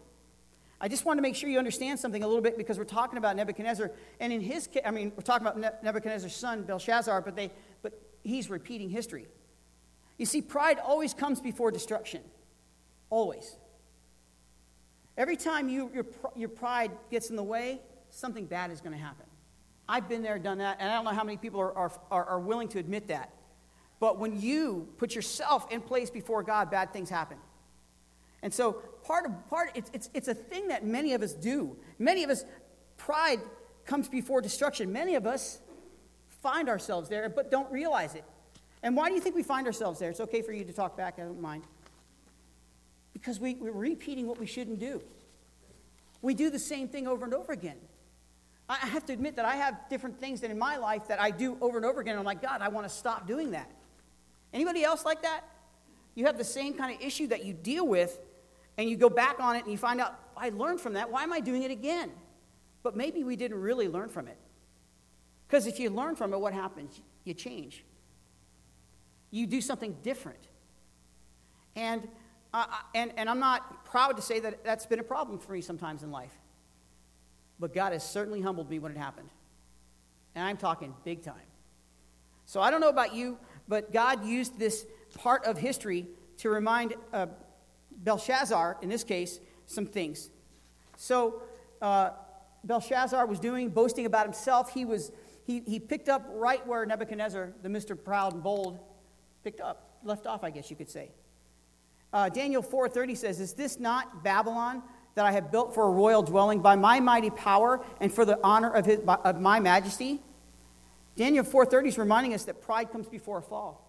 I 0.83 0.89
just 0.89 1.05
want 1.05 1.17
to 1.17 1.21
make 1.21 1.33
sure 1.33 1.49
you 1.49 1.59
understand 1.59 1.97
something 1.97 2.23
a 2.23 2.27
little 2.27 2.41
bit 2.41 2.57
because 2.57 2.77
we're 2.77 2.83
talking 2.83 3.17
about 3.17 3.37
Nebuchadnezzar. 3.37 3.89
And 4.19 4.33
in 4.33 4.41
his 4.41 4.67
case, 4.67 4.83
I 4.85 4.91
mean, 4.91 5.13
we're 5.15 5.23
talking 5.23 5.47
about 5.47 5.81
Nebuchadnezzar's 5.81 6.35
son, 6.35 6.63
Belshazzar, 6.63 7.21
but, 7.21 7.37
they, 7.37 7.53
but 7.81 7.93
he's 8.21 8.49
repeating 8.49 8.89
history. 8.89 9.27
You 10.17 10.25
see, 10.25 10.41
pride 10.41 10.79
always 10.79 11.13
comes 11.13 11.39
before 11.39 11.71
destruction. 11.71 12.21
Always. 13.09 13.55
Every 15.17 15.37
time 15.37 15.69
you, 15.69 15.89
your, 15.93 16.05
your 16.35 16.49
pride 16.49 16.91
gets 17.09 17.29
in 17.29 17.37
the 17.37 17.43
way, 17.43 17.79
something 18.09 18.45
bad 18.45 18.69
is 18.69 18.81
going 18.81 18.91
to 18.91 19.01
happen. 19.01 19.25
I've 19.87 20.09
been 20.09 20.21
there, 20.21 20.37
done 20.37 20.57
that, 20.57 20.79
and 20.81 20.91
I 20.91 20.95
don't 20.95 21.05
know 21.05 21.11
how 21.11 21.23
many 21.23 21.37
people 21.37 21.61
are, 21.61 21.93
are, 22.11 22.25
are 22.25 22.39
willing 22.41 22.67
to 22.69 22.79
admit 22.79 23.07
that. 23.07 23.31
But 24.01 24.19
when 24.19 24.41
you 24.41 24.89
put 24.97 25.15
yourself 25.15 25.71
in 25.71 25.79
place 25.79 26.09
before 26.09 26.43
God, 26.43 26.69
bad 26.69 26.91
things 26.91 27.09
happen. 27.09 27.37
And 28.43 28.53
so 28.53 28.73
part 29.03 29.25
of 29.25 29.49
part 29.49 29.71
it's, 29.73 29.89
it's, 29.93 30.09
it's 30.13 30.27
a 30.27 30.35
thing 30.35 30.67
that 30.67 30.85
many 30.85 31.13
of 31.13 31.23
us 31.23 31.33
do. 31.33 31.75
Many 31.97 32.23
of 32.23 32.29
us, 32.29 32.45
pride 32.97 33.39
comes 33.85 34.07
before 34.07 34.41
destruction. 34.41 34.91
Many 34.91 35.15
of 35.15 35.25
us 35.25 35.59
find 36.41 36.69
ourselves 36.69 37.09
there, 37.09 37.27
but 37.29 37.49
don't 37.49 37.71
realize 37.71 38.13
it. 38.13 38.25
And 38.83 38.97
why 38.97 39.07
do 39.07 39.15
you 39.15 39.21
think 39.21 39.35
we 39.35 39.43
find 39.43 39.65
ourselves 39.65 39.99
there? 39.99 40.09
It's 40.09 40.19
okay 40.19 40.41
for 40.41 40.51
you 40.51 40.65
to 40.65 40.73
talk 40.73 40.97
back, 40.97 41.15
I 41.17 41.21
don't 41.21 41.41
mind. 41.41 41.63
Because 43.13 43.39
we, 43.39 43.55
we're 43.55 43.71
repeating 43.71 44.27
what 44.27 44.37
we 44.37 44.45
shouldn't 44.45 44.79
do. 44.79 45.01
We 46.21 46.33
do 46.33 46.49
the 46.49 46.59
same 46.59 46.89
thing 46.89 47.07
over 47.07 47.23
and 47.23 47.33
over 47.33 47.53
again. 47.53 47.77
I 48.67 48.75
have 48.75 49.05
to 49.05 49.13
admit 49.13 49.37
that 49.37 49.45
I 49.45 49.55
have 49.55 49.77
different 49.89 50.19
things 50.19 50.41
that 50.41 50.51
in 50.51 50.59
my 50.59 50.77
life 50.77 51.07
that 51.07 51.19
I 51.19 51.31
do 51.31 51.57
over 51.61 51.77
and 51.77 51.85
over 51.85 52.01
again. 52.01 52.17
I'm 52.17 52.23
like, 52.23 52.41
God, 52.41 52.61
I 52.61 52.69
want 52.69 52.87
to 52.87 52.93
stop 52.93 53.27
doing 53.27 53.51
that. 53.51 53.69
Anybody 54.53 54.83
else 54.83 55.05
like 55.05 55.21
that? 55.23 55.41
You 56.15 56.25
have 56.25 56.37
the 56.37 56.43
same 56.43 56.73
kind 56.73 56.93
of 56.95 57.01
issue 57.01 57.27
that 57.27 57.43
you 57.45 57.53
deal 57.53 57.87
with, 57.87 58.19
and 58.77 58.89
you 58.89 58.97
go 58.97 59.09
back 59.09 59.39
on 59.39 59.55
it 59.55 59.63
and 59.63 59.71
you 59.71 59.77
find 59.77 60.01
out, 60.01 60.19
I 60.35 60.49
learned 60.49 60.81
from 60.81 60.93
that. 60.93 61.11
Why 61.11 61.23
am 61.23 61.31
I 61.31 61.39
doing 61.39 61.63
it 61.63 61.71
again? 61.71 62.11
But 62.81 62.95
maybe 62.95 63.23
we 63.23 63.35
didn't 63.35 63.59
really 63.59 63.87
learn 63.87 64.09
from 64.09 64.27
it. 64.27 64.37
Because 65.47 65.67
if 65.67 65.79
you 65.79 65.89
learn 65.89 66.15
from 66.15 66.33
it, 66.33 66.39
what 66.39 66.53
happens? 66.53 66.99
You 67.23 67.33
change, 67.33 67.83
you 69.31 69.47
do 69.47 69.61
something 69.61 69.95
different. 70.03 70.47
And, 71.75 72.07
uh, 72.53 72.65
and, 72.93 73.13
and 73.17 73.29
I'm 73.29 73.39
not 73.39 73.85
proud 73.85 74.15
to 74.17 74.21
say 74.21 74.39
that 74.39 74.63
that's 74.63 74.85
been 74.85 74.99
a 74.99 75.03
problem 75.03 75.39
for 75.39 75.53
me 75.53 75.61
sometimes 75.61 76.03
in 76.03 76.11
life. 76.11 76.33
But 77.59 77.73
God 77.73 77.93
has 77.93 78.07
certainly 78.07 78.41
humbled 78.41 78.69
me 78.69 78.79
when 78.79 78.91
it 78.91 78.97
happened. 78.97 79.29
And 80.35 80.45
I'm 80.45 80.57
talking 80.57 80.93
big 81.03 81.23
time. 81.23 81.35
So 82.45 82.61
I 82.61 82.69
don't 82.69 82.81
know 82.81 82.89
about 82.89 83.15
you, 83.15 83.37
but 83.67 83.93
God 83.93 84.25
used 84.25 84.59
this 84.59 84.85
part 85.15 85.45
of 85.45 85.57
history 85.57 86.07
to 86.37 86.49
remind 86.49 86.95
uh, 87.13 87.27
Belshazzar, 87.97 88.77
in 88.81 88.89
this 88.89 89.03
case, 89.03 89.39
some 89.65 89.85
things. 89.85 90.29
So 90.97 91.41
uh, 91.81 92.11
Belshazzar 92.63 93.25
was 93.25 93.39
doing, 93.39 93.69
boasting 93.69 94.05
about 94.05 94.25
himself. 94.25 94.73
He, 94.73 94.85
was, 94.85 95.11
he, 95.45 95.61
he 95.61 95.79
picked 95.79 96.09
up 96.09 96.25
right 96.29 96.65
where 96.67 96.85
Nebuchadnezzar, 96.85 97.53
the 97.61 97.69
Mr. 97.69 98.01
Proud 98.01 98.33
and 98.33 98.43
Bold, 98.43 98.79
picked 99.43 99.61
up, 99.61 99.99
left 100.03 100.27
off, 100.27 100.43
I 100.43 100.49
guess 100.49 100.69
you 100.69 100.75
could 100.75 100.89
say. 100.89 101.11
Uh, 102.11 102.29
Daniel 102.29 102.61
4.30 102.61 103.17
says, 103.17 103.39
Is 103.39 103.53
this 103.53 103.79
not 103.79 104.23
Babylon 104.23 104.83
that 105.15 105.25
I 105.25 105.31
have 105.31 105.51
built 105.51 105.73
for 105.73 105.87
a 105.87 105.91
royal 105.91 106.21
dwelling 106.21 106.61
by 106.61 106.75
my 106.75 106.99
mighty 106.99 107.29
power 107.29 107.83
and 107.99 108.13
for 108.13 108.25
the 108.25 108.39
honor 108.43 108.71
of, 108.71 108.85
his, 108.85 108.99
of 109.07 109.41
my 109.41 109.59
majesty? 109.59 110.21
Daniel 111.15 111.45
4:30 111.45 111.87
is 111.87 111.97
reminding 111.97 112.33
us 112.33 112.45
that 112.45 112.61
pride 112.61 112.91
comes 112.91 113.07
before 113.07 113.37
a 113.37 113.41
fall. 113.41 113.82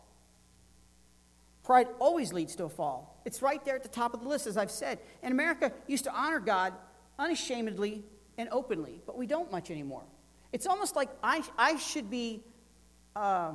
Pride 1.65 1.89
always 1.99 2.33
leads 2.33 2.55
to 2.57 2.65
a 2.65 2.69
fall. 2.69 3.21
It's 3.25 3.41
right 3.41 3.65
there 3.65 3.75
at 3.75 3.83
the 3.83 3.89
top 3.89 4.13
of 4.13 4.21
the 4.21 4.29
list, 4.29 4.47
as 4.47 4.59
I've 4.59 4.71
said. 4.71 4.99
And 5.23 5.33
America 5.33 5.73
used 5.87 6.05
to 6.05 6.15
honor 6.15 6.39
God 6.39 6.75
unashamedly 7.19 8.05
and 8.37 8.49
openly, 8.53 9.01
but 9.07 9.17
we 9.17 9.27
don't 9.27 9.51
much 9.51 9.71
anymore. 9.71 10.05
It's 10.53 10.67
almost 10.67 10.95
like 10.95 11.09
I, 11.23 11.43
I 11.57 11.77
should 11.77 12.11
be, 12.11 12.43
uh, 13.17 13.53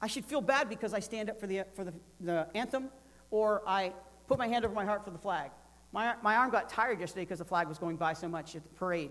I 0.00 0.06
should 0.08 0.26
feel 0.26 0.42
bad 0.42 0.68
because 0.68 0.92
I 0.92 1.00
stand 1.00 1.30
up 1.30 1.40
for 1.40 1.46
the, 1.46 1.64
for 1.74 1.84
the, 1.84 1.94
the 2.20 2.46
anthem, 2.54 2.90
or 3.30 3.62
I 3.66 3.94
put 4.28 4.38
my 4.38 4.46
hand 4.46 4.66
over 4.66 4.74
my 4.74 4.84
heart 4.84 5.02
for 5.04 5.10
the 5.10 5.18
flag. 5.18 5.50
My, 5.90 6.14
my 6.22 6.36
arm 6.36 6.50
got 6.50 6.68
tired 6.68 7.00
yesterday 7.00 7.22
because 7.22 7.38
the 7.38 7.44
flag 7.44 7.66
was 7.66 7.78
going 7.78 7.96
by 7.96 8.12
so 8.12 8.28
much 8.28 8.54
at 8.56 8.62
the 8.62 8.68
parade. 8.70 9.10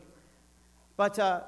But 0.95 1.17
uh, 1.17 1.41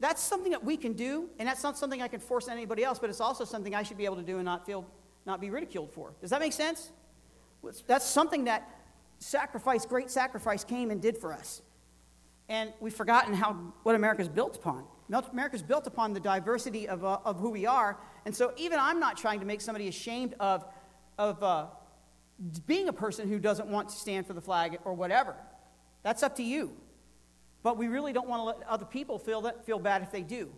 that's 0.00 0.22
something 0.22 0.50
that 0.50 0.64
we 0.64 0.76
can 0.76 0.94
do, 0.94 1.28
and 1.38 1.48
that's 1.48 1.62
not 1.62 1.78
something 1.78 2.02
I 2.02 2.08
can 2.08 2.20
force 2.20 2.48
on 2.48 2.54
anybody 2.54 2.82
else, 2.82 2.98
but 2.98 3.10
it's 3.10 3.20
also 3.20 3.44
something 3.44 3.74
I 3.74 3.84
should 3.84 3.98
be 3.98 4.06
able 4.06 4.16
to 4.16 4.22
do 4.22 4.36
and 4.36 4.44
not 4.44 4.66
feel 4.66 4.86
not 5.26 5.40
be 5.40 5.50
ridiculed 5.50 5.90
for. 5.92 6.14
Does 6.20 6.30
that 6.30 6.40
make 6.40 6.52
sense? 6.52 6.90
That's 7.86 8.04
something 8.04 8.44
that 8.44 8.68
sacrifice, 9.18 9.86
great 9.86 10.10
sacrifice 10.10 10.64
came 10.64 10.90
and 10.90 11.00
did 11.00 11.16
for 11.16 11.32
us. 11.32 11.62
And 12.48 12.72
we've 12.80 12.94
forgotten 12.94 13.32
how 13.34 13.52
what 13.82 13.94
America's 13.94 14.28
built 14.28 14.56
upon. 14.56 14.84
America's 15.32 15.62
built 15.62 15.86
upon 15.86 16.12
the 16.12 16.20
diversity 16.20 16.88
of, 16.88 17.04
uh, 17.04 17.18
of 17.24 17.38
who 17.38 17.50
we 17.50 17.66
are. 17.66 17.98
And 18.26 18.34
so 18.34 18.52
even 18.56 18.78
I'm 18.78 19.00
not 19.00 19.16
trying 19.16 19.40
to 19.40 19.46
make 19.46 19.60
somebody 19.60 19.88
ashamed 19.88 20.34
of, 20.40 20.64
of 21.18 21.42
uh, 21.42 21.66
being 22.66 22.88
a 22.88 22.92
person 22.92 23.28
who 23.28 23.38
doesn't 23.38 23.68
want 23.68 23.88
to 23.90 23.96
stand 23.96 24.26
for 24.26 24.32
the 24.32 24.40
flag 24.40 24.78
or 24.84 24.94
whatever. 24.94 25.36
That's 26.02 26.22
up 26.22 26.36
to 26.36 26.42
you. 26.42 26.72
But 27.62 27.78
we 27.78 27.88
really 27.88 28.12
don't 28.12 28.28
want 28.28 28.40
to 28.40 28.44
let 28.44 28.68
other 28.68 28.84
people 28.84 29.18
feel, 29.18 29.42
that, 29.42 29.64
feel 29.64 29.78
bad 29.78 30.02
if 30.02 30.10
they 30.10 30.22
do. 30.22 30.50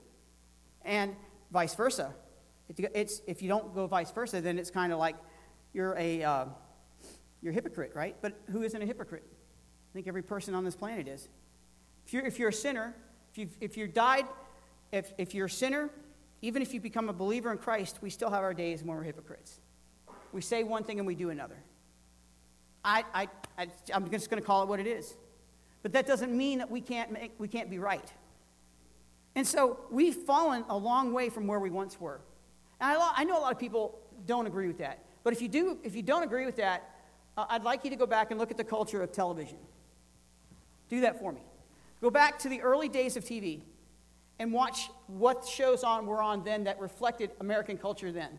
And 0.85 1.15
vice 1.53 1.75
versa. 1.75 2.15
It's, 2.69 3.23
if 3.27 3.43
you 3.43 3.49
don't 3.49 3.75
go 3.75 3.87
vice 3.87 4.11
versa, 4.11 4.41
then 4.41 4.59
it's 4.59 4.71
kind 4.71 4.93
of 4.93 4.99
like 4.99 5.17
you're 5.73 5.97
a, 5.97 6.23
uh, 6.23 6.45
you're 7.43 7.53
a 7.53 7.55
hypocrite, 7.55 7.93
right? 7.95 8.17
But 8.21 8.35
who 8.51 8.63
isn't 8.63 8.81
a 8.81 8.87
hypocrite? 8.87 9.25
I 9.27 9.93
think 9.95 10.09
every 10.09 10.23
person 10.23 10.55
on 10.55 10.65
this 10.65 10.75
planet 10.75 11.07
is. 11.07 11.29
If 12.07 12.13
you're, 12.13 12.27
if 12.27 12.39
you're 12.39 12.49
a 12.49 12.53
sinner, 12.53 12.95
if 13.31 13.39
you've, 13.39 13.57
if 13.61 13.77
you 13.77 13.87
died, 13.87 14.27
if, 14.93 15.13
if 15.19 15.35
you're 15.35 15.47
a 15.47 15.51
sinner, 15.51 15.91
even 16.43 16.63
if 16.63 16.75
you 16.75 16.81
become 16.81 17.09
a 17.09 17.13
believer 17.13 17.51
in 17.53 17.59
Christ, 17.59 17.99
we 18.03 18.11
still 18.11 18.31
have 18.31 18.43
our 18.43 18.55
days 18.55 18.83
when 18.83 18.97
we're 18.97 19.03
hypocrites. 19.03 19.61
We 20.33 20.41
say 20.41 20.65
one 20.65 20.85
thing 20.85 20.99
and 20.99 21.07
we 21.07 21.15
do 21.15 21.31
another. 21.31 21.57
I, 22.85 23.05
I, 23.15 23.29
I, 23.59 23.69
I'm 23.93 24.09
just 24.11 24.31
going 24.31 24.41
to 24.41 24.47
call 24.47 24.63
it 24.63 24.69
what 24.69 24.81
it 24.81 24.87
is. 24.87 25.17
But 25.83 25.93
that 25.93 26.07
doesn't 26.07 26.37
mean 26.37 26.59
that 26.59 26.71
we 26.71 26.81
can't, 26.81 27.13
make, 27.13 27.33
we 27.39 27.49
can't 27.49 27.71
be 27.71 27.79
right. 27.79 28.13
And 29.35 29.47
so 29.47 29.81
we've 29.91 30.15
fallen 30.15 30.65
a 30.69 30.77
long 30.77 31.13
way 31.13 31.29
from 31.29 31.47
where 31.47 31.61
we 31.61 31.71
once 31.71 32.01
were. 32.01 32.21
And 32.81 32.99
I, 32.99 33.13
I 33.17 33.25
know 33.25 33.39
a 33.39 33.41
lot 33.41 33.53
of 33.53 33.59
people 33.59 33.99
don't 34.27 34.47
agree 34.47 34.67
with 34.67 34.79
that. 34.79 34.99
But 35.25 35.33
if 35.33 35.43
you, 35.43 35.49
do, 35.49 35.79
if 35.83 35.95
you 35.95 36.03
don't 36.03 36.23
agree 36.23 36.47
with 36.47 36.57
that, 36.57 36.91
uh, 37.37 37.47
I'd 37.49 37.65
like 37.65 37.85
you 37.85 37.91
to 37.91 37.97
go 37.97 38.07
back 38.07 38.31
and 38.31 38.39
look 38.39 38.51
at 38.51 38.57
the 38.57 38.65
culture 38.65 39.03
of 39.03 39.13
television. 39.13 39.59
Do 40.89 41.01
that 41.01 41.19
for 41.19 41.33
me. 41.33 41.43
Go 42.01 42.11
back 42.11 42.39
to 42.41 42.49
the 42.49 42.61
early 42.61 42.89
days 42.89 43.17
of 43.17 43.25
TV 43.25 43.63
and 44.39 44.53
watch 44.53 44.89
what 45.07 45.47
shows 45.47 45.83
on 45.83 46.07
were 46.07 46.23
on 46.23 46.45
then 46.45 46.65
that 46.65 46.79
reflected 46.79 47.31
American 47.41 47.79
culture 47.79 48.13
then. 48.13 48.39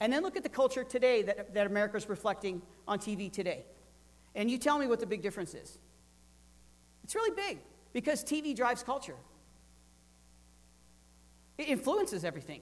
And 0.00 0.12
then 0.12 0.22
look 0.22 0.36
at 0.36 0.42
the 0.42 0.48
culture 0.48 0.84
today 0.84 1.22
that, 1.22 1.54
that 1.54 1.66
America's 1.66 2.08
reflecting 2.08 2.62
on 2.86 2.98
TV 2.98 3.32
today. 3.32 3.64
And 4.34 4.50
you 4.50 4.58
tell 4.58 4.78
me 4.78 4.86
what 4.86 5.00
the 5.00 5.06
big 5.06 5.22
difference 5.22 5.54
is. 5.54 5.78
It's 7.02 7.14
really 7.14 7.34
big 7.34 7.58
because 7.92 8.22
TV 8.22 8.54
drives 8.54 8.82
culture. 8.82 9.16
It 11.56 11.68
influences 11.68 12.24
everything. 12.24 12.60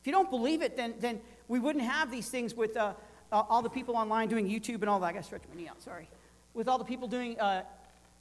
If 0.00 0.06
you 0.06 0.12
don't 0.12 0.30
believe 0.30 0.62
it, 0.62 0.76
then, 0.76 0.94
then 0.98 1.20
we 1.48 1.58
wouldn't 1.58 1.84
have 1.84 2.10
these 2.10 2.28
things 2.28 2.54
with 2.54 2.76
uh, 2.76 2.94
uh, 3.32 3.42
all 3.48 3.62
the 3.62 3.70
people 3.70 3.96
online 3.96 4.28
doing 4.28 4.48
YouTube 4.48 4.80
and 4.80 4.88
all 4.88 5.00
that. 5.00 5.06
I 5.06 5.12
got 5.12 5.18
to 5.18 5.24
stretch 5.24 5.42
my 5.48 5.60
knee 5.60 5.68
out, 5.68 5.82
sorry. 5.82 6.08
With 6.54 6.68
all 6.68 6.78
the 6.78 6.84
people 6.84 7.06
doing 7.06 7.38
uh, 7.38 7.62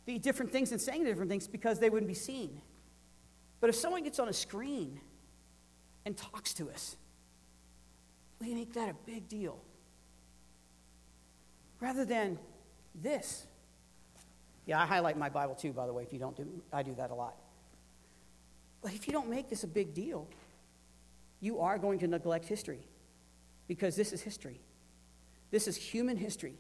the 0.06 0.20
different 0.20 0.52
things 0.52 0.72
and 0.72 0.82
saying 0.82 1.04
different 1.04 1.30
things 1.30 1.48
because 1.48 1.80
they 1.80 1.90
wouldn't 1.90 2.08
be 2.08 2.16
seen. 2.16 2.62
But 3.60 3.70
if 3.70 3.76
someone 3.76 4.04
gets 4.04 4.20
on 4.20 4.30
a 4.30 4.34
screen 4.34 5.00
and 6.06 6.16
talks 6.16 6.54
to 6.56 6.70
us, 6.70 6.96
we 8.40 8.54
make 8.54 8.74
that 8.74 8.90
a 8.90 8.96
big 9.06 9.28
deal. 9.28 9.60
Rather 11.80 12.06
than 12.06 12.38
this. 12.96 13.46
Yeah, 14.66 14.82
I 14.82 14.86
highlight 14.86 15.18
my 15.18 15.30
Bible 15.30 15.56
too, 15.56 15.74
by 15.74 15.88
the 15.88 15.94
way, 15.94 16.04
if 16.04 16.14
you 16.14 16.20
don't 16.20 16.36
do, 16.36 16.48
I 16.72 16.84
do 16.84 16.94
that 16.96 17.12
a 17.12 17.16
lot. 17.16 17.36
But 18.82 18.94
if 18.94 19.08
you 19.08 19.14
don't 19.14 19.30
make 19.30 19.50
this 19.50 19.64
a 19.64 19.68
big 19.68 19.94
deal, 19.94 20.28
you 21.40 21.60
are 21.60 21.78
going 21.78 22.00
to 22.00 22.08
neglect 22.08 22.46
history 22.46 22.88
because 23.68 23.96
this 23.96 24.14
is 24.14 24.22
history. 24.22 24.60
This 25.52 25.68
is 25.68 25.76
human 25.76 26.18
history. 26.18 26.56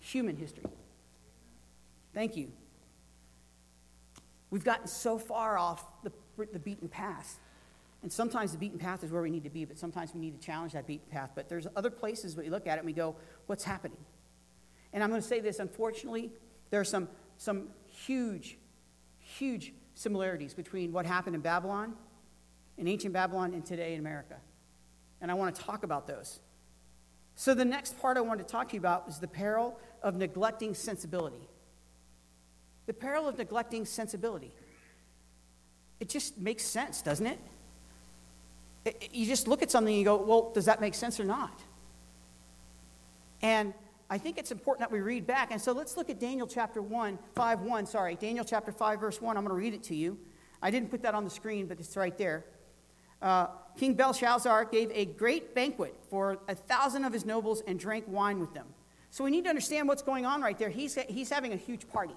Human 0.00 0.36
history. 0.36 0.64
Thank 2.14 2.36
you. 2.36 2.52
We've 4.50 4.64
gotten 4.64 4.86
so 4.86 5.18
far 5.18 5.56
off 5.56 5.84
the, 6.02 6.12
the 6.52 6.58
beaten 6.58 6.88
path. 6.88 7.38
And 8.02 8.12
sometimes 8.12 8.52
the 8.52 8.58
beaten 8.58 8.78
path 8.78 9.04
is 9.04 9.10
where 9.10 9.22
we 9.22 9.30
need 9.30 9.44
to 9.44 9.50
be, 9.50 9.64
but 9.64 9.78
sometimes 9.78 10.12
we 10.12 10.20
need 10.20 10.38
to 10.38 10.44
challenge 10.44 10.72
that 10.72 10.86
beaten 10.86 11.06
path. 11.10 11.30
But 11.34 11.48
there's 11.48 11.66
other 11.76 11.90
places 11.90 12.36
where 12.36 12.44
we 12.44 12.50
look 12.50 12.66
at 12.66 12.76
it 12.76 12.80
and 12.80 12.86
we 12.86 12.92
go, 12.92 13.16
what's 13.46 13.64
happening? 13.64 13.96
And 14.92 15.02
I'm 15.02 15.10
going 15.10 15.22
to 15.22 15.26
say 15.26 15.40
this, 15.40 15.58
unfortunately, 15.58 16.32
there 16.70 16.80
are 16.80 16.84
some, 16.84 17.08
some 17.38 17.68
huge, 17.86 18.58
huge 19.18 19.72
similarities 19.94 20.52
between 20.52 20.92
what 20.92 21.06
happened 21.06 21.36
in 21.36 21.42
Babylon, 21.42 21.94
in 22.78 22.88
ancient 22.88 23.12
Babylon, 23.12 23.54
and 23.54 23.64
today 23.64 23.94
in 23.94 24.00
America. 24.00 24.36
And 25.20 25.30
I 25.30 25.34
want 25.34 25.54
to 25.54 25.62
talk 25.62 25.84
about 25.84 26.06
those. 26.06 26.40
So, 27.34 27.54
the 27.54 27.64
next 27.64 27.98
part 28.00 28.16
I 28.16 28.20
wanted 28.20 28.46
to 28.46 28.52
talk 28.52 28.68
to 28.70 28.74
you 28.74 28.80
about 28.80 29.08
is 29.08 29.18
the 29.18 29.28
peril 29.28 29.78
of 30.02 30.16
neglecting 30.16 30.74
sensibility. 30.74 31.48
The 32.86 32.92
peril 32.92 33.28
of 33.28 33.38
neglecting 33.38 33.84
sensibility. 33.84 34.52
It 36.00 36.08
just 36.08 36.36
makes 36.38 36.64
sense, 36.64 37.00
doesn't 37.00 37.26
it? 37.26 37.38
it, 38.84 38.96
it 39.00 39.14
you 39.14 39.26
just 39.26 39.48
look 39.48 39.62
at 39.62 39.70
something 39.70 39.92
and 39.92 39.98
you 39.98 40.04
go, 40.04 40.16
well, 40.16 40.50
does 40.52 40.64
that 40.66 40.80
make 40.80 40.94
sense 40.94 41.20
or 41.20 41.24
not? 41.24 41.60
And 43.40 43.72
I 44.10 44.18
think 44.18 44.38
it's 44.38 44.52
important 44.52 44.88
that 44.88 44.92
we 44.92 45.00
read 45.00 45.26
back. 45.26 45.50
And 45.52 45.60
so 45.60 45.72
let's 45.72 45.96
look 45.96 46.10
at 46.10 46.20
Daniel 46.20 46.46
chapter 46.46 46.82
1, 46.82 47.18
5 47.34 47.60
1, 47.60 47.86
sorry. 47.86 48.14
Daniel 48.14 48.44
chapter 48.44 48.72
5, 48.72 49.00
verse 49.00 49.20
1. 49.20 49.36
I'm 49.36 49.44
going 49.44 49.56
to 49.56 49.60
read 49.60 49.74
it 49.74 49.82
to 49.84 49.94
you. 49.94 50.18
I 50.60 50.70
didn't 50.70 50.90
put 50.90 51.02
that 51.02 51.14
on 51.14 51.24
the 51.24 51.30
screen, 51.30 51.66
but 51.66 51.80
it's 51.80 51.96
right 51.96 52.16
there. 52.16 52.44
Uh, 53.22 53.46
King 53.78 53.94
Belshazzar 53.94 54.66
gave 54.66 54.90
a 54.92 55.06
great 55.06 55.54
banquet 55.54 55.94
for 56.10 56.38
a 56.48 56.54
thousand 56.54 57.04
of 57.04 57.12
his 57.12 57.24
nobles 57.24 57.62
and 57.66 57.78
drank 57.78 58.04
wine 58.08 58.40
with 58.40 58.52
them. 58.52 58.66
So 59.10 59.24
we 59.24 59.30
need 59.30 59.44
to 59.44 59.50
understand 59.50 59.88
what's 59.88 60.02
going 60.02 60.26
on 60.26 60.42
right 60.42 60.58
there. 60.58 60.68
He's, 60.68 60.94
he's 61.08 61.30
having 61.30 61.52
a 61.52 61.56
huge 61.56 61.88
party, 61.88 62.14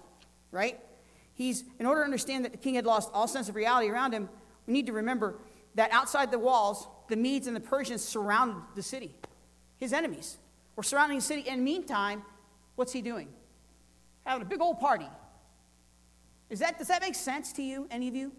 right? 0.51 0.79
He's, 1.33 1.63
in 1.79 1.85
order 1.85 2.01
to 2.01 2.05
understand 2.05 2.45
that 2.45 2.51
the 2.51 2.57
king 2.57 2.75
had 2.75 2.85
lost 2.85 3.09
all 3.13 3.27
sense 3.27 3.49
of 3.49 3.55
reality 3.55 3.89
around 3.89 4.13
him, 4.13 4.29
we 4.65 4.73
need 4.73 4.87
to 4.87 4.93
remember 4.93 5.35
that 5.75 5.91
outside 5.91 6.31
the 6.31 6.39
walls, 6.39 6.87
the 7.07 7.15
Medes 7.15 7.47
and 7.47 7.55
the 7.55 7.61
Persians 7.61 8.01
surrounded 8.03 8.61
the 8.75 8.83
city, 8.83 9.13
his 9.77 9.93
enemies 9.93 10.37
were 10.75 10.83
surrounding 10.83 11.17
the 11.17 11.23
city. 11.23 11.47
And 11.49 11.63
meantime, 11.63 12.23
what's 12.75 12.93
he 12.93 13.01
doing? 13.01 13.27
Having 14.25 14.47
a 14.47 14.49
big 14.49 14.61
old 14.61 14.79
party. 14.79 15.07
Is 16.49 16.59
that, 16.59 16.77
does 16.77 16.87
that 16.87 17.01
make 17.01 17.15
sense 17.15 17.51
to 17.53 17.61
you, 17.61 17.87
any 17.91 18.07
of 18.07 18.15
you? 18.15 18.31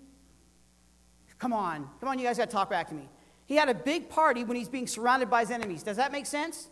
Come 1.38 1.52
on. 1.52 1.88
Come 2.00 2.08
on, 2.08 2.18
you 2.18 2.24
guys 2.24 2.38
got 2.38 2.50
to 2.50 2.56
talk 2.56 2.70
back 2.70 2.88
to 2.88 2.94
me. 2.94 3.08
He 3.46 3.54
had 3.54 3.68
a 3.68 3.74
big 3.74 4.08
party 4.08 4.44
when 4.44 4.56
he's 4.56 4.68
being 4.68 4.86
surrounded 4.86 5.30
by 5.30 5.40
his 5.40 5.50
enemies. 5.50 5.82
Does 5.82 5.96
that 5.98 6.12
make 6.12 6.26
sense? 6.26 6.68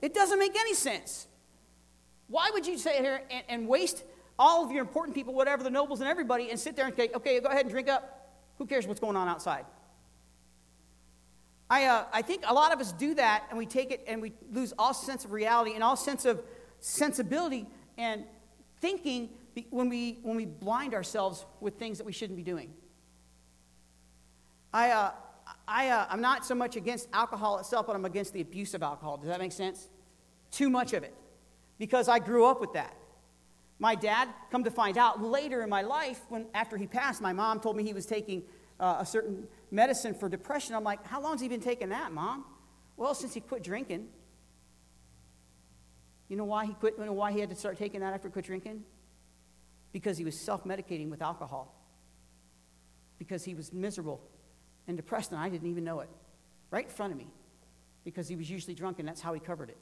It 0.00 0.14
doesn't 0.14 0.38
make 0.38 0.56
any 0.58 0.74
sense. 0.74 1.26
Why 2.28 2.50
would 2.52 2.66
you 2.66 2.78
sit 2.78 2.94
here 2.96 3.22
and, 3.30 3.44
and 3.48 3.68
waste 3.68 4.04
all 4.38 4.64
of 4.64 4.72
your 4.72 4.80
important 4.80 5.14
people, 5.14 5.34
whatever, 5.34 5.62
the 5.62 5.70
nobles 5.70 6.00
and 6.00 6.08
everybody, 6.08 6.50
and 6.50 6.58
sit 6.58 6.76
there 6.76 6.86
and 6.86 6.96
say, 6.96 7.10
okay, 7.14 7.40
go 7.40 7.48
ahead 7.48 7.62
and 7.62 7.70
drink 7.70 7.88
up? 7.88 8.30
Who 8.58 8.66
cares 8.66 8.86
what's 8.86 9.00
going 9.00 9.16
on 9.16 9.28
outside? 9.28 9.64
I, 11.68 11.86
uh, 11.86 12.04
I 12.12 12.22
think 12.22 12.44
a 12.46 12.52
lot 12.52 12.72
of 12.72 12.80
us 12.80 12.92
do 12.92 13.14
that 13.14 13.44
and 13.48 13.58
we 13.58 13.66
take 13.66 13.90
it 13.90 14.04
and 14.06 14.20
we 14.20 14.34
lose 14.50 14.74
all 14.78 14.92
sense 14.92 15.24
of 15.24 15.32
reality 15.32 15.74
and 15.74 15.82
all 15.82 15.96
sense 15.96 16.24
of 16.26 16.42
sensibility 16.80 17.66
and 17.96 18.24
thinking 18.80 19.30
when 19.70 19.88
we, 19.88 20.18
when 20.22 20.36
we 20.36 20.44
blind 20.44 20.92
ourselves 20.94 21.46
with 21.60 21.78
things 21.78 21.98
that 21.98 22.04
we 22.04 22.12
shouldn't 22.12 22.36
be 22.36 22.42
doing. 22.42 22.74
I, 24.72 24.90
uh, 24.90 25.10
I, 25.68 25.88
uh, 25.88 26.06
I'm 26.08 26.20
not 26.20 26.44
so 26.44 26.54
much 26.54 26.76
against 26.76 27.08
alcohol 27.12 27.58
itself, 27.58 27.86
but 27.86 27.96
I'm 27.96 28.04
against 28.04 28.32
the 28.32 28.40
abuse 28.40 28.74
of 28.74 28.82
alcohol. 28.82 29.18
Does 29.18 29.28
that 29.28 29.40
make 29.40 29.52
sense? 29.52 29.88
Too 30.50 30.70
much 30.70 30.92
of 30.92 31.02
it. 31.02 31.14
Because 31.78 32.08
I 32.08 32.18
grew 32.18 32.46
up 32.46 32.60
with 32.60 32.72
that. 32.74 32.96
My 33.78 33.94
dad, 33.94 34.28
come 34.50 34.64
to 34.64 34.70
find 34.70 34.96
out 34.96 35.20
later 35.20 35.62
in 35.62 35.68
my 35.68 35.82
life, 35.82 36.20
when 36.28 36.46
after 36.54 36.76
he 36.76 36.86
passed, 36.86 37.20
my 37.20 37.32
mom 37.32 37.60
told 37.60 37.76
me 37.76 37.82
he 37.82 37.92
was 37.92 38.06
taking 38.06 38.44
uh, 38.78 38.98
a 39.00 39.06
certain 39.06 39.46
medicine 39.70 40.14
for 40.14 40.28
depression. 40.28 40.74
I'm 40.74 40.84
like, 40.84 41.04
how 41.06 41.20
long 41.20 41.32
has 41.32 41.40
he 41.40 41.48
been 41.48 41.60
taking 41.60 41.88
that, 41.88 42.12
mom? 42.12 42.44
Well, 42.96 43.14
since 43.14 43.34
he 43.34 43.40
quit 43.40 43.62
drinking. 43.62 44.08
You 46.28 46.36
know 46.36 46.44
why 46.44 46.64
he 46.64 46.74
quit? 46.74 46.94
You 46.98 47.04
know 47.04 47.12
why 47.12 47.32
he 47.32 47.40
had 47.40 47.50
to 47.50 47.56
start 47.56 47.76
taking 47.76 48.00
that 48.00 48.14
after 48.14 48.28
he 48.28 48.32
quit 48.32 48.44
drinking? 48.44 48.84
Because 49.92 50.16
he 50.16 50.24
was 50.24 50.38
self 50.38 50.64
medicating 50.64 51.10
with 51.10 51.20
alcohol. 51.20 51.74
Because 53.18 53.44
he 53.44 53.54
was 53.54 53.72
miserable 53.72 54.20
and 54.86 54.96
depressed, 54.96 55.32
and 55.32 55.40
I 55.40 55.48
didn't 55.48 55.68
even 55.68 55.84
know 55.84 56.00
it. 56.00 56.08
Right 56.70 56.84
in 56.84 56.90
front 56.90 57.12
of 57.12 57.18
me. 57.18 57.28
Because 58.04 58.28
he 58.28 58.36
was 58.36 58.50
usually 58.50 58.74
drunk, 58.74 58.98
and 58.98 59.06
that's 59.06 59.20
how 59.20 59.32
he 59.32 59.40
covered 59.40 59.70
it. 59.70 59.78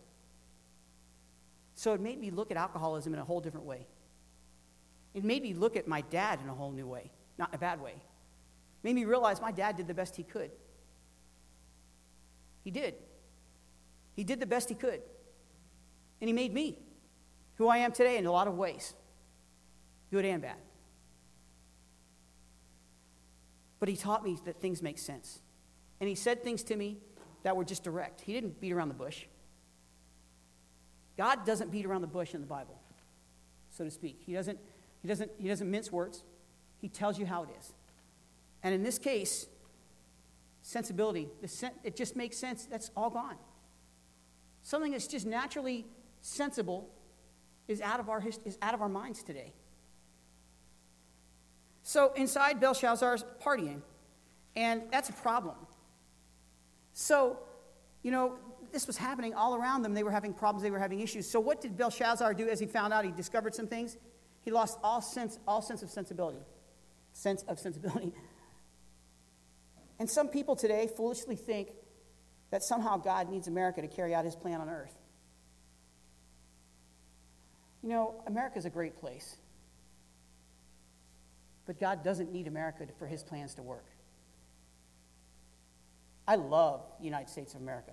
So 1.74 1.94
it 1.94 2.00
made 2.00 2.20
me 2.20 2.30
look 2.30 2.50
at 2.50 2.56
alcoholism 2.56 3.14
in 3.14 3.20
a 3.20 3.24
whole 3.24 3.40
different 3.40 3.66
way. 3.66 3.86
It 5.14 5.24
made 5.24 5.42
me 5.42 5.54
look 5.54 5.76
at 5.76 5.88
my 5.88 6.02
dad 6.02 6.40
in 6.42 6.48
a 6.48 6.54
whole 6.54 6.70
new 6.70 6.86
way, 6.86 7.10
not 7.38 7.48
in 7.48 7.54
a 7.54 7.58
bad 7.58 7.80
way. 7.80 7.92
It 7.92 8.84
made 8.84 8.94
me 8.94 9.04
realize 9.04 9.40
my 9.40 9.52
dad 9.52 9.76
did 9.76 9.86
the 9.86 9.94
best 9.94 10.16
he 10.16 10.22
could. 10.22 10.50
He 12.62 12.70
did. 12.70 12.94
He 14.14 14.24
did 14.24 14.40
the 14.40 14.46
best 14.46 14.68
he 14.68 14.74
could. 14.74 15.00
And 16.20 16.28
he 16.28 16.32
made 16.34 16.52
me 16.52 16.78
who 17.56 17.68
I 17.68 17.78
am 17.78 17.92
today 17.92 18.18
in 18.18 18.26
a 18.26 18.32
lot 18.32 18.46
of 18.46 18.56
ways, 18.56 18.94
good 20.10 20.24
and 20.24 20.42
bad. 20.42 20.56
But 23.80 23.88
he 23.88 23.96
taught 23.96 24.22
me 24.22 24.38
that 24.44 24.60
things 24.60 24.82
make 24.82 24.98
sense. 24.98 25.40
And 25.98 26.08
he 26.08 26.14
said 26.14 26.44
things 26.44 26.62
to 26.64 26.76
me 26.76 26.98
that 27.42 27.56
were 27.56 27.64
just 27.64 27.82
direct. 27.82 28.20
He 28.20 28.32
didn't 28.32 28.60
beat 28.60 28.72
around 28.72 28.88
the 28.88 28.94
bush. 28.94 29.24
God 31.16 31.44
doesn't 31.44 31.70
beat 31.70 31.84
around 31.84 32.02
the 32.02 32.06
bush 32.06 32.34
in 32.34 32.40
the 32.40 32.46
Bible, 32.46 32.80
so 33.70 33.84
to 33.84 33.90
speak. 33.90 34.22
He 34.24 34.32
doesn't, 34.32 34.58
he 35.02 35.08
doesn't, 35.08 35.30
he 35.38 35.48
doesn't 35.48 35.70
mince 35.70 35.90
words. 35.90 36.22
He 36.78 36.88
tells 36.88 37.18
you 37.18 37.26
how 37.26 37.42
it 37.42 37.50
is. 37.58 37.72
And 38.62 38.74
in 38.74 38.82
this 38.82 38.98
case, 38.98 39.46
sensibility, 40.62 41.28
sen- 41.46 41.72
it 41.84 41.96
just 41.96 42.16
makes 42.16 42.36
sense. 42.36 42.64
That's 42.66 42.90
all 42.96 43.10
gone. 43.10 43.36
Something 44.62 44.92
that's 44.92 45.06
just 45.06 45.26
naturally 45.26 45.86
sensible 46.20 46.90
is 47.68 47.80
out 47.80 48.00
of 48.00 48.08
our, 48.08 48.20
hist- 48.20 48.40
is 48.44 48.58
out 48.62 48.74
of 48.74 48.82
our 48.82 48.88
minds 48.88 49.22
today. 49.22 49.52
So 51.82 52.12
inside 52.14 52.60
Belshazzar's 52.60 53.24
partying, 53.42 53.82
and 54.56 54.82
that's 54.90 55.08
a 55.08 55.12
problem. 55.12 55.56
So, 56.92 57.38
you 58.02 58.10
know, 58.10 58.36
this 58.72 58.86
was 58.86 58.96
happening 58.96 59.34
all 59.34 59.54
around 59.54 59.82
them. 59.82 59.94
They 59.94 60.02
were 60.02 60.10
having 60.10 60.32
problems, 60.32 60.62
they 60.62 60.70
were 60.70 60.78
having 60.78 61.00
issues. 61.00 61.28
So 61.28 61.40
what 61.40 61.60
did 61.60 61.76
Belshazzar 61.76 62.34
do 62.34 62.48
as 62.48 62.60
he 62.60 62.66
found 62.66 62.92
out? 62.92 63.04
He 63.04 63.10
discovered 63.10 63.54
some 63.54 63.66
things. 63.66 63.96
He 64.42 64.50
lost 64.50 64.78
all 64.82 65.00
sense, 65.00 65.38
all 65.46 65.62
sense 65.62 65.82
of 65.82 65.90
sensibility. 65.90 66.40
Sense 67.12 67.42
of 67.44 67.58
sensibility. 67.58 68.12
And 69.98 70.08
some 70.08 70.28
people 70.28 70.56
today 70.56 70.88
foolishly 70.96 71.36
think 71.36 71.70
that 72.50 72.62
somehow 72.62 72.96
God 72.96 73.30
needs 73.30 73.48
America 73.48 73.82
to 73.82 73.88
carry 73.88 74.14
out 74.14 74.24
his 74.24 74.34
plan 74.34 74.60
on 74.60 74.68
earth. 74.68 74.94
You 77.82 77.88
know, 77.88 78.22
America 78.26 78.58
is 78.58 78.64
a 78.64 78.70
great 78.70 78.98
place. 78.98 79.36
But 81.70 81.78
God 81.78 82.02
doesn't 82.02 82.32
need 82.32 82.48
America 82.48 82.84
for 82.98 83.06
his 83.06 83.22
plans 83.22 83.54
to 83.54 83.62
work. 83.62 83.84
I 86.26 86.34
love 86.34 86.82
the 86.98 87.04
United 87.04 87.30
States 87.30 87.54
of 87.54 87.60
America. 87.60 87.92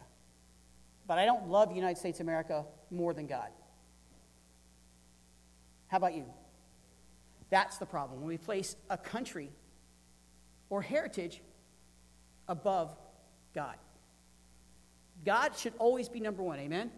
But 1.05 1.19
I 1.19 1.25
don't 1.25 1.47
love 1.49 1.69
the 1.69 1.75
United 1.75 1.99
States 1.99 2.19
of 2.19 2.25
America 2.25 2.65
more 2.89 3.13
than 3.13 3.28
God. 3.28 3.49
How 5.89 5.97
about 5.97 6.15
you? 6.15 6.25
That's 7.51 7.78
the 7.78 7.86
problem. 7.86 8.21
When 8.21 8.30
we 8.30 8.39
place 8.39 8.75
a 8.89 8.97
country 8.97 9.51
or 10.71 10.82
heritage 10.82 11.43
above 12.47 12.95
God. 13.53 13.75
God 15.23 15.55
should 15.55 15.73
always 15.78 16.09
be 16.09 16.19
number 16.19 16.41
one. 16.41 16.57
Amen? 16.57 16.89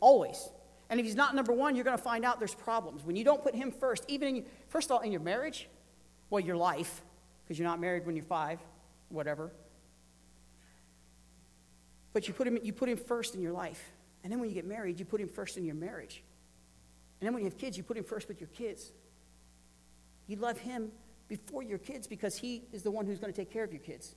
Always. 0.00 0.50
And 0.90 0.98
if 0.98 1.06
he's 1.06 1.14
not 1.14 1.36
number 1.36 1.52
one, 1.52 1.76
you're 1.76 1.84
going 1.84 1.96
to 1.96 2.02
find 2.02 2.24
out 2.24 2.40
there's 2.40 2.54
problems. 2.54 3.04
When 3.04 3.14
you 3.14 3.22
don't 3.24 3.42
put 3.42 3.54
him 3.54 3.70
first, 3.70 4.04
even 4.08 4.36
in, 4.36 4.44
first 4.68 4.90
of 4.90 4.96
all, 4.96 5.00
in 5.00 5.12
your 5.12 5.20
marriage, 5.20 5.68
well, 6.28 6.40
your 6.40 6.56
life, 6.56 7.02
because 7.44 7.58
you're 7.58 7.68
not 7.68 7.80
married 7.80 8.04
when 8.04 8.16
you're 8.16 8.24
five, 8.24 8.58
whatever. 9.08 9.52
But 12.12 12.26
you 12.26 12.34
put, 12.34 12.48
him, 12.48 12.58
you 12.62 12.72
put 12.72 12.88
him 12.88 12.96
first 12.96 13.36
in 13.36 13.40
your 13.40 13.52
life. 13.52 13.92
And 14.24 14.32
then 14.32 14.40
when 14.40 14.48
you 14.48 14.54
get 14.54 14.66
married, 14.66 14.98
you 14.98 15.04
put 15.04 15.20
him 15.20 15.28
first 15.28 15.56
in 15.56 15.64
your 15.64 15.76
marriage. 15.76 16.24
And 17.20 17.26
then 17.26 17.34
when 17.34 17.44
you 17.44 17.48
have 17.48 17.58
kids, 17.58 17.76
you 17.76 17.84
put 17.84 17.96
him 17.96 18.04
first 18.04 18.26
with 18.26 18.40
your 18.40 18.48
kids. 18.48 18.90
You 20.26 20.36
love 20.36 20.58
him 20.58 20.90
before 21.28 21.62
your 21.62 21.78
kids 21.78 22.08
because 22.08 22.36
he 22.36 22.64
is 22.72 22.82
the 22.82 22.90
one 22.90 23.06
who's 23.06 23.20
going 23.20 23.32
to 23.32 23.36
take 23.36 23.52
care 23.52 23.62
of 23.62 23.72
your 23.72 23.80
kids. 23.80 24.16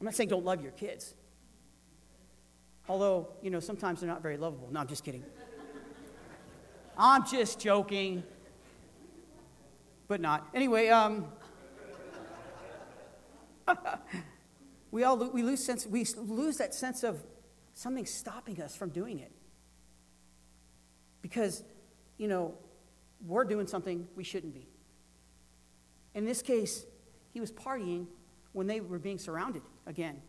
I'm 0.00 0.06
not 0.06 0.14
saying 0.14 0.30
don't 0.30 0.44
love 0.44 0.62
your 0.62 0.72
kids. 0.72 1.14
Although, 2.88 3.28
you 3.42 3.50
know, 3.50 3.60
sometimes 3.60 4.00
they're 4.00 4.08
not 4.08 4.22
very 4.22 4.38
lovable. 4.38 4.68
No, 4.72 4.80
I'm 4.80 4.88
just 4.88 5.04
kidding. 5.04 5.22
I'm 7.02 7.26
just 7.26 7.58
joking. 7.58 8.22
But 10.06 10.20
not. 10.20 10.46
Anyway, 10.54 10.88
um, 10.88 11.24
we 14.90 15.02
all 15.02 15.16
we 15.30 15.42
lose 15.42 15.64
sense 15.64 15.86
we 15.86 16.04
lose 16.16 16.58
that 16.58 16.74
sense 16.74 17.02
of 17.02 17.22
something 17.72 18.04
stopping 18.04 18.60
us 18.60 18.76
from 18.76 18.90
doing 18.90 19.18
it. 19.18 19.32
Because, 21.22 21.62
you 22.18 22.28
know, 22.28 22.54
we're 23.26 23.44
doing 23.44 23.66
something 23.66 24.06
we 24.14 24.24
shouldn't 24.24 24.52
be. 24.52 24.68
In 26.14 26.26
this 26.26 26.42
case, 26.42 26.84
he 27.32 27.40
was 27.40 27.50
partying 27.50 28.06
when 28.52 28.66
they 28.66 28.80
were 28.80 28.98
being 28.98 29.18
surrounded 29.18 29.62
again. 29.86 30.20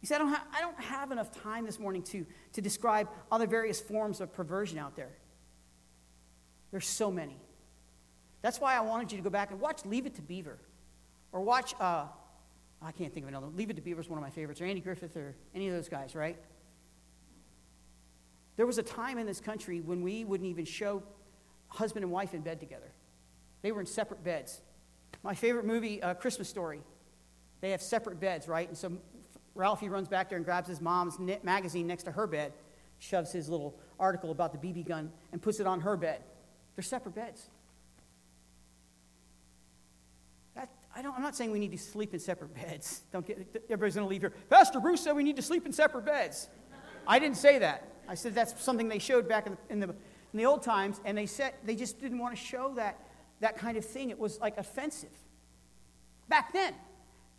He 0.00 0.06
said, 0.06 0.16
I 0.16 0.18
don't, 0.18 0.28
ha- 0.32 0.46
I 0.54 0.60
don't 0.60 0.80
have 0.80 1.10
enough 1.10 1.30
time 1.42 1.66
this 1.66 1.78
morning 1.78 2.02
to, 2.04 2.24
to 2.54 2.62
describe 2.62 3.08
all 3.30 3.38
the 3.38 3.46
various 3.46 3.80
forms 3.80 4.20
of 4.20 4.32
perversion 4.32 4.78
out 4.78 4.96
there. 4.96 5.19
There's 6.70 6.86
so 6.86 7.10
many. 7.10 7.36
That's 8.42 8.60
why 8.60 8.76
I 8.76 8.80
wanted 8.80 9.12
you 9.12 9.18
to 9.18 9.24
go 9.24 9.30
back 9.30 9.50
and 9.50 9.60
watch 9.60 9.84
Leave 9.84 10.06
It 10.06 10.14
to 10.16 10.22
Beaver 10.22 10.58
or 11.32 11.42
watch 11.42 11.74
uh, 11.80 12.06
I 12.82 12.92
can't 12.92 13.12
think 13.12 13.24
of 13.24 13.28
another. 13.28 13.46
Leave 13.48 13.70
It 13.70 13.76
to 13.76 13.82
Beaver 13.82 14.00
is 14.00 14.08
one 14.08 14.18
of 14.18 14.22
my 14.22 14.30
favorites, 14.30 14.60
or 14.60 14.64
Andy 14.64 14.80
Griffith, 14.80 15.16
or 15.16 15.34
any 15.54 15.68
of 15.68 15.74
those 15.74 15.88
guys, 15.88 16.14
right? 16.14 16.38
There 18.56 18.66
was 18.66 18.78
a 18.78 18.82
time 18.82 19.18
in 19.18 19.26
this 19.26 19.40
country 19.40 19.80
when 19.80 20.02
we 20.02 20.24
wouldn't 20.24 20.48
even 20.48 20.64
show 20.64 21.02
husband 21.68 22.04
and 22.04 22.12
wife 22.12 22.34
in 22.34 22.40
bed 22.40 22.58
together. 22.58 22.90
They 23.62 23.72
were 23.72 23.80
in 23.80 23.86
separate 23.86 24.24
beds. 24.24 24.62
My 25.22 25.34
favorite 25.34 25.66
movie, 25.66 26.02
uh, 26.02 26.14
Christmas 26.14 26.48
Story, 26.48 26.80
they 27.60 27.70
have 27.70 27.82
separate 27.82 28.18
beds, 28.18 28.48
right? 28.48 28.66
And 28.66 28.76
so 28.76 28.92
Ralphie 29.54 29.90
runs 29.90 30.08
back 30.08 30.30
there 30.30 30.36
and 30.36 30.44
grabs 30.44 30.68
his 30.68 30.80
mom's 30.80 31.18
magazine 31.42 31.86
next 31.86 32.04
to 32.04 32.12
her 32.12 32.26
bed, 32.26 32.54
shoves 32.98 33.30
his 33.30 33.48
little 33.48 33.78
article 33.98 34.30
about 34.30 34.52
the 34.52 34.58
BB 34.58 34.88
gun, 34.88 35.12
and 35.32 35.42
puts 35.42 35.60
it 35.60 35.66
on 35.66 35.80
her 35.80 35.96
bed. 35.96 36.22
They're 36.80 36.84
separate 36.86 37.14
beds. 37.14 37.50
That, 40.54 40.70
I 40.96 41.02
don't, 41.02 41.14
I'm 41.14 41.20
not 41.20 41.36
saying 41.36 41.50
we 41.50 41.58
need 41.58 41.72
to 41.72 41.78
sleep 41.78 42.14
in 42.14 42.20
separate 42.20 42.54
beds. 42.54 43.02
Don't 43.12 43.26
get, 43.26 43.36
everybody's 43.64 43.96
going 43.96 44.06
to 44.06 44.08
leave 44.08 44.22
here. 44.22 44.32
Pastor 44.48 44.80
Bruce 44.80 45.02
said 45.02 45.14
we 45.14 45.22
need 45.22 45.36
to 45.36 45.42
sleep 45.42 45.66
in 45.66 45.74
separate 45.74 46.06
beds. 46.06 46.48
I 47.06 47.18
didn't 47.18 47.36
say 47.36 47.58
that. 47.58 47.86
I 48.08 48.14
said 48.14 48.34
that's 48.34 48.58
something 48.64 48.88
they 48.88 48.98
showed 48.98 49.28
back 49.28 49.46
in 49.46 49.52
the, 49.52 49.58
in 49.68 49.80
the, 49.80 49.88
in 49.88 50.38
the 50.38 50.46
old 50.46 50.62
times, 50.62 51.02
and 51.04 51.18
they 51.18 51.26
said 51.26 51.52
they 51.66 51.76
just 51.76 52.00
didn't 52.00 52.18
want 52.18 52.34
to 52.34 52.42
show 52.42 52.72
that, 52.76 52.98
that 53.40 53.58
kind 53.58 53.76
of 53.76 53.84
thing. 53.84 54.08
It 54.08 54.18
was 54.18 54.40
like 54.40 54.56
offensive 54.56 55.10
back 56.30 56.54
then. 56.54 56.72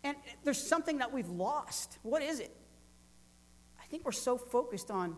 And 0.04 0.16
there's 0.44 0.62
something 0.62 1.00
that 1.00 1.12
we've 1.12 1.30
lost. 1.30 1.98
What 2.04 2.22
is 2.22 2.39
it? 2.39 2.56
I 3.82 3.88
think 3.88 4.06
we're 4.06 4.12
so 4.12 4.38
focused 4.38 4.92
on 4.92 5.18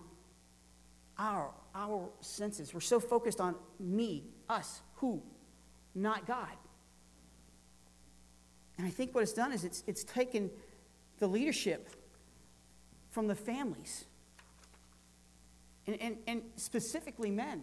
our, 1.18 1.52
our 1.76 2.10
senses. 2.22 2.74
We're 2.74 2.80
so 2.80 3.00
focused 3.00 3.40
on 3.40 3.56
me, 3.80 4.24
us, 4.50 4.82
who, 4.96 5.22
not 5.96 6.26
God. 6.26 6.48
And 8.78 8.88
I 8.88 8.90
think 8.90 9.14
what 9.14 9.22
it's 9.22 9.34
done 9.34 9.52
is 9.52 9.64
it's, 9.64 9.84
it's 9.86 10.04
taken 10.04 10.50
the 11.20 11.28
leadership 11.28 11.90
from 13.12 13.28
the 13.28 13.36
families, 13.36 14.06
and, 15.86 16.02
and, 16.02 16.18
and 16.26 16.42
specifically 16.56 17.30
men. 17.30 17.62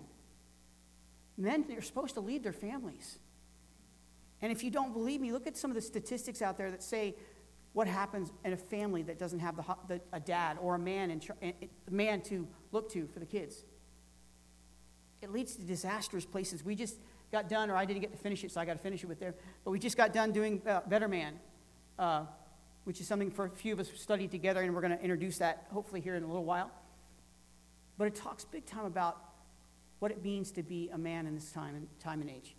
Men 1.37 1.65
are 1.77 1.83
supposed 1.83 2.15
to 2.15 2.21
lead 2.21 2.45
their 2.45 2.53
families. 2.53 3.19
And 4.43 4.53
if 4.53 4.63
you 4.63 4.71
don't 4.71 4.93
believe 4.93 5.21
me, 5.21 5.33
look 5.33 5.47
at 5.47 5.57
some 5.57 5.71
of 5.71 5.75
the 5.75 5.83
statistics 5.83 6.41
out 6.41 6.57
there 6.57 6.71
that 6.71 6.83
say 6.83 7.17
what 7.73 7.87
happens 7.87 8.33
in 8.45 8.53
a 8.53 8.57
family 8.57 9.03
that 9.03 9.19
doesn't 9.19 9.39
have 9.39 9.57
the, 9.57 9.65
the, 9.87 10.01
a 10.13 10.21
dad 10.21 10.59
or 10.61 10.75
a 10.75 10.79
man, 10.79 11.11
in, 11.11 11.21
a 11.43 11.91
man 11.91 12.21
to 12.23 12.47
look 12.73 12.91
to 12.93 13.07
for 13.07 13.21
the 13.21 13.27
kids. 13.27 13.65
It 15.23 15.31
leads 15.33 15.55
to 15.57 15.63
disastrous 15.63 16.25
places. 16.25 16.65
We 16.65 16.75
just 16.75 16.97
got 17.31 17.49
done, 17.49 17.71
or 17.71 17.77
I 17.77 17.85
didn't 17.85 18.01
get 18.01 18.11
to 18.13 18.19
finish 18.19 18.43
it, 18.43 18.51
so 18.51 18.61
I 18.61 18.65
got 18.65 18.73
to 18.73 18.83
finish 18.83 19.05
it 19.05 19.07
with 19.07 19.21
there. 19.21 19.35
But 19.65 19.71
we 19.71 19.79
just 19.79 19.97
got 19.97 20.13
done 20.13 20.33
doing 20.33 20.63
uh, 20.67 20.81
Better 20.89 21.07
Man, 21.07 21.39
uh, 21.99 22.25
which 22.85 23.01
is 23.01 23.07
something 23.07 23.31
for 23.31 23.47
a 23.47 23.51
few 23.51 23.73
of 23.73 23.81
us 23.81 23.91
studied 23.95 24.31
together, 24.31 24.63
and 24.63 24.75
we're 24.75 24.81
going 24.81 24.97
to 24.97 25.03
introduce 25.03 25.39
that 25.39 25.67
hopefully 25.73 26.01
here 26.01 26.17
in 26.17 26.25
a 26.25 26.27
little 26.27 26.45
while. 26.45 26.71
But 27.99 28.09
it 28.09 28.15
talks 28.15 28.45
big 28.45 28.67
time 28.67 28.87
about 28.87 29.19
what 30.01 30.11
it 30.11 30.25
means 30.25 30.51
to 30.53 30.63
be 30.63 30.89
a 30.93 30.99
man 30.99 31.27
in 31.27 31.35
this 31.35 31.53
time 31.53 31.77
and, 31.77 31.87
time 32.01 32.21
and 32.23 32.31
age. 32.31 32.57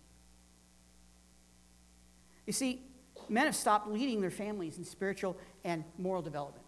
You 2.46 2.52
see, 2.52 2.82
men 3.30 3.46
have 3.46 3.56
stopped 3.56 3.88
leading 3.88 4.20
their 4.20 4.30
families 4.30 4.78
in 4.78 4.84
spiritual 4.84 5.36
and 5.64 5.84
moral 5.98 6.22
development. 6.22 6.64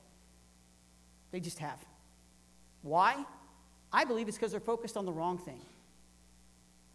They 1.30 1.40
just 1.40 1.58
have. 1.58 1.78
Why? 2.82 3.24
I 3.92 4.04
believe 4.04 4.28
it's 4.28 4.36
because 4.36 4.50
they're 4.50 4.60
focused 4.60 4.96
on 4.96 5.04
the 5.04 5.12
wrong 5.12 5.38
thing. 5.38 5.60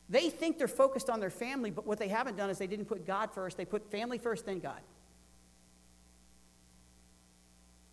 They 0.10 0.30
think 0.30 0.58
they're 0.58 0.68
focused 0.68 1.10
on 1.10 1.20
their 1.20 1.30
family, 1.30 1.72
but 1.72 1.86
what 1.86 2.00
they 2.00 2.08
haven't 2.08 2.36
done 2.36 2.50
is 2.50 2.58
they 2.58 2.68
didn't 2.68 2.86
put 2.86 3.06
God 3.06 3.32
first. 3.32 3.58
They 3.58 3.66
put 3.66 3.92
family 3.92 4.18
first, 4.18 4.46
then 4.46 4.60
God. 4.60 4.82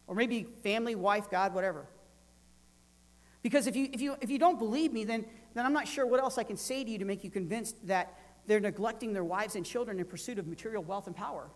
Or 0.06 0.14
maybe 0.14 0.44
family, 0.62 0.94
wife, 0.94 1.30
God, 1.30 1.54
whatever. 1.54 1.86
Because 3.42 3.66
if 3.66 3.76
you, 3.76 3.88
if 3.92 4.00
you, 4.00 4.16
if 4.20 4.30
you 4.30 4.38
don't 4.38 4.58
believe 4.58 4.92
me, 4.92 5.04
then, 5.04 5.24
then 5.54 5.66
I'm 5.66 5.72
not 5.72 5.86
sure 5.86 6.06
what 6.06 6.20
else 6.20 6.38
I 6.38 6.42
can 6.42 6.56
say 6.56 6.82
to 6.82 6.90
you 6.90 6.98
to 6.98 7.04
make 7.04 7.22
you 7.22 7.30
convinced 7.30 7.76
that 7.86 8.18
they're 8.46 8.60
neglecting 8.60 9.12
their 9.12 9.24
wives 9.24 9.56
and 9.56 9.66
children 9.66 9.98
in 9.98 10.04
pursuit 10.04 10.38
of 10.38 10.46
material 10.46 10.82
wealth 10.82 11.06
and 11.06 11.16
power. 11.16 11.48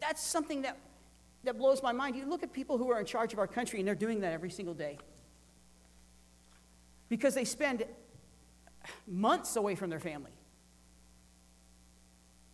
That's 0.00 0.22
something 0.22 0.62
that, 0.62 0.78
that 1.44 1.58
blows 1.58 1.82
my 1.82 1.92
mind. 1.92 2.16
You 2.16 2.26
look 2.26 2.42
at 2.42 2.52
people 2.52 2.78
who 2.78 2.90
are 2.90 3.00
in 3.00 3.06
charge 3.06 3.32
of 3.32 3.38
our 3.38 3.46
country, 3.46 3.78
and 3.78 3.86
they're 3.86 3.94
doing 3.94 4.20
that 4.20 4.32
every 4.32 4.50
single 4.50 4.74
day. 4.74 4.98
Because 7.08 7.34
they 7.34 7.44
spend 7.44 7.84
months 9.06 9.56
away 9.56 9.74
from 9.74 9.90
their 9.90 10.00
family. 10.00 10.32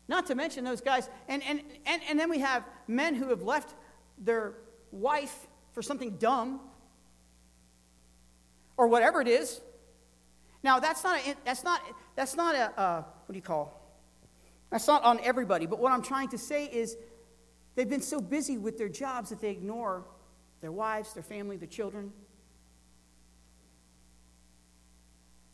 Not 0.08 0.26
to 0.26 0.34
mention 0.34 0.64
those 0.64 0.80
guys. 0.80 1.08
And, 1.28 1.42
and, 1.44 1.62
and, 1.86 2.02
and 2.08 2.18
then 2.18 2.30
we 2.30 2.38
have 2.40 2.64
men 2.86 3.14
who 3.14 3.28
have 3.28 3.42
left 3.42 3.74
their 4.18 4.54
wife 4.90 5.46
for 5.72 5.82
something 5.82 6.16
dumb 6.16 6.60
or 8.76 8.88
whatever 8.88 9.20
it 9.20 9.28
is. 9.28 9.60
Now, 10.62 10.80
that's 10.80 11.04
not, 11.04 11.20
a, 11.20 11.34
that's 11.44 11.64
not, 11.64 11.80
that's 12.16 12.36
not 12.36 12.54
a, 12.54 12.80
uh, 12.80 12.96
what 13.26 13.32
do 13.32 13.36
you 13.36 13.42
call? 13.42 13.78
That's 14.70 14.86
not 14.86 15.04
on 15.04 15.20
everybody. 15.22 15.66
But 15.66 15.78
what 15.78 15.92
I'm 15.92 16.02
trying 16.02 16.28
to 16.30 16.38
say 16.38 16.66
is 16.66 16.96
they've 17.74 17.88
been 17.88 18.02
so 18.02 18.20
busy 18.20 18.58
with 18.58 18.76
their 18.76 18.88
jobs 18.88 19.30
that 19.30 19.40
they 19.40 19.50
ignore 19.50 20.04
their 20.60 20.72
wives, 20.72 21.14
their 21.14 21.22
family, 21.22 21.56
their 21.56 21.68
children. 21.68 22.12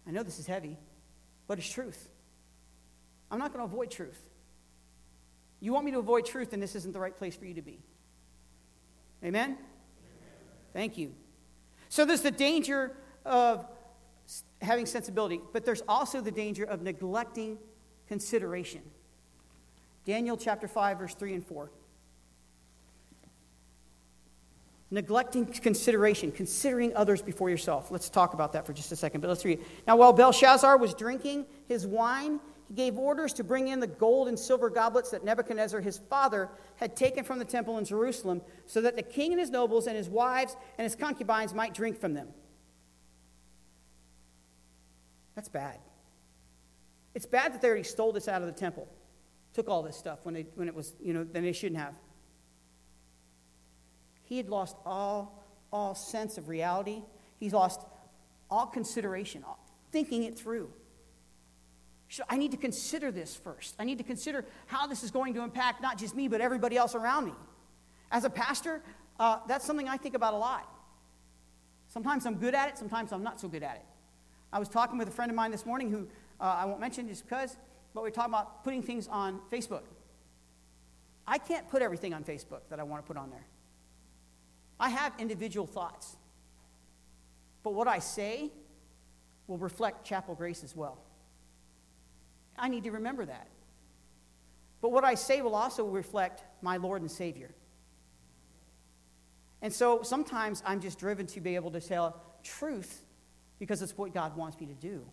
I 0.06 0.10
know 0.10 0.22
this 0.22 0.38
is 0.38 0.46
heavy, 0.46 0.78
but 1.46 1.58
it's 1.58 1.70
truth. 1.70 2.08
I'm 3.30 3.38
not 3.38 3.52
going 3.52 3.66
to 3.66 3.72
avoid 3.72 3.90
truth. 3.90 4.20
You 5.60 5.72
want 5.72 5.86
me 5.86 5.92
to 5.92 5.98
avoid 5.98 6.26
truth, 6.26 6.50
then 6.50 6.60
this 6.60 6.74
isn't 6.74 6.92
the 6.92 7.00
right 7.00 7.16
place 7.16 7.36
for 7.36 7.46
you 7.46 7.54
to 7.54 7.62
be. 7.62 7.78
Amen? 9.22 9.50
Amen. 9.50 9.58
Thank 10.72 10.98
you. 10.98 11.14
So 11.88 12.04
there's 12.04 12.20
the 12.20 12.30
danger 12.30 12.96
of 13.24 13.66
having 14.64 14.86
sensibility, 14.86 15.40
but 15.52 15.64
there's 15.64 15.82
also 15.88 16.20
the 16.20 16.30
danger 16.30 16.64
of 16.64 16.82
neglecting 16.82 17.58
consideration. 18.08 18.82
Daniel 20.04 20.36
chapter 20.36 20.68
5, 20.68 20.98
verse 20.98 21.14
3 21.14 21.34
and 21.34 21.46
4. 21.46 21.70
Neglecting 24.90 25.46
consideration, 25.46 26.30
considering 26.30 26.94
others 26.94 27.22
before 27.22 27.50
yourself. 27.50 27.90
Let's 27.90 28.10
talk 28.10 28.34
about 28.34 28.52
that 28.52 28.66
for 28.66 28.72
just 28.72 28.92
a 28.92 28.96
second, 28.96 29.22
but 29.22 29.28
let's 29.28 29.44
read. 29.44 29.60
Now, 29.86 29.96
while 29.96 30.12
Belshazzar 30.12 30.76
was 30.76 30.94
drinking 30.94 31.46
his 31.66 31.86
wine, 31.86 32.38
he 32.68 32.74
gave 32.74 32.98
orders 32.98 33.32
to 33.34 33.44
bring 33.44 33.68
in 33.68 33.80
the 33.80 33.86
gold 33.86 34.28
and 34.28 34.38
silver 34.38 34.70
goblets 34.70 35.10
that 35.10 35.24
Nebuchadnezzar, 35.24 35.80
his 35.80 35.98
father, 35.98 36.48
had 36.76 36.96
taken 36.96 37.24
from 37.24 37.38
the 37.38 37.44
temple 37.44 37.78
in 37.78 37.84
Jerusalem, 37.84 38.42
so 38.66 38.80
that 38.82 38.94
the 38.94 39.02
king 39.02 39.32
and 39.32 39.40
his 39.40 39.50
nobles 39.50 39.86
and 39.86 39.96
his 39.96 40.08
wives 40.08 40.56
and 40.78 40.84
his 40.84 40.94
concubines 40.94 41.54
might 41.54 41.74
drink 41.74 41.98
from 41.98 42.14
them. 42.14 42.28
That's 45.34 45.48
bad. 45.48 45.78
It's 47.14 47.26
bad 47.26 47.54
that 47.54 47.62
they 47.62 47.68
already 47.68 47.84
stole 47.84 48.12
this 48.12 48.28
out 48.28 48.42
of 48.42 48.46
the 48.46 48.52
temple, 48.52 48.88
took 49.52 49.68
all 49.68 49.82
this 49.82 49.96
stuff 49.96 50.20
when, 50.24 50.34
they, 50.34 50.46
when 50.54 50.68
it 50.68 50.74
was, 50.74 50.94
you 51.00 51.12
know, 51.12 51.24
then 51.24 51.42
they 51.42 51.52
shouldn't 51.52 51.80
have. 51.80 51.94
He 54.24 54.36
had 54.36 54.48
lost 54.48 54.76
all, 54.84 55.44
all 55.72 55.94
sense 55.94 56.38
of 56.38 56.48
reality. 56.48 57.02
He's 57.38 57.52
lost 57.52 57.80
all 58.50 58.66
consideration, 58.66 59.44
all, 59.44 59.64
thinking 59.92 60.24
it 60.24 60.38
through. 60.38 60.70
I 62.28 62.36
need 62.36 62.52
to 62.52 62.56
consider 62.56 63.10
this 63.10 63.34
first. 63.34 63.74
I 63.78 63.84
need 63.84 63.98
to 63.98 64.04
consider 64.04 64.44
how 64.66 64.86
this 64.86 65.02
is 65.02 65.10
going 65.10 65.34
to 65.34 65.42
impact 65.42 65.82
not 65.82 65.98
just 65.98 66.14
me, 66.14 66.28
but 66.28 66.40
everybody 66.40 66.76
else 66.76 66.94
around 66.94 67.26
me. 67.26 67.32
As 68.10 68.24
a 68.24 68.30
pastor, 68.30 68.82
uh, 69.18 69.38
that's 69.48 69.64
something 69.64 69.88
I 69.88 69.96
think 69.96 70.14
about 70.14 70.34
a 70.34 70.36
lot. 70.36 70.68
Sometimes 71.88 72.26
I'm 72.26 72.36
good 72.36 72.54
at 72.54 72.68
it, 72.68 72.78
sometimes 72.78 73.12
I'm 73.12 73.22
not 73.22 73.40
so 73.40 73.48
good 73.48 73.62
at 73.62 73.76
it. 73.76 73.84
I 74.54 74.60
was 74.60 74.68
talking 74.68 74.98
with 74.98 75.08
a 75.08 75.10
friend 75.10 75.32
of 75.32 75.34
mine 75.34 75.50
this 75.50 75.66
morning 75.66 75.90
who 75.90 76.06
uh, 76.40 76.44
I 76.44 76.64
won't 76.64 76.78
mention 76.78 77.08
just 77.08 77.24
because, 77.28 77.56
but 77.92 78.04
we 78.04 78.08
are 78.08 78.12
talking 78.12 78.32
about 78.32 78.62
putting 78.62 78.82
things 78.82 79.08
on 79.08 79.40
Facebook. 79.50 79.82
I 81.26 81.38
can't 81.38 81.68
put 81.68 81.82
everything 81.82 82.14
on 82.14 82.22
Facebook 82.22 82.60
that 82.70 82.78
I 82.78 82.84
want 82.84 83.04
to 83.04 83.06
put 83.06 83.16
on 83.16 83.30
there. 83.30 83.44
I 84.78 84.90
have 84.90 85.12
individual 85.18 85.66
thoughts. 85.66 86.16
But 87.64 87.74
what 87.74 87.88
I 87.88 87.98
say 87.98 88.52
will 89.48 89.58
reflect 89.58 90.06
Chapel 90.06 90.36
Grace 90.36 90.62
as 90.62 90.76
well. 90.76 90.98
I 92.56 92.68
need 92.68 92.84
to 92.84 92.92
remember 92.92 93.24
that. 93.24 93.48
But 94.80 94.92
what 94.92 95.02
I 95.02 95.16
say 95.16 95.42
will 95.42 95.56
also 95.56 95.84
reflect 95.84 96.44
my 96.62 96.76
Lord 96.76 97.00
and 97.00 97.10
Savior. 97.10 97.50
And 99.62 99.72
so 99.72 100.02
sometimes 100.02 100.62
I'm 100.64 100.80
just 100.80 101.00
driven 101.00 101.26
to 101.28 101.40
be 101.40 101.56
able 101.56 101.72
to 101.72 101.80
tell 101.80 102.22
truth 102.44 103.03
because 103.58 103.82
it's 103.82 103.96
what 103.96 104.12
God 104.12 104.36
wants 104.36 104.58
me 104.60 104.66
to 104.66 104.74
do. 104.74 105.04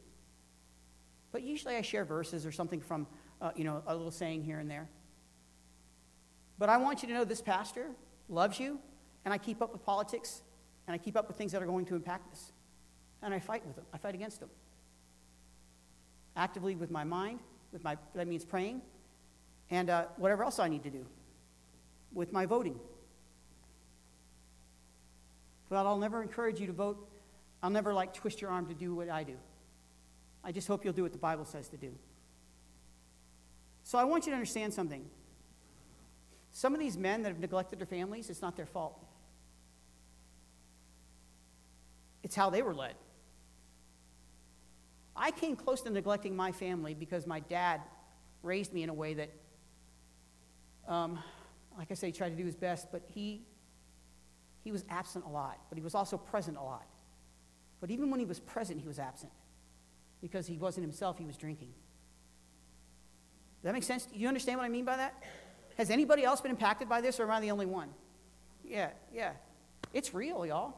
But 1.32 1.44
usually 1.44 1.76
I 1.76 1.82
share 1.82 2.04
verses 2.04 2.46
or 2.46 2.52
something 2.52 2.82
from, 2.82 3.08
uh, 3.42 3.52
you 3.56 3.64
know, 3.64 3.84
a 3.88 3.96
little 3.96 4.12
saying 4.12 4.44
here 4.44 4.60
and 4.60 4.70
there. 4.70 4.89
But 6.60 6.70
I 6.70 6.78
want 6.78 7.02
you 7.02 7.08
to 7.08 7.14
know 7.14 7.24
this 7.24 7.42
pastor 7.42 7.88
loves 8.30 8.60
you, 8.60 8.80
and 9.24 9.34
I 9.34 9.38
keep 9.38 9.62
up 9.62 9.72
with 9.72 9.84
politics, 9.86 10.42
and 10.88 10.94
I 10.94 10.98
keep 10.98 11.16
up 11.16 11.28
with 11.28 11.38
things 11.38 11.52
that 11.54 11.62
are 11.62 11.66
going 11.66 11.86
to 11.86 11.96
impact 11.96 12.32
us. 12.34 12.52
And 13.22 13.34
I 13.34 13.39
fight 13.39 13.66
with 13.66 13.76
them, 13.76 13.86
I 13.94 13.98
fight 13.98 14.16
against 14.16 14.39
them. 14.39 14.50
Actively 16.36 16.76
with 16.76 16.92
my 16.92 17.04
mind, 17.04 17.39
with 17.72 17.84
my, 17.84 17.98
that 18.16 18.28
means 18.28 18.44
praying, 18.44 18.82
and 19.70 19.89
uh, 19.89 20.06
whatever 20.18 20.44
else 20.44 20.60
I 20.60 20.68
need 20.68 20.84
to 20.84 20.89
do. 20.89 21.06
with 22.14 22.34
my 22.34 22.46
voting. 22.46 22.80
But 25.70 25.86
I'll 25.86 25.98
never 25.98 26.22
encourage 26.22 26.60
you 26.60 26.68
to 26.68 26.74
vote. 26.74 27.08
I'll 27.64 27.70
never 27.70 27.93
like 27.93 28.14
twist 28.14 28.41
your 28.41 28.49
arm 28.49 28.68
to 28.68 28.74
do 28.74 28.95
what 28.95 29.09
I 29.09 29.24
do. 29.24 29.36
I 30.43 30.51
just 30.51 30.68
hope 30.68 30.84
you'll 30.84 30.93
do 30.93 31.03
what 31.03 31.12
the 31.12 31.20
Bible 31.20 31.45
says 31.45 31.70
to 31.70 31.78
do. 31.78 31.91
So 33.84 33.97
I 33.97 34.03
want 34.03 34.26
you 34.26 34.32
to 34.32 34.36
understand 34.36 34.74
something. 34.74 35.05
Some 36.51 36.74
of 36.74 36.80
these 36.80 36.97
men 36.97 37.24
that 37.24 37.30
have 37.30 37.39
neglected 37.39 37.80
their 37.80 37.88
families, 37.88 38.30
it's 38.30 38.41
not 38.41 38.55
their 38.55 38.66
fault. 38.66 38.99
It's 42.24 42.36
how 42.36 42.49
they 42.49 42.62
were 42.62 42.74
led. 42.74 42.95
I 45.16 45.32
came 45.32 45.55
close 45.55 45.82
to 45.82 45.89
neglecting 45.89 46.36
my 46.36 46.51
family 46.51 46.93
because 46.93 47.28
my 47.28 47.41
dad 47.41 47.82
raised 48.43 48.74
me 48.74 48.84
in 48.84 48.89
a 48.89 48.93
way 48.93 49.14
that, 49.16 49.30
um, 50.88 51.20
like 51.78 51.91
I 51.91 51.93
say, 51.93 52.07
he 52.07 52.14
tried 52.14 52.30
to 52.30 52.36
do 52.36 52.45
his 52.45 52.55
best, 52.55 52.88
but 52.91 53.03
he, 53.07 53.43
he 54.64 54.72
was 54.72 54.84
absent 54.89 55.26
a 55.26 55.30
lot, 55.30 55.59
but 55.70 55.78
he 55.78 55.84
was 55.84 55.95
also 55.95 56.18
present 56.18 56.57
a 56.57 56.62
lot. 56.62 56.86
But 57.82 57.89
even 57.89 58.11
when 58.11 58.19
he 58.19 58.25
was 58.25 58.39
present, 58.39 58.79
he 58.79 58.88
was 58.88 58.99
absent 58.99 59.32
because 60.21 60.45
he 60.45 60.55
wasn't 60.55 60.86
himself, 60.86 61.17
he 61.17 61.25
was 61.25 61.36
drinking. 61.36 61.69
Does 63.61 63.63
that 63.63 63.73
make 63.73 63.84
sense? 63.84 64.05
Do 64.05 64.17
you 64.17 64.27
understand 64.27 64.59
what 64.59 64.65
I 64.65 64.69
mean 64.69 64.86
by 64.86 64.97
that? 64.97 65.21
Has 65.77 65.89
anybody 65.89 66.23
else 66.23 66.41
been 66.41 66.51
impacted 66.51 66.88
by 66.88 67.01
this, 67.01 67.19
or 67.19 67.23
am 67.23 67.32
I 67.32 67.39
the 67.39 67.51
only 67.51 67.65
one? 67.65 67.89
Yeah, 68.63 68.91
yeah. 69.11 69.32
It's 69.93 70.13
real, 70.13 70.45
y'all. 70.45 70.75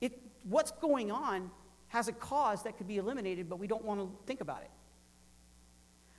It, 0.00 0.20
what's 0.44 0.70
going 0.72 1.10
on 1.10 1.50
has 1.88 2.08
a 2.08 2.12
cause 2.12 2.62
that 2.64 2.76
could 2.76 2.86
be 2.86 2.98
eliminated, 2.98 3.48
but 3.48 3.58
we 3.58 3.66
don't 3.66 3.84
want 3.84 4.00
to 4.00 4.10
think 4.26 4.40
about 4.40 4.62
it. 4.62 4.70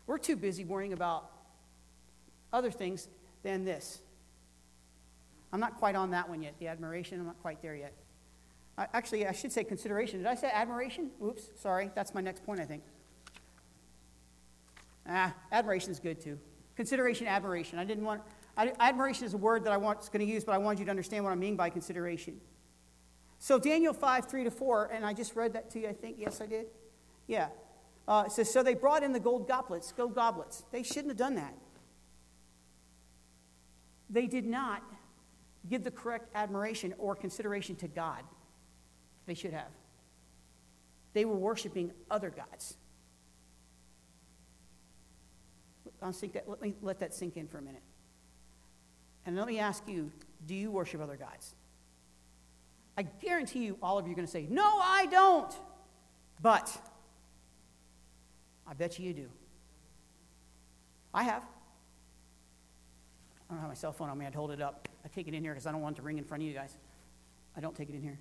We're 0.07 0.17
too 0.17 0.35
busy 0.35 0.65
worrying 0.65 0.93
about 0.93 1.29
other 2.53 2.71
things 2.71 3.07
than 3.43 3.65
this. 3.65 4.01
I'm 5.51 5.59
not 5.59 5.77
quite 5.77 5.95
on 5.95 6.11
that 6.11 6.29
one 6.29 6.41
yet, 6.41 6.55
the 6.59 6.67
admiration, 6.67 7.19
I'm 7.19 7.25
not 7.25 7.41
quite 7.41 7.61
there 7.61 7.75
yet. 7.75 7.93
I, 8.77 8.87
actually, 8.93 9.25
I 9.25 9.31
should 9.31 9.51
say 9.51 9.63
consideration. 9.63 10.19
Did 10.19 10.27
I 10.27 10.35
say 10.35 10.49
admiration? 10.51 11.11
Oops, 11.23 11.49
sorry. 11.55 11.91
That's 11.95 12.13
my 12.13 12.21
next 12.21 12.45
point, 12.45 12.59
I 12.59 12.65
think. 12.65 12.83
Ah, 15.07 15.33
admiration 15.51 15.91
is 15.91 15.99
good 15.99 16.19
too. 16.19 16.39
Consideration, 16.75 17.27
admiration. 17.27 17.79
I 17.79 17.85
didn't 17.85 18.03
want, 18.03 18.21
I, 18.57 18.73
admiration 18.79 19.25
is 19.25 19.33
a 19.33 19.37
word 19.37 19.63
that 19.63 19.71
I 19.71 19.77
was 19.77 20.09
going 20.09 20.25
to 20.25 20.31
use, 20.31 20.43
but 20.43 20.53
I 20.53 20.57
wanted 20.57 20.79
you 20.79 20.85
to 20.85 20.91
understand 20.91 21.23
what 21.23 21.31
I 21.31 21.35
mean 21.35 21.55
by 21.55 21.69
consideration. 21.69 22.41
So, 23.39 23.59
Daniel 23.59 23.93
5, 23.93 24.29
3 24.29 24.43
to 24.45 24.51
4, 24.51 24.91
and 24.93 25.05
I 25.05 25.13
just 25.13 25.35
read 25.35 25.53
that 25.53 25.69
to 25.71 25.79
you, 25.79 25.87
I 25.87 25.93
think. 25.93 26.17
Yes, 26.19 26.41
I 26.41 26.47
did. 26.47 26.67
Yeah. 27.27 27.49
Uh, 28.07 28.23
it 28.25 28.31
says, 28.31 28.51
So 28.51 28.63
they 28.63 28.73
brought 28.73 29.03
in 29.03 29.13
the 29.13 29.19
gold 29.19 29.47
goblets, 29.47 29.91
gold 29.91 30.15
goblets. 30.15 30.63
They 30.71 30.83
shouldn't 30.83 31.09
have 31.09 31.17
done 31.17 31.35
that. 31.35 31.53
They 34.09 34.27
did 34.27 34.45
not 34.45 34.83
give 35.69 35.83
the 35.83 35.91
correct 35.91 36.29
admiration 36.35 36.93
or 36.97 37.15
consideration 37.15 37.75
to 37.77 37.87
God. 37.87 38.23
They 39.25 39.33
should 39.33 39.53
have. 39.53 39.71
They 41.13 41.25
were 41.25 41.35
worshiping 41.35 41.91
other 42.11 42.29
gods. 42.29 42.77
I'll 46.01 46.13
sink 46.13 46.33
that, 46.33 46.47
let 46.47 46.61
me 46.61 46.75
let 46.81 46.99
that 46.99 47.13
sink 47.13 47.37
in 47.37 47.47
for 47.47 47.57
a 47.57 47.61
minute. 47.61 47.81
And 49.25 49.35
let 49.35 49.47
me 49.47 49.59
ask 49.59 49.87
you 49.87 50.11
do 50.45 50.53
you 50.53 50.69
worship 50.71 51.01
other 51.01 51.15
gods? 51.15 51.55
I 52.97 53.03
guarantee 53.03 53.65
you, 53.65 53.77
all 53.81 53.97
of 53.97 54.05
you 54.05 54.13
are 54.13 54.15
going 54.15 54.27
to 54.27 54.31
say, 54.31 54.47
No, 54.49 54.63
I 54.63 55.07
don't. 55.07 55.53
But 56.41 56.75
I 58.67 58.73
bet 58.73 58.99
you 58.99 59.07
you 59.07 59.13
do. 59.13 59.29
I 61.13 61.23
have. 61.23 61.43
I 63.49 63.53
don't 63.53 63.61
have 63.61 63.69
my 63.69 63.75
cell 63.75 63.93
phone 63.93 64.09
on 64.09 64.17
me. 64.17 64.25
I'd 64.25 64.35
hold 64.35 64.51
it 64.51 64.61
up. 64.61 64.89
I 65.03 65.07
take 65.07 65.27
it 65.27 65.33
in 65.33 65.43
here 65.43 65.53
because 65.53 65.67
I 65.67 65.71
don't 65.71 65.81
want 65.81 65.95
it 65.95 66.01
to 66.01 66.05
ring 66.05 66.17
in 66.17 66.23
front 66.23 66.43
of 66.43 66.47
you 66.47 66.53
guys. 66.53 66.77
I 67.55 67.61
don't 67.61 67.75
take 67.75 67.89
it 67.89 67.95
in 67.95 68.01
here. 68.01 68.19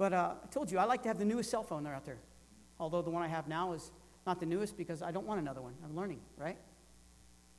But 0.00 0.14
uh, 0.14 0.32
I 0.42 0.46
told 0.46 0.70
you, 0.70 0.78
I 0.78 0.84
like 0.84 1.02
to 1.02 1.08
have 1.08 1.18
the 1.18 1.26
newest 1.26 1.50
cell 1.50 1.62
phone 1.62 1.86
out 1.86 2.06
there. 2.06 2.16
Although 2.78 3.02
the 3.02 3.10
one 3.10 3.22
I 3.22 3.28
have 3.28 3.48
now 3.48 3.74
is 3.74 3.90
not 4.26 4.40
the 4.40 4.46
newest 4.46 4.78
because 4.78 5.02
I 5.02 5.10
don't 5.10 5.26
want 5.26 5.40
another 5.40 5.60
one. 5.60 5.74
I'm 5.84 5.94
learning, 5.94 6.20
right? 6.38 6.56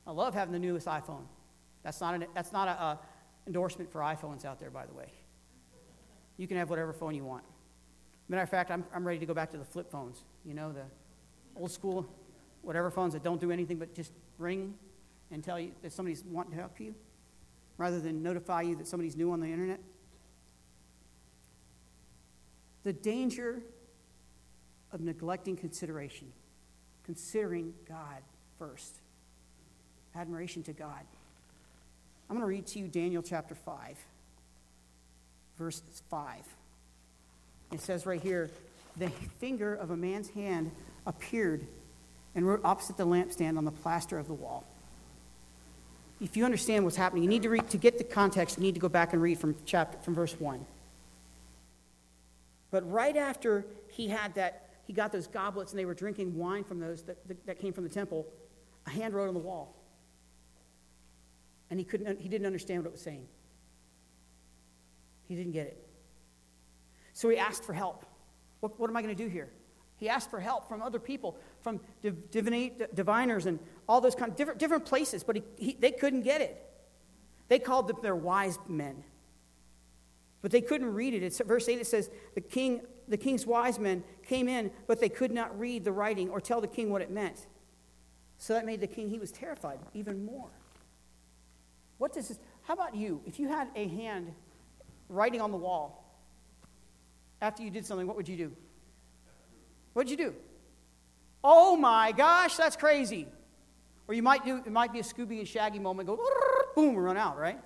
I 0.08 0.10
love 0.10 0.34
having 0.34 0.52
the 0.52 0.58
newest 0.58 0.88
iPhone. 0.88 1.22
That's 1.84 2.00
not 2.00 2.14
an 2.14 2.26
that's 2.34 2.50
not 2.50 2.66
a, 2.66 2.72
a 2.72 3.00
endorsement 3.46 3.92
for 3.92 4.00
iPhones 4.00 4.44
out 4.44 4.58
there, 4.58 4.70
by 4.70 4.86
the 4.86 4.92
way. 4.92 5.06
You 6.36 6.48
can 6.48 6.56
have 6.56 6.68
whatever 6.68 6.92
phone 6.92 7.14
you 7.14 7.22
want. 7.22 7.44
Matter 8.28 8.42
of 8.42 8.50
fact, 8.50 8.72
I'm, 8.72 8.84
I'm 8.92 9.06
ready 9.06 9.20
to 9.20 9.26
go 9.26 9.34
back 9.34 9.52
to 9.52 9.56
the 9.56 9.64
flip 9.64 9.88
phones. 9.88 10.24
You 10.44 10.54
know, 10.54 10.72
the 10.72 10.86
old 11.54 11.70
school, 11.70 12.12
whatever 12.62 12.90
phones 12.90 13.12
that 13.12 13.22
don't 13.22 13.40
do 13.40 13.52
anything 13.52 13.78
but 13.78 13.94
just 13.94 14.10
ring 14.38 14.74
and 15.30 15.44
tell 15.44 15.60
you 15.60 15.70
that 15.82 15.92
somebody's 15.92 16.24
wanting 16.24 16.54
to 16.54 16.58
help 16.58 16.80
you, 16.80 16.92
rather 17.78 18.00
than 18.00 18.20
notify 18.20 18.62
you 18.62 18.74
that 18.74 18.88
somebody's 18.88 19.14
new 19.14 19.30
on 19.30 19.38
the 19.38 19.46
internet. 19.46 19.78
The 22.84 22.92
danger 22.92 23.60
of 24.92 25.00
neglecting 25.00 25.56
consideration, 25.56 26.32
considering 27.04 27.74
God 27.88 28.22
first 28.58 28.96
admiration 30.14 30.62
to 30.64 30.72
God. 30.72 31.00
I'm 32.28 32.36
going 32.36 32.40
to 32.40 32.46
read 32.46 32.66
to 32.68 32.78
you 32.78 32.88
Daniel 32.88 33.22
chapter 33.22 33.54
5, 33.54 33.98
verse 35.58 35.82
5. 36.10 36.36
It 37.72 37.80
says 37.80 38.06
right 38.06 38.20
here 38.20 38.50
the 38.96 39.08
finger 39.38 39.74
of 39.74 39.90
a 39.90 39.96
man's 39.96 40.28
hand 40.30 40.70
appeared 41.06 41.66
and 42.34 42.46
wrote 42.46 42.60
opposite 42.64 42.96
the 42.96 43.06
lampstand 43.06 43.58
on 43.58 43.64
the 43.64 43.70
plaster 43.70 44.18
of 44.18 44.26
the 44.26 44.34
wall. 44.34 44.64
If 46.20 46.36
you 46.36 46.44
understand 46.44 46.84
what's 46.84 46.96
happening, 46.96 47.24
you 47.24 47.28
need 47.28 47.42
to 47.42 47.50
read, 47.50 47.68
to 47.70 47.78
get 47.78 47.98
the 47.98 48.04
context, 48.04 48.56
you 48.56 48.62
need 48.62 48.74
to 48.74 48.80
go 48.80 48.88
back 48.88 49.12
and 49.12 49.20
read 49.20 49.38
from 49.38 49.56
chapter 49.66 49.98
from 49.98 50.14
verse 50.14 50.38
1. 50.38 50.64
But 52.72 52.90
right 52.90 53.16
after 53.16 53.66
he 53.86 54.08
had 54.08 54.34
that, 54.34 54.70
he 54.84 54.92
got 54.92 55.12
those 55.12 55.28
goblets 55.28 55.70
and 55.70 55.78
they 55.78 55.84
were 55.84 55.94
drinking 55.94 56.36
wine 56.36 56.64
from 56.64 56.80
those 56.80 57.04
that, 57.04 57.46
that 57.46 57.60
came 57.60 57.72
from 57.72 57.84
the 57.84 57.90
temple, 57.90 58.26
a 58.86 58.90
hand 58.90 59.14
wrote 59.14 59.28
on 59.28 59.34
the 59.34 59.40
wall 59.40 59.76
and 61.70 61.78
he, 61.78 61.84
couldn't, 61.84 62.20
he 62.20 62.28
didn't 62.28 62.46
understand 62.46 62.82
what 62.82 62.88
it 62.88 62.92
was 62.92 63.00
saying. 63.00 63.26
He 65.28 65.34
didn't 65.34 65.52
get 65.52 65.68
it. 65.68 65.88
So 67.12 67.28
he 67.28 67.38
asked 67.38 67.64
for 67.64 67.72
help. 67.72 68.04
What, 68.60 68.78
what 68.80 68.90
am 68.90 68.96
I 68.96 69.02
going 69.02 69.16
to 69.16 69.22
do 69.22 69.28
here? 69.28 69.50
He 69.96 70.08
asked 70.08 70.30
for 70.30 70.40
help 70.40 70.68
from 70.68 70.82
other 70.82 70.98
people, 70.98 71.38
from 71.60 71.80
divinate, 72.02 72.94
diviners 72.94 73.46
and 73.46 73.58
all 73.88 74.00
those 74.00 74.14
kind 74.14 74.30
of 74.30 74.36
different, 74.36 74.58
different 74.58 74.84
places, 74.84 75.22
but 75.22 75.36
he, 75.36 75.42
he, 75.56 75.76
they 75.78 75.92
couldn't 75.92 76.22
get 76.22 76.40
it. 76.40 76.62
They 77.48 77.58
called 77.58 77.88
them 77.88 77.98
their 78.02 78.16
wise 78.16 78.58
men. 78.66 79.04
But 80.42 80.50
they 80.50 80.60
couldn't 80.60 80.92
read 80.92 81.14
it. 81.14 81.22
It's 81.22 81.40
verse 81.40 81.68
8 81.68 81.80
it 81.80 81.86
says, 81.86 82.10
the, 82.34 82.40
king, 82.40 82.82
the 83.08 83.16
king's 83.16 83.46
wise 83.46 83.78
men 83.78 84.02
came 84.26 84.48
in, 84.48 84.72
but 84.88 85.00
they 85.00 85.08
could 85.08 85.30
not 85.30 85.58
read 85.58 85.84
the 85.84 85.92
writing 85.92 86.28
or 86.28 86.40
tell 86.40 86.60
the 86.60 86.66
king 86.66 86.90
what 86.90 87.00
it 87.00 87.10
meant. 87.10 87.46
So 88.38 88.54
that 88.54 88.66
made 88.66 88.80
the 88.80 88.88
king, 88.88 89.08
he 89.08 89.20
was 89.20 89.30
terrified 89.30 89.78
even 89.94 90.24
more. 90.24 90.50
What 91.98 92.12
does 92.12 92.26
this, 92.26 92.40
how 92.62 92.74
about 92.74 92.96
you? 92.96 93.22
If 93.24 93.38
you 93.38 93.46
had 93.46 93.68
a 93.76 93.86
hand 93.86 94.34
writing 95.08 95.40
on 95.40 95.52
the 95.52 95.56
wall 95.56 96.18
after 97.40 97.62
you 97.62 97.70
did 97.70 97.86
something, 97.86 98.08
what 98.08 98.16
would 98.16 98.28
you 98.28 98.36
do? 98.36 98.52
What'd 99.92 100.10
you 100.10 100.16
do? 100.16 100.34
Oh 101.44 101.76
my 101.76 102.10
gosh, 102.10 102.56
that's 102.56 102.74
crazy. 102.74 103.28
Or 104.08 104.14
you 104.14 104.22
might 104.22 104.44
do, 104.44 104.56
it 104.56 104.72
might 104.72 104.92
be 104.92 104.98
a 104.98 105.04
Scooby 105.04 105.38
and 105.38 105.46
Shaggy 105.46 105.78
moment, 105.78 106.08
go 106.08 106.18
boom, 106.74 106.96
run 106.96 107.16
out, 107.16 107.38
right? 107.38 107.60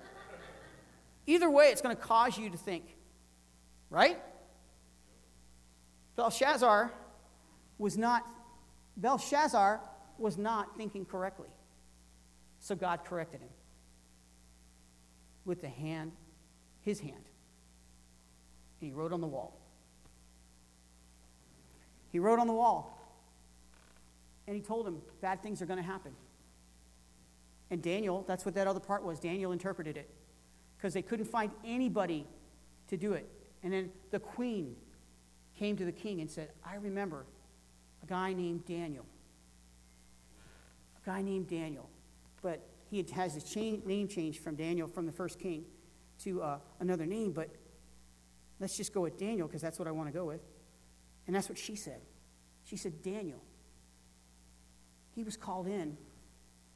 Either 1.27 1.51
way, 1.51 1.65
it's 1.65 1.81
going 1.81 1.95
to 1.95 2.01
cause 2.01 2.37
you 2.37 2.49
to 2.49 2.57
think, 2.57 2.95
right? 3.89 4.17
Belshazzar 6.15 6.91
was 7.77 7.97
not, 7.97 8.25
Belshazzar 8.95 9.81
was 10.17 10.37
not 10.37 10.77
thinking 10.77 11.05
correctly. 11.05 11.49
So 12.59 12.75
God 12.75 13.03
corrected 13.05 13.41
him 13.41 13.49
with 15.45 15.61
the 15.61 15.69
hand, 15.69 16.13
his 16.81 16.99
hand. 16.99 17.13
And 18.81 18.89
he 18.89 18.91
wrote 18.91 19.13
on 19.13 19.21
the 19.21 19.27
wall. 19.27 19.59
He 22.11 22.19
wrote 22.19 22.39
on 22.39 22.47
the 22.47 22.53
wall. 22.53 22.93
And 24.47 24.55
he 24.55 24.61
told 24.61 24.87
him, 24.87 25.01
bad 25.21 25.43
things 25.43 25.61
are 25.61 25.65
going 25.65 25.77
to 25.77 25.85
happen. 25.85 26.13
And 27.69 27.81
Daniel, 27.81 28.23
that's 28.27 28.45
what 28.45 28.55
that 28.55 28.65
other 28.65 28.79
part 28.79 29.03
was. 29.03 29.19
Daniel 29.19 29.51
interpreted 29.51 29.97
it. 29.97 30.09
Because 30.77 30.93
they 30.93 31.01
couldn't 31.01 31.25
find 31.25 31.51
anybody 31.65 32.25
to 32.89 32.97
do 32.97 33.13
it. 33.13 33.27
And 33.63 33.73
then 33.73 33.91
the 34.11 34.19
queen 34.19 34.75
came 35.57 35.75
to 35.77 35.85
the 35.85 35.91
king 35.91 36.21
and 36.21 36.29
said, 36.29 36.49
I 36.63 36.75
remember 36.75 37.25
a 38.03 38.05
guy 38.05 38.33
named 38.33 38.65
Daniel. 38.65 39.05
A 41.01 41.05
guy 41.05 41.21
named 41.21 41.47
Daniel. 41.49 41.89
But 42.41 42.61
he 42.89 43.03
has 43.13 43.33
his 43.33 43.55
name 43.55 44.07
changed 44.07 44.41
from 44.41 44.55
Daniel 44.55 44.87
from 44.87 45.05
the 45.05 45.11
first 45.11 45.39
king 45.39 45.65
to 46.23 46.41
uh, 46.41 46.59
another 46.79 47.05
name, 47.05 47.31
but 47.31 47.49
let's 48.59 48.75
just 48.75 48.93
go 48.93 49.01
with 49.01 49.17
Daniel 49.17 49.47
because 49.47 49.61
that's 49.61 49.77
what 49.77 49.87
I 49.87 49.91
want 49.91 50.07
to 50.07 50.13
go 50.13 50.25
with. 50.25 50.41
And 51.25 51.35
that's 51.35 51.49
what 51.49 51.57
she 51.57 51.75
said. 51.75 52.01
She 52.63 52.77
said, 52.77 53.01
Daniel. 53.01 53.41
He 55.13 55.23
was 55.23 55.35
called 55.35 55.67
in 55.67 55.97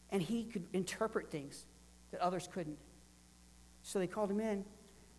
and 0.09 0.21
he 0.21 0.43
could 0.43 0.65
interpret 0.73 1.31
things 1.31 1.65
that 2.11 2.19
others 2.19 2.49
couldn't. 2.51 2.77
So 3.83 3.99
they 3.99 4.07
called 4.07 4.31
him 4.31 4.39
in 4.39 4.65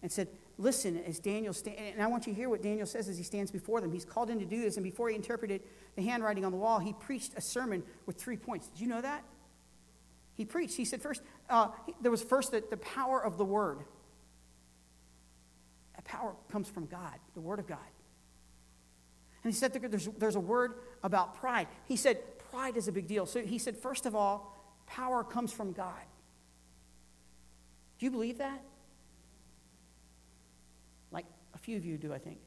and 0.03 0.11
said, 0.11 0.29
Listen, 0.59 1.03
as 1.07 1.19
Daniel 1.19 1.53
stands, 1.53 1.81
and 1.81 2.03
I 2.03 2.07
want 2.07 2.27
you 2.27 2.33
to 2.33 2.39
hear 2.39 2.49
what 2.49 2.63
Daniel 2.63 2.87
says 2.87 3.09
as 3.09 3.17
he 3.17 3.25
stands 3.25 3.51
before 3.51 3.81
them. 3.81 3.91
He's 3.91 4.05
called 4.05 4.29
in 4.31 4.39
to 4.39 4.45
do 4.45 4.61
this, 4.61 4.77
and 4.77 4.85
before 4.85 5.09
he 5.09 5.15
interpreted 5.15 5.63
the 5.97 6.03
handwriting 6.03 6.45
on 6.45 6.53
the 6.53 6.59
wall, 6.59 6.79
he 6.79 6.93
preached 6.93 7.33
a 7.37 7.41
sermon 7.41 7.83
with 8.07 8.17
three 8.17 8.37
points. 8.37 8.69
Did 8.69 8.81
you 8.81 8.87
know 8.87 9.01
that? 9.01 9.25
He 10.35 10.45
preached. 10.45 10.77
He 10.77 10.85
said, 10.85 11.01
first, 11.01 11.23
uh, 11.49 11.69
there 12.01 12.11
was 12.11 12.23
first 12.23 12.53
the, 12.53 12.63
the 12.69 12.77
power 12.77 13.25
of 13.25 13.39
the 13.39 13.45
word. 13.45 13.79
That 15.95 16.05
power 16.05 16.35
comes 16.51 16.69
from 16.69 16.87
God, 16.87 17.19
the 17.35 17.41
word 17.41 17.59
of 17.59 17.67
God. 17.67 17.79
And 19.43 19.53
he 19.53 19.59
said 19.59 19.73
there's, 19.73 20.09
there's 20.19 20.37
a 20.37 20.41
word 20.41 20.75
about 21.03 21.35
pride. 21.35 21.67
He 21.87 21.97
said 21.97 22.19
pride 22.51 22.77
is 22.77 22.89
a 22.89 22.93
big 22.93 23.09
deal. 23.09 23.27
So 23.27 23.41
he 23.41 23.59
said, 23.59 23.77
first 23.77 24.07
of 24.07 24.15
all, 24.15 24.57
power 24.87 25.25
comes 25.25 25.53
from 25.53 25.73
God. 25.73 26.03
Do 28.03 28.07
you 28.07 28.11
believe 28.11 28.39
that? 28.39 28.61
Like 31.13 31.25
a 31.55 31.59
few 31.59 31.77
of 31.77 31.85
you 31.85 31.97
do, 31.97 32.13
I 32.13 32.19
think. 32.19 32.39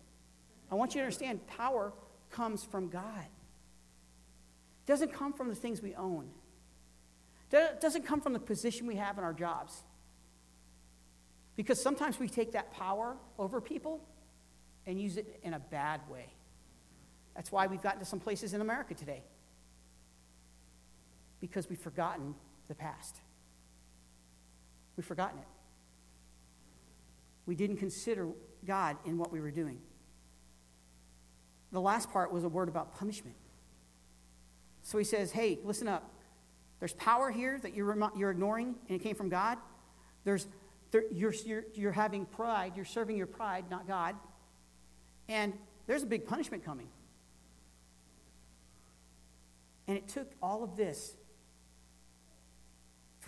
I 0.70 0.76
want 0.76 0.94
you 0.94 1.00
to 1.00 1.06
understand 1.06 1.48
power 1.48 1.94
comes 2.30 2.66
from 2.66 2.90
God. 2.90 3.24
It 3.24 4.86
doesn't 4.86 5.14
come 5.14 5.32
from 5.32 5.48
the 5.48 5.56
things 5.56 5.82
we 5.82 5.96
own. 5.96 6.28
It 7.54 7.80
doesn't 7.80 8.06
come 8.06 8.20
from 8.20 8.34
the 8.34 8.40
position 8.40 8.86
we 8.86 8.98
have 8.98 9.18
in 9.18 9.24
our 9.24 9.32
jobs. 9.32 9.82
Because 11.56 11.82
sometimes 11.82 12.20
we 12.20 12.28
take 12.28 12.52
that 12.52 12.74
power 12.74 13.16
over 13.40 13.62
people 13.62 14.02
and 14.86 15.00
use 15.00 15.16
it 15.16 15.40
in 15.42 15.54
a 15.54 15.60
bad 15.60 16.02
way. 16.12 16.26
That's 17.34 17.50
why 17.50 17.68
we've 17.68 17.82
gotten 17.82 18.00
to 18.00 18.06
some 18.06 18.20
places 18.20 18.54
in 18.54 18.60
America 18.60 18.94
today. 18.94 19.24
Because 21.40 21.70
we've 21.70 21.80
forgotten 21.80 22.36
the 22.68 22.76
past. 22.76 23.22
We've 24.96 25.06
forgotten 25.06 25.40
it. 25.40 25.48
We 27.46 27.56
didn't 27.56 27.78
consider 27.78 28.28
God 28.66 28.98
in 29.06 29.18
what 29.18 29.32
we 29.32 29.40
were 29.40 29.52
doing. 29.52 29.80
The 31.72 31.82
last 31.82 32.12
part 32.12 32.32
was 32.32 32.44
a 32.44 32.50
word 32.50 32.70
about 32.70 32.96
punishment. 32.96 33.36
So 34.82 34.98
he 34.98 35.04
says, 35.04 35.32
hey, 35.32 35.60
listen 35.64 35.88
up. 35.88 36.12
There's 36.80 36.94
power 36.94 37.32
here 37.32 37.60
that 37.60 37.74
you're, 37.76 37.98
you're 38.16 38.32
ignoring, 38.32 38.76
and 38.88 39.00
it 39.00 39.04
came 39.04 39.16
from 39.16 39.30
God. 39.30 39.58
There's, 40.24 40.48
there, 40.92 41.04
you're, 41.12 41.34
you're, 41.46 41.64
you're 41.74 41.92
having 41.92 42.26
pride. 42.26 42.74
You're 42.76 42.86
serving 42.86 43.18
your 43.18 43.28
pride, 43.28 43.66
not 43.70 43.88
God. 43.88 44.16
And 45.28 45.54
there's 45.88 46.04
a 46.04 46.08
big 46.08 46.26
punishment 46.26 46.64
coming. 46.64 46.88
And 49.88 49.98
it 49.98 50.08
took 50.08 50.32
all 50.42 50.64
of 50.64 50.76
this 50.76 51.16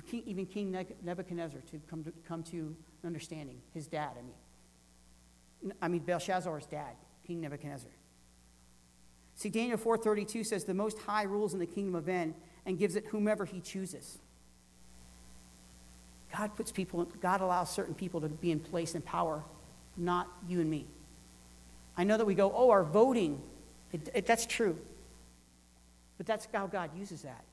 King, 0.09 0.23
even 0.25 0.45
King 0.45 0.85
Nebuchadnezzar 1.03 1.61
to 1.71 1.79
come, 1.89 2.03
to 2.03 2.13
come 2.27 2.43
to 2.43 2.75
understanding. 3.05 3.57
His 3.73 3.87
dad, 3.87 4.11
I 4.17 4.21
mean. 4.21 5.73
I 5.81 5.87
mean, 5.87 6.01
Belshazzar's 6.01 6.65
dad, 6.65 6.95
King 7.25 7.41
Nebuchadnezzar. 7.41 7.91
See, 9.35 9.49
Daniel 9.49 9.77
4.32 9.77 10.45
says, 10.45 10.63
The 10.63 10.73
Most 10.73 10.97
High 10.99 11.23
rules 11.23 11.53
in 11.53 11.59
the 11.59 11.65
kingdom 11.65 11.95
of 11.95 12.07
men 12.07 12.33
and 12.65 12.77
gives 12.77 12.95
it 12.95 13.05
whomever 13.07 13.45
he 13.45 13.59
chooses. 13.59 14.17
God 16.35 16.55
puts 16.55 16.71
people, 16.71 17.05
God 17.21 17.41
allows 17.41 17.69
certain 17.69 17.93
people 17.93 18.21
to 18.21 18.29
be 18.29 18.51
in 18.51 18.59
place 18.59 18.95
and 18.95 19.03
power, 19.05 19.43
not 19.95 20.27
you 20.47 20.59
and 20.59 20.69
me. 20.69 20.85
I 21.95 22.03
know 22.03 22.17
that 22.17 22.25
we 22.25 22.35
go, 22.35 22.51
oh, 22.55 22.69
our 22.69 22.83
voting, 22.83 23.41
it, 23.91 24.09
it, 24.13 24.25
that's 24.25 24.45
true. 24.45 24.77
But 26.17 26.25
that's 26.25 26.47
how 26.53 26.67
God 26.67 26.91
uses 26.97 27.21
that. 27.21 27.43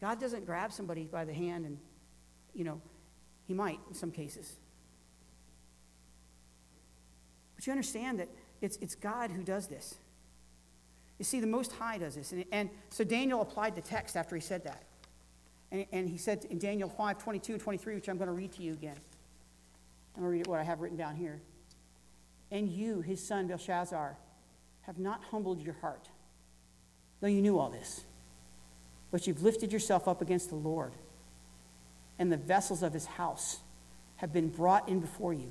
God 0.00 0.20
doesn't 0.20 0.46
grab 0.46 0.72
somebody 0.72 1.04
by 1.04 1.24
the 1.24 1.32
hand 1.32 1.66
and, 1.66 1.78
you 2.54 2.64
know, 2.64 2.80
he 3.46 3.54
might 3.54 3.78
in 3.88 3.94
some 3.94 4.10
cases. 4.10 4.56
But 7.56 7.66
you 7.66 7.72
understand 7.72 8.20
that 8.20 8.28
it's, 8.60 8.76
it's 8.78 8.94
God 8.94 9.30
who 9.30 9.42
does 9.42 9.66
this. 9.66 9.96
You 11.18 11.24
see, 11.24 11.40
the 11.40 11.46
Most 11.46 11.72
High 11.72 11.98
does 11.98 12.14
this. 12.14 12.32
And, 12.32 12.44
and 12.50 12.70
so 12.88 13.04
Daniel 13.04 13.42
applied 13.42 13.74
the 13.74 13.82
text 13.82 14.16
after 14.16 14.34
he 14.34 14.40
said 14.40 14.64
that. 14.64 14.84
And, 15.70 15.86
and 15.92 16.08
he 16.08 16.16
said 16.16 16.46
in 16.48 16.58
Daniel 16.58 16.88
5 16.88 17.18
22 17.18 17.52
and 17.52 17.62
23, 17.62 17.94
which 17.96 18.08
I'm 18.08 18.16
going 18.16 18.28
to 18.28 18.34
read 18.34 18.52
to 18.52 18.62
you 18.62 18.72
again. 18.72 18.96
I'm 20.16 20.22
going 20.22 20.32
to 20.32 20.38
read 20.38 20.46
what 20.46 20.60
I 20.60 20.62
have 20.62 20.80
written 20.80 20.96
down 20.96 21.16
here. 21.16 21.40
And 22.50 22.68
you, 22.68 23.00
his 23.00 23.24
son 23.24 23.46
Belshazzar, 23.46 24.16
have 24.82 24.98
not 24.98 25.22
humbled 25.30 25.60
your 25.60 25.74
heart 25.74 26.08
though 27.20 27.28
you 27.28 27.42
knew 27.42 27.58
all 27.58 27.70
this. 27.70 28.04
But 29.10 29.26
you've 29.26 29.42
lifted 29.42 29.72
yourself 29.72 30.06
up 30.06 30.22
against 30.22 30.50
the 30.50 30.56
Lord, 30.56 30.92
and 32.18 32.30
the 32.30 32.36
vessels 32.36 32.82
of 32.82 32.92
his 32.92 33.06
house 33.06 33.60
have 34.16 34.32
been 34.32 34.48
brought 34.48 34.88
in 34.88 35.00
before 35.00 35.32
you. 35.32 35.50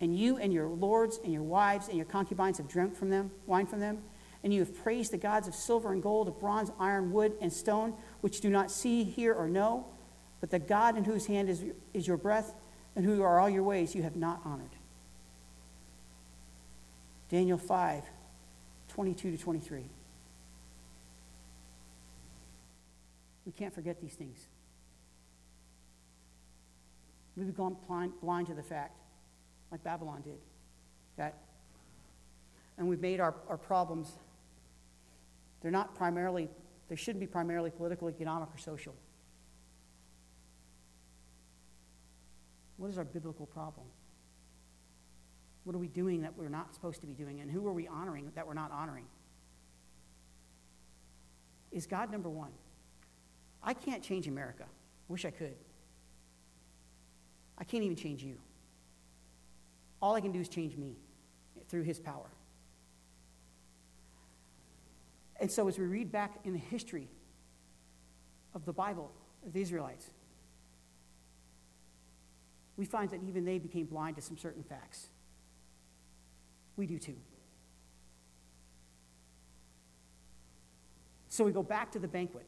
And 0.00 0.16
you 0.16 0.38
and 0.38 0.52
your 0.52 0.68
lords 0.68 1.18
and 1.22 1.32
your 1.32 1.42
wives 1.42 1.88
and 1.88 1.96
your 1.96 2.06
concubines 2.06 2.58
have 2.58 2.68
drunk 2.68 2.96
from 2.96 3.10
them, 3.10 3.30
wine 3.46 3.66
from 3.66 3.80
them, 3.80 3.98
and 4.44 4.54
you 4.54 4.60
have 4.60 4.76
praised 4.82 5.12
the 5.12 5.18
gods 5.18 5.48
of 5.48 5.54
silver 5.54 5.92
and 5.92 6.02
gold, 6.02 6.28
of 6.28 6.38
bronze, 6.38 6.70
iron, 6.78 7.12
wood, 7.12 7.32
and 7.40 7.52
stone, 7.52 7.94
which 8.20 8.40
do 8.40 8.48
not 8.48 8.70
see, 8.70 9.02
hear, 9.02 9.34
or 9.34 9.48
know, 9.48 9.86
but 10.40 10.50
the 10.50 10.58
God 10.60 10.96
in 10.96 11.04
whose 11.04 11.26
hand 11.26 11.48
is, 11.48 11.64
is 11.92 12.06
your 12.06 12.16
breath, 12.16 12.54
and 12.94 13.04
who 13.04 13.22
are 13.22 13.40
all 13.40 13.50
your 13.50 13.64
ways, 13.64 13.94
you 13.94 14.02
have 14.04 14.16
not 14.16 14.40
honored. 14.44 14.70
Daniel 17.28 17.58
5, 17.58 18.04
22 18.88 19.32
to 19.32 19.38
23. 19.38 19.84
We 23.48 23.52
can't 23.52 23.74
forget 23.74 23.98
these 23.98 24.12
things. 24.12 24.46
We've 27.34 27.56
gone 27.56 27.78
blind, 27.86 28.12
blind 28.20 28.48
to 28.48 28.54
the 28.54 28.62
fact, 28.62 28.98
like 29.72 29.82
Babylon 29.82 30.20
did, 30.20 30.36
that, 31.16 31.38
and 32.76 32.86
we've 32.86 33.00
made 33.00 33.20
our, 33.20 33.34
our 33.48 33.56
problems, 33.56 34.12
they're 35.62 35.70
not 35.70 35.94
primarily, 35.94 36.50
they 36.90 36.96
shouldn't 36.96 37.20
be 37.20 37.26
primarily 37.26 37.70
political, 37.70 38.10
economic, 38.10 38.50
or 38.54 38.58
social. 38.58 38.94
What 42.76 42.90
is 42.90 42.98
our 42.98 43.04
biblical 43.04 43.46
problem? 43.46 43.86
What 45.64 45.74
are 45.74 45.78
we 45.78 45.88
doing 45.88 46.20
that 46.20 46.36
we're 46.36 46.50
not 46.50 46.74
supposed 46.74 47.00
to 47.00 47.06
be 47.06 47.14
doing? 47.14 47.40
And 47.40 47.50
who 47.50 47.66
are 47.66 47.72
we 47.72 47.88
honoring 47.88 48.30
that 48.34 48.46
we're 48.46 48.52
not 48.52 48.72
honoring? 48.72 49.06
Is 51.72 51.86
God 51.86 52.12
number 52.12 52.28
one? 52.28 52.50
I 53.62 53.74
can't 53.74 54.02
change 54.02 54.26
America. 54.28 54.64
Wish 55.08 55.24
I 55.24 55.30
could. 55.30 55.56
I 57.56 57.64
can't 57.64 57.82
even 57.82 57.96
change 57.96 58.22
you. 58.22 58.36
All 60.00 60.14
I 60.14 60.20
can 60.20 60.32
do 60.32 60.40
is 60.40 60.48
change 60.48 60.76
me 60.76 60.96
through 61.68 61.82
his 61.82 61.98
power. 61.98 62.30
And 65.40 65.50
so, 65.50 65.68
as 65.68 65.78
we 65.78 65.86
read 65.86 66.10
back 66.10 66.40
in 66.44 66.52
the 66.52 66.58
history 66.58 67.08
of 68.54 68.64
the 68.64 68.72
Bible, 68.72 69.10
of 69.46 69.52
the 69.52 69.60
Israelites, 69.60 70.10
we 72.76 72.84
find 72.84 73.10
that 73.10 73.20
even 73.26 73.44
they 73.44 73.58
became 73.58 73.86
blind 73.86 74.16
to 74.16 74.22
some 74.22 74.38
certain 74.38 74.62
facts. 74.62 75.08
We 76.76 76.86
do 76.86 76.98
too. 76.98 77.16
So 81.28 81.44
we 81.44 81.52
go 81.52 81.62
back 81.62 81.92
to 81.92 81.98
the 81.98 82.08
banquet 82.08 82.46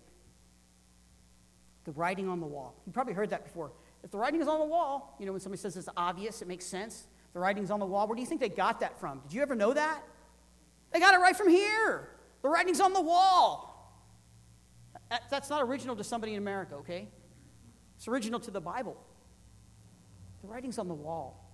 the 1.84 1.92
writing 1.92 2.28
on 2.28 2.40
the 2.40 2.46
wall. 2.46 2.74
You 2.86 2.92
probably 2.92 3.14
heard 3.14 3.30
that 3.30 3.44
before. 3.44 3.72
If 4.02 4.10
the 4.10 4.18
writing 4.18 4.40
is 4.40 4.48
on 4.48 4.58
the 4.58 4.66
wall, 4.66 5.16
you 5.18 5.26
know, 5.26 5.32
when 5.32 5.40
somebody 5.40 5.60
says 5.60 5.76
it's 5.76 5.88
obvious, 5.96 6.42
it 6.42 6.48
makes 6.48 6.66
sense. 6.66 7.06
The 7.32 7.40
writing's 7.40 7.70
on 7.70 7.80
the 7.80 7.86
wall. 7.86 8.06
Where 8.06 8.16
do 8.16 8.22
you 8.22 8.26
think 8.26 8.40
they 8.40 8.48
got 8.48 8.80
that 8.80 8.98
from? 8.98 9.20
Did 9.20 9.34
you 9.34 9.42
ever 9.42 9.54
know 9.54 9.72
that? 9.72 10.02
They 10.92 11.00
got 11.00 11.14
it 11.14 11.18
right 11.18 11.36
from 11.36 11.48
here. 11.48 12.08
The 12.42 12.48
writing's 12.48 12.80
on 12.80 12.92
the 12.92 13.00
wall. 13.00 13.66
That's 15.30 15.50
not 15.50 15.62
original 15.62 15.96
to 15.96 16.04
somebody 16.04 16.32
in 16.32 16.38
America, 16.38 16.76
okay? 16.76 17.08
It's 17.96 18.08
original 18.08 18.40
to 18.40 18.50
the 18.50 18.60
Bible. 18.60 18.96
The 20.42 20.48
writing's 20.48 20.78
on 20.78 20.88
the 20.88 20.94
wall. 20.94 21.46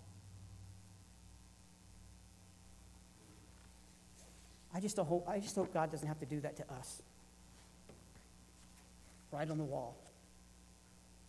I 4.74 4.80
just, 4.80 4.96
hope, 4.98 5.26
I 5.26 5.40
just 5.40 5.56
hope 5.56 5.72
God 5.72 5.90
doesn't 5.90 6.06
have 6.06 6.20
to 6.20 6.26
do 6.26 6.40
that 6.40 6.56
to 6.56 6.72
us. 6.74 7.02
Right 9.32 9.50
on 9.50 9.58
the 9.58 9.64
wall. 9.64 9.96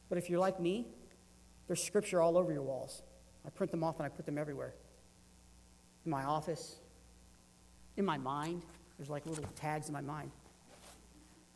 But 0.10 0.18
if 0.18 0.30
you're 0.30 0.39
like 0.39 0.60
me, 0.60 0.88
there's 1.68 1.84
scripture 1.84 2.22
all 2.22 2.38
over 2.38 2.51
your 2.51 2.64
walls. 2.64 3.03
I 3.45 3.49
print 3.49 3.72
them 3.72 3.84
off 3.84 3.97
and 3.97 4.05
I 4.05 4.10
put 4.10 4.26
them 4.26 4.38
everywhere. 4.38 4.74
In 6.05 6.12
my 6.12 6.24
office, 6.24 6.78
in 7.97 8.05
my 8.05 8.18
mind. 8.18 8.62
There's 8.97 9.10
like 9.10 9.26
little 9.26 9.43
tags 9.55 9.88
in 9.88 9.93
my 9.93 10.01
mind. 10.01 10.32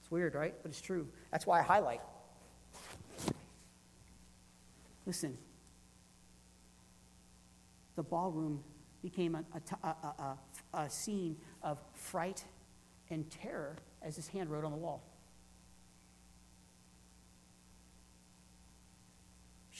It's 0.01 0.11
weird, 0.11 0.35
right? 0.35 0.53
But 0.61 0.71
it's 0.71 0.81
true. 0.81 1.07
That's 1.31 1.47
why 1.47 1.59
I 1.59 1.63
highlight. 1.63 2.01
Listen, 5.05 5.37
the 7.95 8.03
ballroom 8.03 8.63
became 9.01 9.35
a, 9.35 9.43
a, 9.83 9.87
a, 9.87 10.37
a, 10.75 10.89
scene 10.89 11.35
of 11.63 11.79
fright 11.93 12.43
and 13.09 13.29
terror 13.31 13.77
as 14.03 14.15
his 14.15 14.27
hand 14.27 14.49
wrote 14.51 14.63
on 14.63 14.71
the 14.71 14.77
wall. 14.77 15.03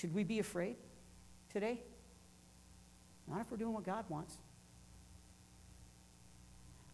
Should 0.01 0.15
we 0.15 0.23
be 0.23 0.39
afraid 0.39 0.77
today? 1.53 1.79
Not 3.27 3.41
if 3.41 3.51
we're 3.51 3.57
doing 3.57 3.73
what 3.73 3.83
God 3.83 4.05
wants. 4.09 4.35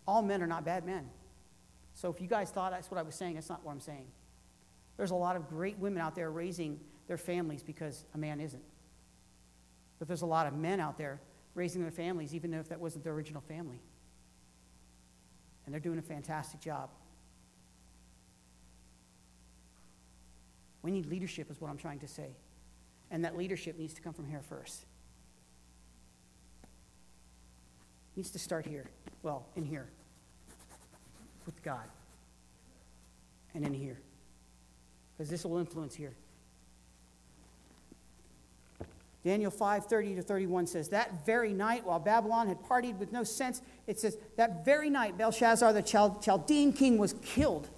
All 0.05 0.21
men 0.21 0.43
are 0.43 0.47
not 0.47 0.65
bad 0.65 0.85
men. 0.85 1.09
So 1.93 2.09
if 2.09 2.19
you 2.19 2.27
guys 2.27 2.49
thought 2.49 2.71
that's 2.71 2.91
what 2.91 2.97
I 2.97 3.03
was 3.03 3.15
saying, 3.15 3.35
that's 3.35 3.47
not 3.47 3.63
what 3.63 3.71
I'm 3.71 3.79
saying. 3.79 4.07
There's 4.97 5.11
a 5.11 5.15
lot 5.15 5.37
of 5.37 5.47
great 5.47 5.77
women 5.77 6.01
out 6.01 6.15
there 6.15 6.29
raising 6.29 6.81
their 7.07 7.17
families 7.17 7.63
because 7.63 8.03
a 8.13 8.17
man 8.17 8.41
isn't. 8.41 8.63
But 9.99 10.09
there's 10.09 10.21
a 10.21 10.25
lot 10.27 10.45
of 10.45 10.53
men 10.53 10.81
out 10.81 10.97
there 10.97 11.21
raising 11.55 11.81
their 11.81 11.91
families, 11.91 12.35
even 12.35 12.53
if 12.53 12.67
that 12.67 12.81
wasn't 12.81 13.05
their 13.05 13.13
original 13.13 13.41
family. 13.41 13.79
And 15.65 15.73
they're 15.73 15.79
doing 15.79 15.97
a 15.97 16.01
fantastic 16.01 16.59
job. 16.59 16.89
We 20.81 20.91
need 20.91 21.05
leadership, 21.05 21.49
is 21.49 21.61
what 21.61 21.69
I'm 21.69 21.77
trying 21.77 21.99
to 21.99 22.07
say. 22.09 22.35
And 23.11 23.23
that 23.23 23.37
leadership 23.37 23.77
needs 23.77 23.93
to 23.93 24.01
come 24.01 24.13
from 24.13 24.27
here 24.27 24.41
first. 24.41 24.85
It 28.13 28.17
needs 28.17 28.31
to 28.31 28.39
start 28.39 28.65
here. 28.65 28.85
Well, 29.23 29.45
in 29.55 29.63
here. 29.63 29.87
With 31.45 31.61
God. 31.63 31.85
And 33.53 33.65
in 33.65 33.73
here. 33.73 33.99
Because 35.17 35.29
this 35.29 35.45
will 35.45 35.57
influence 35.57 35.95
here. 35.95 36.13
Daniel 39.23 39.51
5 39.51 39.85
30 39.87 40.15
to 40.15 40.21
31 40.21 40.67
says, 40.67 40.89
That 40.89 41.25
very 41.25 41.51
night, 41.51 41.85
while 41.85 41.99
Babylon 41.99 42.47
had 42.47 42.61
partied 42.61 42.97
with 42.97 43.11
no 43.11 43.23
sense, 43.23 43.61
it 43.85 43.99
says, 43.99 44.17
That 44.37 44.63
very 44.63 44.89
night, 44.89 45.17
Belshazzar 45.17 45.73
the 45.73 45.81
Chaldean 45.81 46.71
king 46.71 46.97
was 46.97 47.13
killed. 47.21 47.69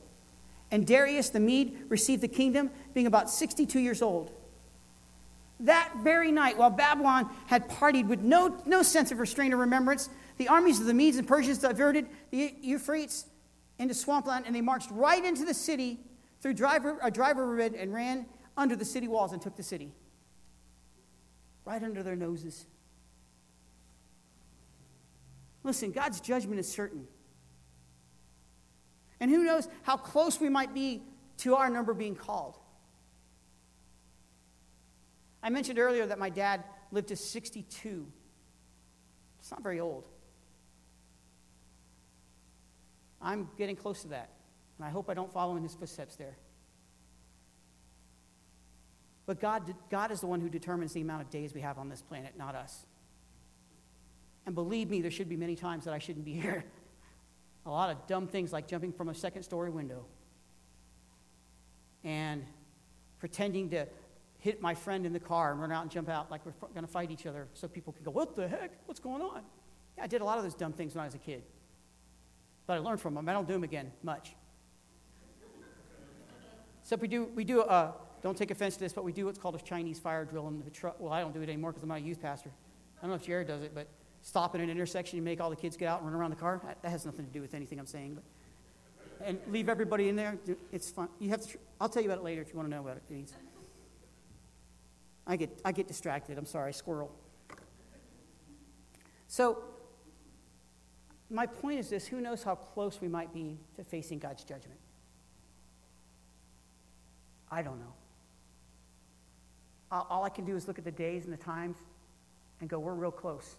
And 0.70 0.86
Darius 0.86 1.30
the 1.30 1.40
Mede 1.40 1.78
received 1.90 2.22
the 2.22 2.28
kingdom, 2.28 2.70
being 2.94 3.08
about 3.08 3.30
62 3.30 3.80
years 3.80 4.02
old. 4.02 4.32
That 5.62 5.92
very 6.04 6.32
night, 6.32 6.58
while 6.58 6.70
Babylon 6.70 7.30
had 7.48 7.68
partied 7.70 8.08
with 8.08 8.22
no, 8.22 8.62
no 8.66 8.82
sense 8.82 9.12
of 9.12 9.20
restraint 9.20 9.54
or 9.54 9.58
remembrance, 9.58 10.10
the 10.38 10.48
armies 10.48 10.80
of 10.80 10.86
the 10.86 10.94
Medes 10.94 11.18
and 11.18 11.28
Persians 11.28 11.58
diverted 11.58 12.08
the 12.32 12.56
Euphrates 12.62 13.26
into 13.78 13.94
swampland, 13.94 14.46
and 14.46 14.56
they 14.56 14.62
marched 14.62 14.90
right 14.92 15.24
into 15.24 15.44
the 15.44 15.54
city 15.54 16.00
through 16.42 16.54
driver, 16.54 16.98
a 17.02 17.12
driver 17.12 17.46
rid 17.48 17.74
and 17.74 17.94
ran 17.94 18.26
under 18.56 18.76
the 18.76 18.86
city 18.86 19.08
walls 19.08 19.34
and 19.34 19.42
took 19.42 19.56
the 19.56 19.64
city. 19.64 19.92
Right 21.66 21.84
under 21.84 22.04
their 22.04 22.16
noses. 22.16 22.66
Listen, 25.64 25.92
God's 25.92 26.22
judgment 26.22 26.60
is 26.60 26.72
certain. 26.72 27.06
And 29.20 29.30
who 29.30 29.44
knows 29.44 29.68
how 29.84 29.98
close 29.98 30.40
we 30.40 30.48
might 30.48 30.74
be 30.74 31.04
to 31.40 31.56
our 31.56 31.70
number 31.70 31.94
being 31.94 32.16
called. 32.16 32.58
I 35.42 35.50
mentioned 35.50 35.80
earlier 35.80 36.06
that 36.06 36.20
my 36.20 36.30
dad 36.30 36.64
lived 36.92 37.10
to 37.10 37.16
62. 37.16 38.08
It's 39.40 39.52
not 39.52 39.64
very 39.64 39.80
old. 39.80 40.06
I'm 43.22 43.50
getting 43.58 43.76
close 43.76 44.02
to 44.04 44.10
that, 44.10 44.30
and 44.78 44.86
I 44.86 44.90
hope 44.90 45.10
I 45.10 45.14
don't 45.14 45.32
follow 45.32 45.56
in 45.58 45.64
his 45.64 45.76
footsteps 45.76 46.16
there. 46.16 46.38
But 49.26 49.40
God, 49.40 49.76
God 49.90 50.12
is 50.12 50.22
the 50.22 50.28
one 50.28 50.42
who 50.42 50.50
determines 50.50 50.94
the 50.94 51.02
amount 51.02 51.22
of 51.22 51.30
days 51.30 51.54
we 51.54 51.62
have 51.62 51.78
on 51.78 51.90
this 51.90 52.02
planet, 52.02 52.34
not 52.38 52.56
us. 52.56 52.86
And 54.46 54.56
believe 54.56 54.90
me, 54.90 55.02
there 55.02 55.12
should 55.12 55.30
be 55.30 55.38
many 55.38 55.56
times 55.56 55.86
that 55.86 55.94
I 55.94 56.00
shouldn't 56.00 56.26
be 56.26 56.34
here. 56.42 56.64
A 57.66 57.70
lot 57.70 57.92
of 57.92 58.08
dumb 58.08 58.28
things 58.28 58.52
like 58.52 58.68
jumping 58.68 58.92
from 58.92 59.10
a 59.10 59.14
second 59.14 59.44
story 59.44 59.70
window 59.70 60.06
and 62.04 62.44
pretending 63.20 63.70
to 63.70 63.86
hit 64.40 64.62
my 64.62 64.74
friend 64.74 65.06
in 65.06 65.14
the 65.14 65.20
car 65.20 65.52
and 65.52 65.62
run 65.62 65.72
out 65.72 65.84
and 65.84 65.92
jump 65.92 66.10
out 66.10 66.32
like 66.32 66.46
we're 66.46 66.54
going 66.74 66.86
to 66.86 66.92
fight 66.92 67.12
each 67.12 67.26
other 67.26 67.48
so 67.54 67.68
people 67.68 67.94
can 67.94 68.04
go, 68.04 68.12
What 68.12 68.36
the 68.36 68.48
heck? 68.48 68.72
What's 68.86 69.00
going 69.00 69.22
on? 69.22 69.44
Yeah, 69.98 70.06
I 70.06 70.08
did 70.08 70.22
a 70.22 70.26
lot 70.26 70.38
of 70.38 70.44
those 70.44 70.56
dumb 70.56 70.74
things 70.74 70.96
when 70.96 71.02
I 71.02 71.06
was 71.06 71.16
a 71.16 71.20
kid. 71.20 71.44
But 72.66 72.78
I 72.78 72.78
learned 72.80 73.02
from 73.02 73.16
them. 73.16 73.28
I 73.28 73.34
don't 73.34 73.48
do 73.48 73.54
them 73.54 73.64
again 73.64 73.92
much. 74.04 74.36
So 76.84 76.96
we 76.96 77.08
do, 77.08 77.30
we 77.36 77.44
do 77.44 77.62
uh, 77.62 77.92
don't 78.22 78.38
take 78.38 78.52
offense 78.52 78.76
to 78.76 78.80
this, 78.80 78.94
but 78.94 79.04
we 79.04 79.12
do 79.12 79.26
what's 79.26 79.38
called 79.38 79.56
a 79.56 79.60
Chinese 79.60 80.00
fire 80.00 80.26
drill 80.26 80.48
in 80.48 80.64
the 80.64 80.70
truck. 80.70 81.00
Well, 81.00 81.14
I 81.14 81.22
don't 81.22 81.34
do 81.34 81.42
it 81.42 81.50
anymore 81.50 81.72
because 81.72 81.84
I'm 81.84 81.90
not 81.90 82.00
a 82.00 82.02
youth 82.02 82.22
pastor. 82.22 82.50
I 82.98 83.02
don't 83.02 83.12
know 83.12 83.16
if 83.16 83.24
Jared 83.24 83.48
does 83.48 83.62
it, 83.62 83.74
but 83.76 83.88
stop 84.22 84.56
at 84.56 84.62
an 84.62 84.70
intersection 84.70 85.18
and 85.18 85.26
make 85.26 85.40
all 85.40 85.50
the 85.50 85.56
kids 85.56 85.78
get 85.78 85.88
out 85.88 86.02
and 86.02 86.10
run 86.10 86.20
around 86.20 86.32
the 86.32 86.36
car, 86.36 86.62
that 86.82 86.90
has 86.90 87.06
nothing 87.06 87.26
to 87.26 87.32
do 87.32 87.42
with 87.42 87.54
anything 87.54 87.80
I'm 87.80 87.86
saying. 87.86 88.16
But, 88.16 88.24
and 89.26 89.40
leave 89.50 89.70
everybody 89.70 90.10
in 90.10 90.16
there. 90.16 90.38
It's 90.72 90.90
fun. 90.90 91.10
You 91.20 91.30
have 91.30 91.42
to, 91.48 91.58
I'll 91.80 91.90
tell 91.90 92.02
you 92.02 92.10
about 92.10 92.22
it 92.22 92.24
later 92.24 92.42
if 92.42 92.50
you 92.50 92.56
want 92.56 92.70
to 92.70 92.76
know 92.76 92.82
what 92.82 92.98
it. 92.98 93.34
I 95.30 95.36
get, 95.36 95.62
I 95.64 95.72
get 95.72 95.88
distracted. 95.88 96.40
I'm 96.40 96.46
sorry, 96.48 96.74
squirrel. 96.74 97.12
So, 99.28 99.60
my 101.30 101.46
point 101.46 101.78
is 101.80 101.88
this 101.88 102.08
who 102.08 102.20
knows 102.20 102.42
how 102.42 102.56
close 102.56 103.00
we 103.00 103.08
might 103.08 103.32
be 103.32 103.60
to 103.76 103.84
facing 103.84 104.18
God's 104.18 104.44
judgment? 104.44 104.80
I 107.52 107.62
don't 107.62 107.80
know. 107.80 107.94
All 109.92 110.24
I 110.24 110.30
can 110.30 110.46
do 110.46 110.56
is 110.56 110.68
look 110.68 110.80
at 110.80 110.86
the 110.86 110.92
days 110.92 111.26
and 111.26 111.34
the 111.34 111.38
times 111.38 111.78
and 112.60 112.68
go, 112.68 112.80
we're 112.80 112.94
real 112.94 113.12
close. 113.12 113.56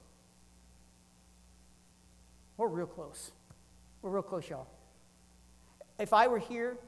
We're 2.57 2.69
real 2.69 2.87
close. 2.87 3.31
We're 4.03 4.11
real 4.11 4.23
close, 4.23 4.49
y'all. 4.49 4.67
If 6.01 6.13
I 6.13 6.27
were 6.27 6.39
here 6.39 6.79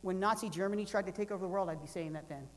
when 0.00 0.18
Nazi 0.18 0.48
Germany 0.48 0.86
tried 0.86 1.06
to 1.06 1.12
take 1.12 1.30
over 1.30 1.42
the 1.42 1.48
world, 1.48 1.68
I'd 1.68 1.82
be 1.82 1.86
saying 1.86 2.14
that 2.14 2.28
then. 2.30 2.48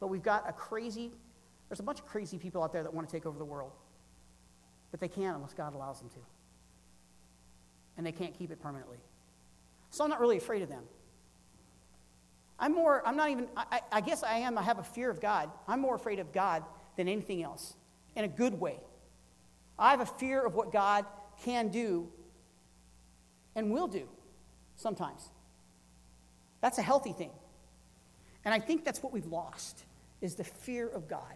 But 0.00 0.08
we've 0.08 0.22
got 0.22 0.48
a 0.48 0.52
crazy, 0.52 1.12
there's 1.68 1.80
a 1.80 1.84
bunch 1.84 2.00
of 2.00 2.06
crazy 2.06 2.38
people 2.38 2.64
out 2.64 2.72
there 2.72 2.82
that 2.82 2.92
want 2.92 3.08
to 3.08 3.12
take 3.12 3.26
over 3.26 3.38
the 3.38 3.44
world. 3.44 3.72
But 4.90 5.00
they 5.00 5.08
can't 5.08 5.36
unless 5.36 5.54
God 5.54 5.74
allows 5.74 6.00
them 6.00 6.08
to. 6.10 6.18
And 7.96 8.06
they 8.06 8.12
can't 8.12 8.36
keep 8.36 8.50
it 8.50 8.60
permanently. 8.60 8.96
So 9.90 10.02
I'm 10.02 10.10
not 10.10 10.20
really 10.20 10.38
afraid 10.38 10.62
of 10.62 10.68
them. 10.68 10.82
I'm 12.58 12.74
more, 12.74 13.06
I'm 13.06 13.16
not 13.16 13.30
even, 13.30 13.48
I, 13.56 13.80
I 13.90 14.00
guess 14.00 14.22
I 14.22 14.38
am, 14.38 14.58
I 14.58 14.62
have 14.62 14.78
a 14.78 14.84
fear 14.84 15.10
of 15.10 15.20
God. 15.20 15.50
I'm 15.68 15.80
more 15.80 15.94
afraid 15.94 16.18
of 16.18 16.32
God 16.32 16.62
than 16.96 17.08
anything 17.08 17.42
else 17.42 17.74
in 18.16 18.24
a 18.24 18.28
good 18.28 18.58
way. 18.58 18.78
I 19.78 19.90
have 19.92 20.00
a 20.00 20.06
fear 20.06 20.44
of 20.44 20.54
what 20.54 20.72
God 20.72 21.06
can 21.42 21.68
do 21.68 22.08
and 23.54 23.70
will 23.70 23.88
do 23.88 24.06
sometimes. 24.76 25.30
That's 26.60 26.78
a 26.78 26.82
healthy 26.82 27.12
thing. 27.12 27.30
And 28.44 28.52
I 28.52 28.58
think 28.58 28.84
that's 28.84 29.02
what 29.02 29.12
we've 29.12 29.26
lost 29.26 29.84
is 30.20 30.34
the 30.34 30.44
fear 30.44 30.88
of 30.88 31.08
God. 31.08 31.34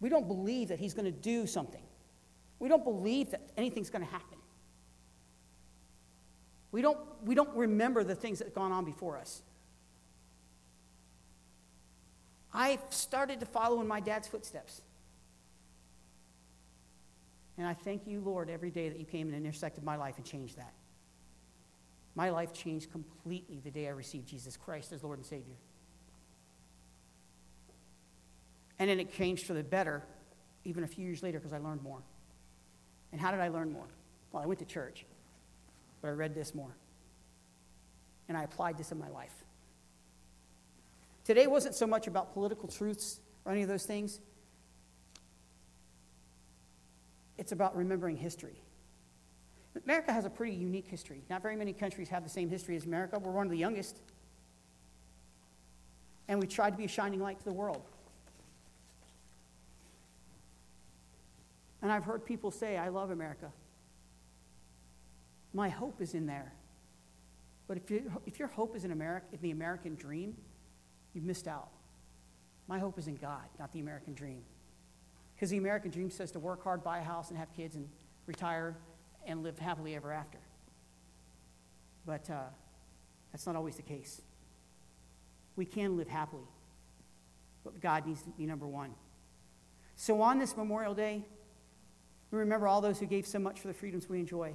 We 0.00 0.08
don't 0.08 0.26
believe 0.26 0.68
that 0.68 0.78
He's 0.78 0.94
going 0.94 1.04
to 1.04 1.10
do 1.10 1.46
something. 1.46 1.82
We 2.58 2.68
don't 2.68 2.84
believe 2.84 3.30
that 3.30 3.40
anything's 3.56 3.90
going 3.90 4.04
to 4.04 4.10
happen. 4.10 4.38
We 6.72 6.80
don't, 6.80 6.98
we 7.24 7.34
don't 7.34 7.54
remember 7.54 8.02
the 8.02 8.14
things 8.14 8.38
that 8.38 8.46
have 8.46 8.54
gone 8.54 8.72
on 8.72 8.84
before 8.84 9.18
us. 9.18 9.42
I 12.52 12.78
started 12.90 13.40
to 13.40 13.46
follow 13.46 13.80
in 13.80 13.86
my 13.86 14.00
dad's 14.00 14.28
footsteps. 14.28 14.82
And 17.58 17.66
I 17.66 17.74
thank 17.74 18.06
you, 18.06 18.20
Lord, 18.20 18.50
every 18.50 18.70
day 18.70 18.88
that 18.88 18.98
you 18.98 19.04
came 19.04 19.28
and 19.28 19.36
intersected 19.36 19.84
my 19.84 19.96
life 19.96 20.16
and 20.16 20.24
changed 20.24 20.56
that. 20.56 20.72
My 22.14 22.30
life 22.30 22.52
changed 22.52 22.90
completely 22.90 23.60
the 23.62 23.70
day 23.70 23.86
I 23.86 23.90
received 23.90 24.26
Jesus 24.26 24.56
Christ 24.56 24.92
as 24.92 25.02
Lord 25.02 25.18
and 25.18 25.26
Savior. 25.26 25.56
And 28.82 28.90
then 28.90 28.98
it 28.98 29.14
changed 29.14 29.46
for 29.46 29.54
the 29.54 29.62
better 29.62 30.02
even 30.64 30.82
a 30.82 30.88
few 30.88 31.04
years 31.04 31.22
later 31.22 31.38
because 31.38 31.52
I 31.52 31.58
learned 31.58 31.84
more. 31.84 32.02
And 33.12 33.20
how 33.20 33.30
did 33.30 33.38
I 33.38 33.46
learn 33.46 33.70
more? 33.70 33.86
Well, 34.32 34.42
I 34.42 34.46
went 34.46 34.58
to 34.58 34.64
church, 34.64 35.06
but 36.00 36.08
I 36.08 36.10
read 36.10 36.34
this 36.34 36.52
more. 36.52 36.74
And 38.28 38.36
I 38.36 38.42
applied 38.42 38.76
this 38.76 38.90
in 38.90 38.98
my 38.98 39.08
life. 39.08 39.44
Today 41.22 41.46
wasn't 41.46 41.76
so 41.76 41.86
much 41.86 42.08
about 42.08 42.34
political 42.34 42.68
truths 42.68 43.20
or 43.44 43.52
any 43.52 43.62
of 43.62 43.68
those 43.68 43.84
things, 43.84 44.18
it's 47.38 47.52
about 47.52 47.76
remembering 47.76 48.16
history. 48.16 48.60
America 49.84 50.12
has 50.12 50.24
a 50.24 50.30
pretty 50.30 50.56
unique 50.56 50.88
history. 50.88 51.22
Not 51.30 51.40
very 51.40 51.54
many 51.54 51.72
countries 51.72 52.08
have 52.08 52.24
the 52.24 52.30
same 52.30 52.50
history 52.50 52.74
as 52.74 52.84
America. 52.84 53.16
We're 53.20 53.30
one 53.30 53.46
of 53.46 53.52
the 53.52 53.58
youngest. 53.58 54.00
And 56.26 56.40
we 56.40 56.48
tried 56.48 56.70
to 56.70 56.76
be 56.76 56.86
a 56.86 56.88
shining 56.88 57.20
light 57.20 57.38
to 57.38 57.44
the 57.44 57.52
world. 57.52 57.84
And 61.82 61.90
I've 61.90 62.04
heard 62.04 62.24
people 62.24 62.50
say, 62.50 62.76
I 62.76 62.88
love 62.88 63.10
America. 63.10 63.52
My 65.52 65.68
hope 65.68 66.00
is 66.00 66.14
in 66.14 66.26
there. 66.26 66.52
But 67.66 67.76
if, 67.76 67.90
you, 67.90 68.10
if 68.24 68.38
your 68.38 68.48
hope 68.48 68.76
is 68.76 68.84
in, 68.84 68.92
America, 68.92 69.26
in 69.32 69.40
the 69.40 69.50
American 69.50 69.96
dream, 69.96 70.36
you've 71.12 71.24
missed 71.24 71.48
out. 71.48 71.68
My 72.68 72.78
hope 72.78 72.98
is 72.98 73.08
in 73.08 73.16
God, 73.16 73.42
not 73.58 73.72
the 73.72 73.80
American 73.80 74.14
dream. 74.14 74.42
Because 75.34 75.50
the 75.50 75.58
American 75.58 75.90
dream 75.90 76.10
says 76.10 76.30
to 76.32 76.38
work 76.38 76.62
hard, 76.62 76.84
buy 76.84 76.98
a 76.98 77.02
house, 77.02 77.30
and 77.30 77.38
have 77.38 77.52
kids, 77.54 77.74
and 77.74 77.88
retire, 78.26 78.76
and 79.26 79.42
live 79.42 79.58
happily 79.58 79.96
ever 79.96 80.12
after. 80.12 80.38
But 82.06 82.30
uh, 82.30 82.44
that's 83.32 83.46
not 83.46 83.56
always 83.56 83.76
the 83.76 83.82
case. 83.82 84.22
We 85.56 85.64
can 85.64 85.96
live 85.96 86.08
happily. 86.08 86.46
But 87.64 87.80
God 87.80 88.06
needs 88.06 88.22
to 88.22 88.30
be 88.30 88.46
number 88.46 88.66
one. 88.66 88.94
So 89.96 90.20
on 90.22 90.38
this 90.38 90.56
Memorial 90.56 90.94
Day, 90.94 91.24
we 92.32 92.38
remember 92.38 92.66
all 92.66 92.80
those 92.80 92.98
who 92.98 93.06
gave 93.06 93.26
so 93.26 93.38
much 93.38 93.60
for 93.60 93.68
the 93.68 93.74
freedoms 93.74 94.08
we 94.08 94.18
enjoy. 94.18 94.54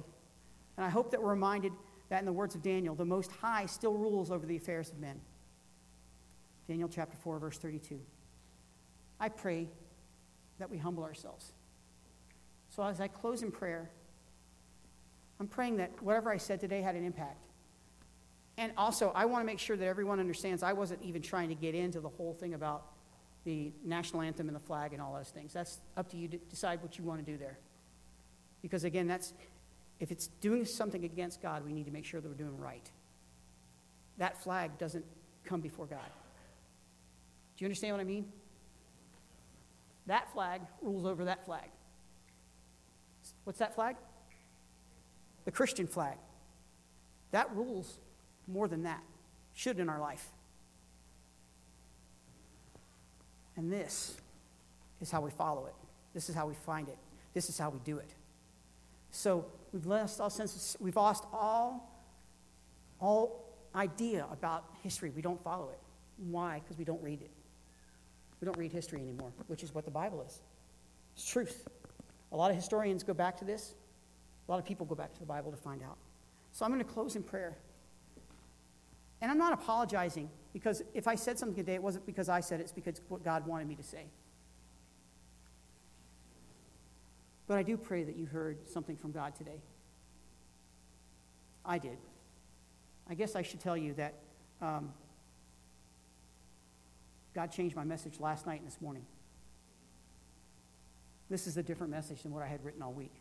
And 0.76 0.84
I 0.84 0.90
hope 0.90 1.12
that 1.12 1.22
we're 1.22 1.30
reminded 1.30 1.72
that 2.08 2.18
in 2.18 2.26
the 2.26 2.32
words 2.32 2.54
of 2.54 2.62
Daniel, 2.62 2.94
the 2.94 3.04
Most 3.04 3.30
High 3.32 3.66
still 3.66 3.94
rules 3.94 4.30
over 4.30 4.44
the 4.44 4.56
affairs 4.56 4.90
of 4.90 4.98
men. 4.98 5.20
Daniel 6.66 6.88
chapter 6.88 7.16
4, 7.16 7.38
verse 7.38 7.56
32. 7.58 8.00
I 9.20 9.28
pray 9.28 9.68
that 10.58 10.70
we 10.70 10.76
humble 10.76 11.04
ourselves. 11.04 11.52
So 12.68 12.82
as 12.82 13.00
I 13.00 13.08
close 13.08 13.42
in 13.42 13.50
prayer, 13.50 13.90
I'm 15.40 15.46
praying 15.46 15.76
that 15.76 16.02
whatever 16.02 16.30
I 16.30 16.36
said 16.36 16.60
today 16.60 16.82
had 16.82 16.96
an 16.96 17.04
impact. 17.04 17.44
And 18.56 18.72
also, 18.76 19.12
I 19.14 19.24
want 19.26 19.42
to 19.42 19.46
make 19.46 19.60
sure 19.60 19.76
that 19.76 19.86
everyone 19.86 20.18
understands 20.18 20.64
I 20.64 20.72
wasn't 20.72 21.02
even 21.02 21.22
trying 21.22 21.48
to 21.48 21.54
get 21.54 21.76
into 21.76 22.00
the 22.00 22.08
whole 22.08 22.34
thing 22.34 22.54
about 22.54 22.86
the 23.44 23.72
national 23.84 24.22
anthem 24.22 24.48
and 24.48 24.56
the 24.56 24.60
flag 24.60 24.92
and 24.92 25.00
all 25.00 25.14
those 25.14 25.30
things. 25.30 25.52
That's 25.52 25.78
up 25.96 26.10
to 26.10 26.16
you 26.16 26.26
to 26.28 26.38
decide 26.38 26.82
what 26.82 26.98
you 26.98 27.04
want 27.04 27.24
to 27.24 27.32
do 27.32 27.38
there. 27.38 27.58
Because 28.62 28.84
again, 28.84 29.06
that's 29.06 29.32
if 30.00 30.10
it's 30.12 30.28
doing 30.40 30.64
something 30.64 31.04
against 31.04 31.42
God, 31.42 31.64
we 31.64 31.72
need 31.72 31.86
to 31.86 31.92
make 31.92 32.04
sure 32.04 32.20
that 32.20 32.28
we're 32.28 32.34
doing 32.34 32.58
right. 32.58 32.88
That 34.18 34.42
flag 34.42 34.78
doesn't 34.78 35.04
come 35.44 35.60
before 35.60 35.86
God. 35.86 36.10
Do 37.56 37.64
you 37.64 37.66
understand 37.66 37.94
what 37.94 38.00
I 38.00 38.04
mean? 38.04 38.26
That 40.06 40.32
flag 40.32 40.62
rules 40.80 41.04
over 41.04 41.24
that 41.24 41.44
flag. 41.44 41.68
What's 43.44 43.58
that 43.58 43.74
flag? 43.74 43.96
The 45.44 45.50
Christian 45.50 45.86
flag. 45.86 46.16
That 47.30 47.54
rules 47.54 47.98
more 48.46 48.68
than 48.68 48.84
that, 48.84 49.02
should 49.54 49.78
in 49.78 49.88
our 49.88 50.00
life. 50.00 50.26
And 53.56 53.72
this 53.72 54.16
is 55.00 55.10
how 55.10 55.20
we 55.20 55.30
follow 55.30 55.66
it. 55.66 55.74
This 56.14 56.28
is 56.28 56.34
how 56.34 56.46
we 56.46 56.54
find 56.54 56.88
it. 56.88 56.96
This 57.34 57.48
is 57.48 57.58
how 57.58 57.70
we 57.70 57.78
do 57.84 57.98
it. 57.98 58.14
So 59.10 59.46
we've 59.72 59.86
lost 59.86 60.20
all 60.20 60.30
sense 60.30 60.74
of, 60.76 60.80
we've 60.80 60.96
lost 60.96 61.24
all, 61.32 61.90
all 63.00 63.44
idea 63.74 64.26
about 64.30 64.64
history. 64.82 65.10
We 65.14 65.22
don't 65.22 65.42
follow 65.42 65.70
it. 65.70 65.78
Why? 66.18 66.60
Because 66.62 66.78
we 66.78 66.84
don't 66.84 67.02
read 67.02 67.22
it. 67.22 67.30
We 68.40 68.46
don't 68.46 68.56
read 68.56 68.72
history 68.72 69.00
anymore, 69.00 69.32
which 69.46 69.62
is 69.62 69.74
what 69.74 69.84
the 69.84 69.90
Bible 69.90 70.24
is. 70.26 70.40
It's 71.14 71.28
truth. 71.28 71.66
A 72.32 72.36
lot 72.36 72.50
of 72.50 72.56
historians 72.56 73.02
go 73.02 73.14
back 73.14 73.36
to 73.38 73.44
this. 73.44 73.74
A 74.46 74.50
lot 74.50 74.58
of 74.58 74.64
people 74.64 74.86
go 74.86 74.94
back 74.94 75.12
to 75.14 75.20
the 75.20 75.26
Bible 75.26 75.50
to 75.50 75.56
find 75.56 75.82
out. 75.82 75.96
So 76.52 76.64
I'm 76.64 76.72
going 76.72 76.84
to 76.84 76.90
close 76.90 77.16
in 77.16 77.22
prayer. 77.22 77.56
And 79.20 79.30
I'm 79.30 79.38
not 79.38 79.52
apologizing 79.52 80.30
because 80.52 80.82
if 80.94 81.08
I 81.08 81.16
said 81.16 81.38
something 81.38 81.56
today, 81.56 81.74
it 81.74 81.82
wasn't 81.82 82.06
because 82.06 82.28
I 82.28 82.40
said 82.40 82.60
it, 82.60 82.64
it's 82.64 82.72
because 82.72 83.00
what 83.08 83.24
God 83.24 83.46
wanted 83.46 83.68
me 83.68 83.74
to 83.74 83.82
say. 83.82 84.04
But 87.48 87.56
I 87.56 87.62
do 87.62 87.78
pray 87.78 88.04
that 88.04 88.14
you 88.14 88.26
heard 88.26 88.68
something 88.68 88.96
from 88.96 89.10
God 89.10 89.34
today. 89.34 89.62
I 91.64 91.78
did. 91.78 91.96
I 93.08 93.14
guess 93.14 93.34
I 93.34 93.42
should 93.42 93.60
tell 93.60 93.76
you 93.76 93.94
that 93.94 94.14
um, 94.60 94.92
God 97.34 97.50
changed 97.50 97.74
my 97.74 97.84
message 97.84 98.20
last 98.20 98.46
night 98.46 98.60
and 98.60 98.66
this 98.66 98.80
morning. 98.82 99.06
This 101.30 101.46
is 101.46 101.56
a 101.56 101.62
different 101.62 101.90
message 101.90 102.22
than 102.22 102.32
what 102.32 102.42
I 102.42 102.46
had 102.46 102.62
written 102.64 102.82
all 102.82 102.92
week. 102.92 103.14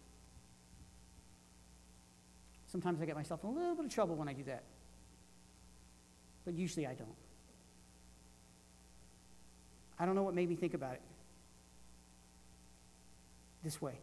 Sometimes 2.67 3.01
I 3.01 3.05
get 3.05 3.15
myself 3.15 3.43
in 3.43 3.49
a 3.49 3.53
little 3.53 3.75
bit 3.75 3.85
of 3.85 3.91
trouble 3.93 4.15
when 4.15 4.27
I 4.27 4.33
do 4.33 4.43
that. 4.43 4.63
But 6.43 6.53
usually 6.53 6.85
I 6.85 6.93
don't. 6.93 7.15
I 9.97 10.05
don't 10.05 10.15
know 10.15 10.23
what 10.23 10.33
made 10.33 10.49
me 10.49 10.55
think 10.55 10.73
about 10.73 10.93
it 10.93 11.01
this 13.63 13.81
way. 13.81 13.99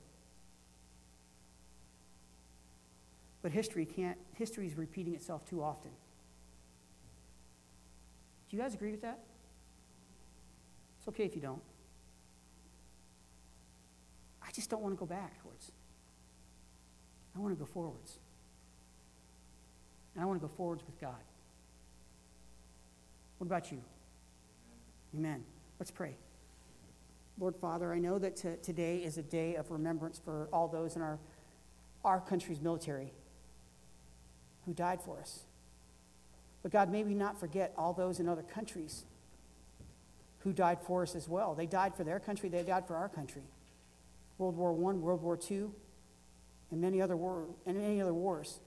But 3.44 3.52
history 3.52 3.84
can't, 3.84 4.16
history 4.32 4.66
is 4.66 4.74
repeating 4.74 5.14
itself 5.14 5.44
too 5.44 5.62
often. 5.62 5.90
Do 8.48 8.56
you 8.56 8.62
guys 8.62 8.72
agree 8.72 8.90
with 8.90 9.02
that? 9.02 9.18
It's 10.98 11.08
okay 11.08 11.24
if 11.24 11.34
you 11.34 11.42
don't. 11.42 11.60
I 14.42 14.50
just 14.50 14.70
don't 14.70 14.80
want 14.80 14.94
to 14.94 14.98
go 14.98 15.04
backwards. 15.04 15.72
I 17.36 17.40
want 17.40 17.52
to 17.52 17.58
go 17.58 17.66
forwards. 17.66 18.18
And 20.14 20.22
I 20.22 20.26
want 20.26 20.40
to 20.40 20.48
go 20.48 20.52
forwards 20.56 20.82
with 20.86 20.98
God. 20.98 21.12
What 23.36 23.44
about 23.46 23.70
you? 23.70 23.82
Amen. 25.14 25.44
Let's 25.78 25.90
pray. 25.90 26.16
Lord 27.38 27.56
Father, 27.56 27.92
I 27.92 27.98
know 27.98 28.18
that 28.18 28.36
t- 28.36 28.56
today 28.62 29.04
is 29.04 29.18
a 29.18 29.22
day 29.22 29.56
of 29.56 29.70
remembrance 29.70 30.18
for 30.18 30.48
all 30.50 30.66
those 30.66 30.96
in 30.96 31.02
our, 31.02 31.18
our 32.06 32.20
country's 32.20 32.62
military 32.62 33.12
who 34.66 34.72
died 34.72 35.00
for 35.02 35.18
us. 35.18 35.40
But 36.62 36.72
God, 36.72 36.90
may 36.90 37.04
we 37.04 37.14
not 37.14 37.38
forget 37.38 37.72
all 37.76 37.92
those 37.92 38.20
in 38.20 38.28
other 38.28 38.42
countries 38.42 39.04
who 40.38 40.52
died 40.52 40.78
for 40.86 41.02
us 41.02 41.14
as 41.14 41.28
well. 41.28 41.54
They 41.54 41.66
died 41.66 41.94
for 41.94 42.04
their 42.04 42.20
country, 42.20 42.48
they 42.48 42.62
died 42.62 42.86
for 42.86 42.96
our 42.96 43.08
country. 43.08 43.42
World 44.38 44.56
War 44.56 44.70
I, 44.70 44.94
World 44.94 45.22
War 45.22 45.38
II, 45.50 45.66
and 46.70 46.80
many 46.80 47.00
other, 47.00 47.16
war, 47.16 47.44
and 47.66 47.78
many 47.78 48.00
other 48.00 48.14
wars. 48.14 48.60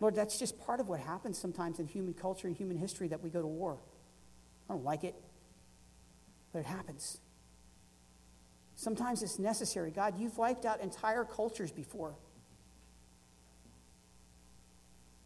Lord, 0.00 0.14
that's 0.14 0.38
just 0.38 0.58
part 0.60 0.80
of 0.80 0.88
what 0.88 1.00
happens 1.00 1.38
sometimes 1.38 1.78
in 1.78 1.86
human 1.86 2.14
culture 2.14 2.46
and 2.46 2.56
human 2.56 2.76
history 2.76 3.08
that 3.08 3.22
we 3.22 3.30
go 3.30 3.40
to 3.40 3.46
war. 3.46 3.78
I 4.68 4.74
don't 4.74 4.84
like 4.84 5.02
it, 5.04 5.14
but 6.52 6.60
it 6.60 6.66
happens. 6.66 7.18
Sometimes 8.74 9.22
it's 9.22 9.38
necessary. 9.38 9.90
God, 9.90 10.18
you've 10.18 10.38
wiped 10.38 10.64
out 10.64 10.80
entire 10.80 11.24
cultures 11.24 11.72
before. 11.72 12.14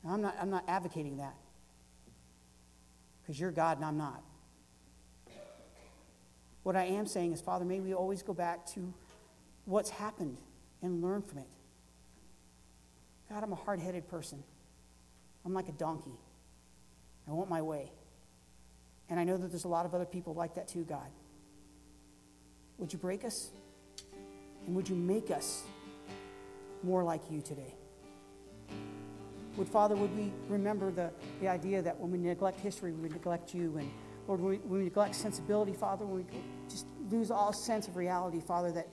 I'm 0.07 0.21
not, 0.21 0.37
I'm 0.41 0.51
not 0.51 0.65
advocating 0.67 1.19
that 1.19 1.35
because 3.23 3.39
you're 3.39 3.53
God 3.53 3.77
and 3.79 3.87
I'm 3.87 3.97
not. 3.97 4.23
What 6.63 6.77
I 6.77 6.85
am 6.85 7.07
saying 7.07 7.33
is, 7.33 7.41
Father, 7.41 7.65
may 7.65 7.81
we 7.81 7.95
always 7.95 8.23
go 8.23 8.33
back 8.33 8.67
to 8.75 8.93
what's 9.65 9.91
happened 9.91 10.39
and 10.83 11.03
learn 11.03 11.23
from 11.23 11.39
it. 11.39 11.49
God, 13.29 13.43
I'm 13.43 13.53
a 13.53 13.57
hard 13.57 13.81
headed 13.81 14.09
person. 14.09 14.43
I'm 15.45 15.55
like 15.55 15.69
a 15.69 15.73
donkey. 15.73 16.19
I 17.29 17.33
want 17.33 17.49
my 17.49 17.63
way. 17.63 17.91
And 19.09 19.19
I 19.19 19.25
know 19.25 19.37
that 19.37 19.49
there's 19.49 19.65
a 19.65 19.69
lot 19.69 19.87
of 19.87 19.95
other 19.95 20.05
people 20.05 20.35
like 20.35 20.55
that 20.55 20.69
too, 20.69 20.85
God. 20.85 21.09
Would 22.79 22.93
you 22.93 22.99
break 22.99 23.25
us? 23.25 23.51
And 24.67 24.75
would 24.77 24.89
you 24.89 24.95
make 24.95 25.31
us 25.31 25.63
more 26.83 27.03
like 27.03 27.23
you 27.31 27.41
today? 27.41 27.75
Would 29.57 29.69
Father, 29.69 29.95
would 29.97 30.17
we 30.17 30.33
remember 30.49 30.91
the, 30.91 31.11
the 31.41 31.49
idea 31.49 31.83
that 31.83 31.99
when 31.99 32.11
we 32.11 32.19
neglect 32.19 32.59
history, 32.61 32.93
we 32.93 33.09
neglect 33.09 33.55
you? 33.55 33.77
And 33.77 33.91
Lord, 34.27 34.41
when 34.41 34.51
we, 34.51 34.57
when 34.59 34.79
we 34.79 34.85
neglect 34.85 35.15
sensibility, 35.15 35.73
Father, 35.73 36.07
when 36.07 36.25
we 36.25 36.41
just 36.69 36.87
lose 37.11 37.31
all 37.31 37.53
sense 37.53 37.89
of 37.89 37.97
reality, 37.97 38.41
Father, 38.41 38.73
that 38.73 38.89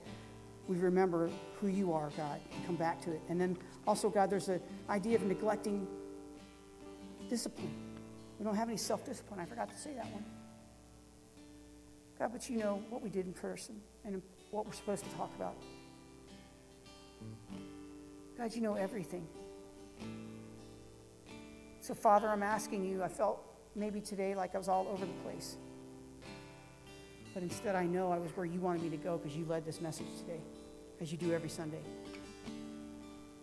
we 0.68 0.76
remember 0.76 1.30
who 1.60 1.68
you 1.68 1.92
are, 1.92 2.10
God, 2.16 2.40
and 2.54 2.66
come 2.66 2.76
back 2.76 3.00
to 3.02 3.10
it. 3.10 3.20
And 3.28 3.40
then 3.40 3.56
also, 3.86 4.10
God, 4.10 4.30
there's 4.30 4.48
an 4.48 4.60
idea 4.88 5.16
of 5.16 5.22
neglecting 5.22 5.86
discipline. 7.28 7.74
We 8.38 8.44
don't 8.44 8.54
have 8.54 8.68
any 8.68 8.76
self 8.76 9.04
discipline. 9.04 9.40
I 9.40 9.46
forgot 9.46 9.70
to 9.70 9.78
say 9.78 9.94
that 9.94 10.06
one. 10.12 10.24
God, 12.18 12.32
but 12.32 12.50
you 12.50 12.58
know 12.58 12.82
what 12.90 13.02
we 13.02 13.08
did 13.08 13.24
in 13.24 13.32
person 13.32 13.80
and 14.04 14.20
what 14.50 14.66
we're 14.66 14.72
supposed 14.72 15.04
to 15.04 15.10
talk 15.16 15.34
about. 15.36 15.56
God, 18.36 18.54
you 18.54 18.60
know 18.60 18.74
everything. 18.74 19.26
So, 21.90 21.94
Father, 21.94 22.28
I'm 22.28 22.44
asking 22.44 22.84
you, 22.84 23.02
I 23.02 23.08
felt 23.08 23.42
maybe 23.74 24.00
today 24.00 24.36
like 24.36 24.54
I 24.54 24.58
was 24.58 24.68
all 24.68 24.86
over 24.92 25.04
the 25.04 25.12
place. 25.24 25.56
But 27.34 27.42
instead, 27.42 27.74
I 27.74 27.84
know 27.84 28.12
I 28.12 28.18
was 28.18 28.30
where 28.36 28.46
you 28.46 28.60
wanted 28.60 28.84
me 28.84 28.90
to 28.90 28.96
go 28.96 29.18
because 29.18 29.36
you 29.36 29.44
led 29.44 29.66
this 29.66 29.80
message 29.80 30.06
today, 30.20 30.38
as 31.00 31.10
you 31.10 31.18
do 31.18 31.32
every 31.32 31.48
Sunday. 31.48 31.80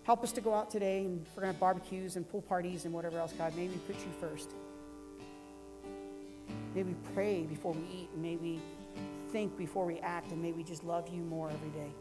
Help 0.04 0.24
us 0.24 0.32
to 0.32 0.40
go 0.40 0.54
out 0.54 0.70
today 0.70 1.00
and 1.00 1.28
we're 1.36 1.42
going 1.42 1.48
to 1.48 1.48
have 1.48 1.60
barbecues 1.60 2.16
and 2.16 2.26
pool 2.30 2.42
parties 2.42 2.86
and 2.86 2.94
whatever 2.94 3.20
else, 3.20 3.34
God, 3.34 3.54
maybe 3.58 3.74
put 3.86 3.98
you 3.98 4.12
first. 4.22 4.52
Maybe 6.74 6.96
pray 7.14 7.42
before 7.42 7.74
we 7.74 7.82
eat, 7.82 8.10
and 8.14 8.22
maybe 8.22 8.62
think 9.34 9.58
before 9.58 9.86
we 9.86 10.00
act, 10.00 10.32
and 10.32 10.42
maybe 10.42 10.64
just 10.64 10.86
love 10.86 11.10
you 11.10 11.22
more 11.22 11.50
every 11.50 11.70
day. 11.72 11.92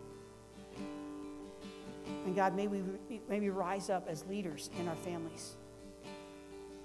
And 2.24 2.36
God, 2.36 2.54
may 2.54 2.68
we 2.68 2.84
maybe 3.28 3.50
rise 3.50 3.90
up 3.90 4.06
as 4.08 4.24
leaders 4.26 4.70
in 4.78 4.86
our 4.86 4.94
families 4.94 5.56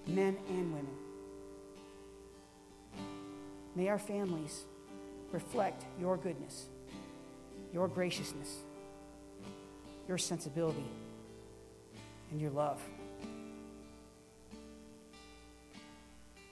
men 0.07 0.37
and 0.49 0.73
women. 0.73 0.95
May 3.75 3.87
our 3.87 3.99
families 3.99 4.65
reflect 5.31 5.85
your 5.99 6.17
goodness, 6.17 6.67
your 7.73 7.87
graciousness, 7.87 8.57
your 10.07 10.17
sensibility, 10.17 10.85
and 12.31 12.41
your 12.41 12.51
love. 12.51 12.81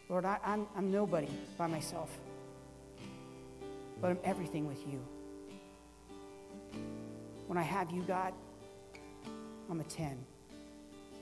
Lord, 0.07 0.25
I, 0.25 0.37
I'm, 0.43 0.65
I'm 0.75 0.91
nobody 0.91 1.27
by 1.57 1.67
myself, 1.67 2.09
but 4.01 4.11
I'm 4.11 4.19
everything 4.23 4.67
with 4.67 4.79
you. 4.87 4.99
When 7.47 7.57
I 7.57 7.63
have 7.63 7.91
you, 7.91 8.01
God, 8.03 8.33
I'm 9.69 9.79
a 9.79 9.83
10. 9.83 10.17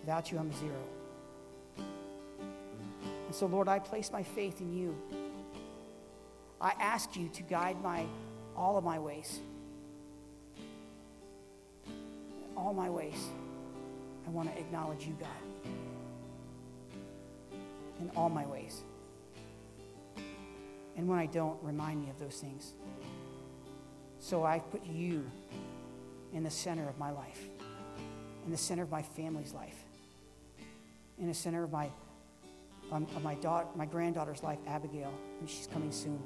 Without 0.02 0.32
you, 0.32 0.38
I'm 0.38 0.49
a 0.49 0.54
zero. 0.54 0.97
And 3.28 3.36
so, 3.36 3.45
Lord, 3.45 3.68
I 3.68 3.80
place 3.80 4.12
my 4.12 4.24
faith 4.24 4.62
in 4.62 4.74
you. 4.74 4.95
I 6.60 6.74
ask 6.80 7.16
you 7.16 7.28
to 7.30 7.44
guide 7.44 7.82
my 7.84 8.06
all 8.56 8.78
of 8.78 8.84
my 8.84 8.98
ways. 8.98 9.40
All 12.56 12.74
my 12.74 12.90
ways. 12.90 13.22
I 14.26 14.30
want 14.30 14.52
to 14.52 14.60
acknowledge 14.60 15.06
you, 15.06 15.16
God. 15.20 15.70
In 18.02 18.10
all 18.16 18.30
my 18.30 18.45
ways. 18.45 18.82
And 20.95 21.08
when 21.08 21.20
I 21.20 21.26
don't, 21.26 21.62
remind 21.62 22.02
me 22.02 22.10
of 22.10 22.18
those 22.18 22.38
things. 22.40 22.74
So 24.20 24.45
I 24.45 24.60
put 24.60 24.86
you 24.86 25.30
in 26.34 26.44
the 26.44 26.49
center 26.49 26.88
of 26.90 26.98
my 26.98 27.12
life, 27.12 27.41
in 28.45 28.52
the 28.52 28.58
center 28.58 28.84
of 28.84 28.90
my 28.90 29.02
family's 29.02 29.54
life, 29.54 29.84
in 31.20 31.28
the 31.28 31.34
center 31.34 31.64
of 31.64 31.72
my 31.72 31.90
um, 32.91 33.07
of 33.15 33.23
my 33.23 33.35
daughter, 33.35 33.68
my 33.76 33.85
granddaughter's 33.85 34.43
life, 34.43 34.59
Abigail, 34.68 35.14
and 35.39 35.49
she's 35.49 35.68
coming 35.68 35.91
soon. 35.91 36.22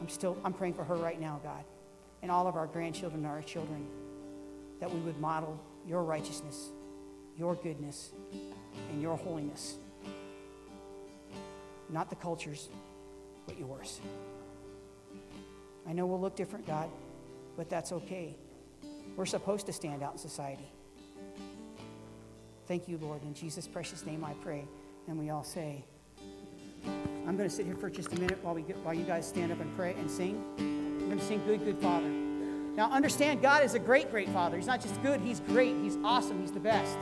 I'm 0.00 0.08
still 0.08 0.36
I'm 0.44 0.52
praying 0.52 0.74
for 0.74 0.84
her 0.84 0.94
right 0.94 1.20
now, 1.20 1.40
God, 1.42 1.64
and 2.22 2.30
all 2.30 2.46
of 2.46 2.56
our 2.56 2.66
grandchildren 2.66 3.24
and 3.24 3.32
our 3.32 3.42
children, 3.42 3.86
that 4.80 4.92
we 4.92 5.00
would 5.00 5.18
model 5.18 5.60
your 5.86 6.02
righteousness, 6.04 6.70
your 7.36 7.54
goodness, 7.56 8.12
and 8.90 9.02
your 9.02 9.16
holiness. 9.16 9.76
Not 11.90 12.10
the 12.10 12.16
cultures, 12.16 12.68
but 13.46 13.58
yours. 13.58 14.00
I 15.88 15.92
know 15.94 16.06
we'll 16.06 16.20
look 16.20 16.36
different, 16.36 16.66
God, 16.66 16.90
but 17.56 17.70
that's 17.70 17.92
okay. 17.92 18.36
We're 19.16 19.26
supposed 19.26 19.66
to 19.66 19.72
stand 19.72 20.02
out 20.02 20.12
in 20.12 20.18
society. 20.18 20.70
Thank 22.66 22.86
you, 22.86 22.98
Lord. 22.98 23.22
In 23.22 23.32
Jesus' 23.32 23.66
precious 23.66 24.04
name 24.04 24.22
I 24.22 24.34
pray. 24.34 24.68
And 25.08 25.18
we 25.18 25.30
all 25.30 25.42
say, 25.42 25.84
I'm 27.26 27.36
going 27.36 27.48
to 27.48 27.54
sit 27.54 27.64
here 27.64 27.74
for 27.74 27.88
just 27.88 28.12
a 28.12 28.20
minute 28.20 28.38
while, 28.42 28.54
we 28.54 28.60
get, 28.60 28.76
while 28.78 28.92
you 28.92 29.04
guys 29.04 29.26
stand 29.26 29.50
up 29.50 29.58
and 29.58 29.74
pray 29.74 29.94
and 29.94 30.10
sing. 30.10 30.42
We're 31.00 31.06
going 31.06 31.18
to 31.18 31.24
sing 31.24 31.42
Good, 31.46 31.64
Good 31.64 31.78
Father. 31.78 32.08
Now, 32.08 32.90
understand, 32.90 33.40
God 33.40 33.64
is 33.64 33.72
a 33.72 33.78
great, 33.78 34.10
great 34.10 34.28
Father. 34.28 34.58
He's 34.58 34.66
not 34.66 34.82
just 34.82 35.02
good, 35.02 35.20
He's 35.22 35.40
great. 35.40 35.74
He's 35.82 35.96
awesome. 36.04 36.40
He's 36.40 36.52
the 36.52 36.60
best. 36.60 36.96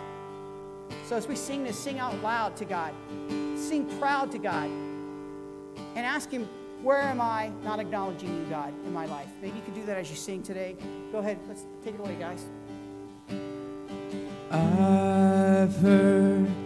So 1.07 1.17
as 1.17 1.27
we 1.27 1.35
sing 1.35 1.65
this, 1.65 1.77
sing 1.79 1.99
out 1.99 2.15
loud 2.23 2.57
to 2.59 2.65
God. 2.65 2.95
Sing 3.57 3.87
proud 3.99 4.31
to 4.33 4.39
God. 4.39 4.71
And 5.97 6.07
ask 6.07 6.31
Him, 6.31 6.49
where 6.83 7.01
am 7.01 7.21
I 7.21 7.51
not 7.65 7.81
acknowledging 7.81 8.29
you, 8.29 8.45
God, 8.45 8.73
in 8.87 8.93
my 8.93 9.07
life? 9.07 9.29
Maybe 9.43 9.57
you 9.57 9.65
could 9.65 9.75
do 9.75 9.85
that 9.87 9.97
as 9.97 10.09
you 10.09 10.17
sing 10.17 10.45
today. 10.45 10.77
Go 11.11 11.19
ahead. 11.19 11.39
Let's 11.49 11.67
take 11.85 11.95
it 11.95 12.01
away, 12.01 12.15
guys. 12.15 12.45
I've 14.53 15.77
heard 15.79 16.66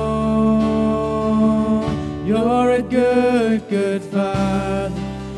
You're 2.31 2.71
a 2.71 2.81
good, 2.81 3.67
good 3.67 4.01
father. 4.03 4.89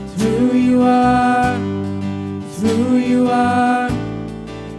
It's 0.03 0.21
who 0.21 0.55
you 0.55 0.83
are. 0.83 1.55
It's 2.45 2.61
who 2.61 2.97
you 2.97 3.31
are. 3.31 3.89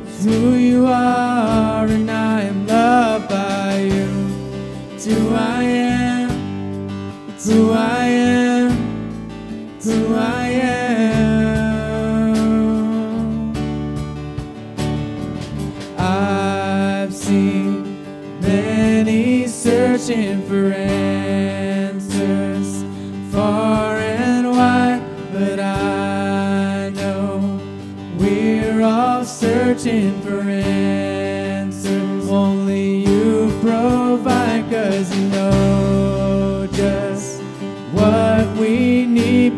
It's 0.07 0.25
who 0.25 0.55
you 0.55 0.87
are, 0.87 1.85
and 1.87 2.09
I 2.09 2.43
am 2.43 2.69
loved 2.69 3.29
by 3.29 3.79
you. 3.79 4.07
It's 4.93 5.07
who 5.07 5.35
I 5.35 5.65
am. 5.65 7.29
It's 7.31 7.51
who 7.51 7.73
I 7.73 7.97
am. 7.99 8.04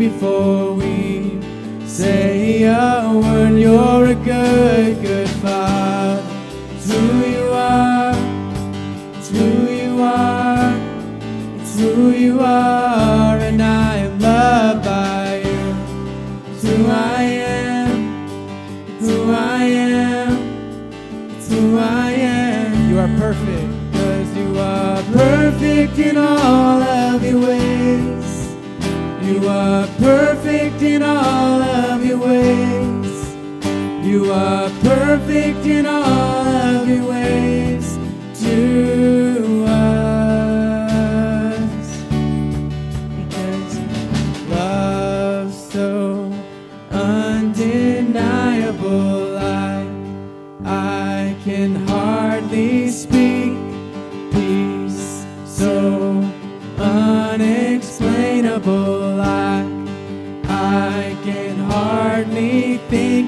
Before 0.08 0.74
we 0.74 1.40
say 1.84 2.62
a 2.62 3.10
word. 3.12 3.58
You're 3.58 4.06
a 4.06 4.14
good, 4.14 5.02
good 5.02 5.28
father. 5.42 5.75
Perfect 29.98 30.82
in 30.82 31.02
all 31.02 31.62
of 31.62 32.04
your 32.04 32.18
ways. 32.18 33.34
You 34.04 34.30
are 34.32 34.68
perfect 34.82 35.64
in 35.66 35.86
all 35.86 36.46
of 36.46 36.88
your 36.88 37.04
ways 37.08 37.96
to 38.40 39.64
us. 39.66 41.60
Because 43.16 43.78
love 44.48 45.52
so 45.52 46.32
undeniable, 46.90 48.18
I, 49.38 49.86
I 50.64 51.36
can 51.44 51.74
hardly 51.88 52.88
speak. 52.90 53.54
Peace 54.32 55.24
so 55.44 56.22
unexplainable, 56.78 59.15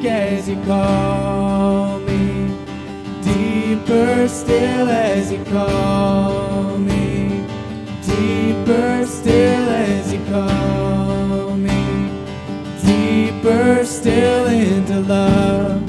as 0.06 0.48
you 0.48 0.56
call 0.64 1.98
me. 2.00 2.56
Deeper 3.22 4.28
still 4.28 4.88
as 4.88 5.32
you 5.32 5.44
call 5.44 6.78
me. 6.78 7.44
Deeper 8.02 9.06
still 9.06 9.68
as 9.68 10.12
you 10.12 10.24
call 10.26 11.56
me. 11.56 12.10
Deeper 12.84 13.84
still 13.84 14.46
into 14.46 15.00
love. 15.00 15.82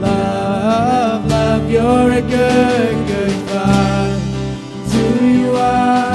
Love, 0.00 1.26
love, 1.26 1.70
you're 1.70 2.12
a 2.12 2.20
good, 2.20 3.06
good. 3.06 3.36
It's 4.84 4.92
who 4.92 5.26
you 5.26 5.50
are. 5.56 6.05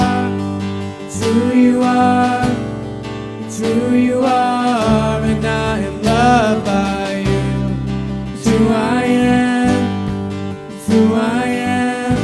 I 11.22 11.44
am. 11.46 12.16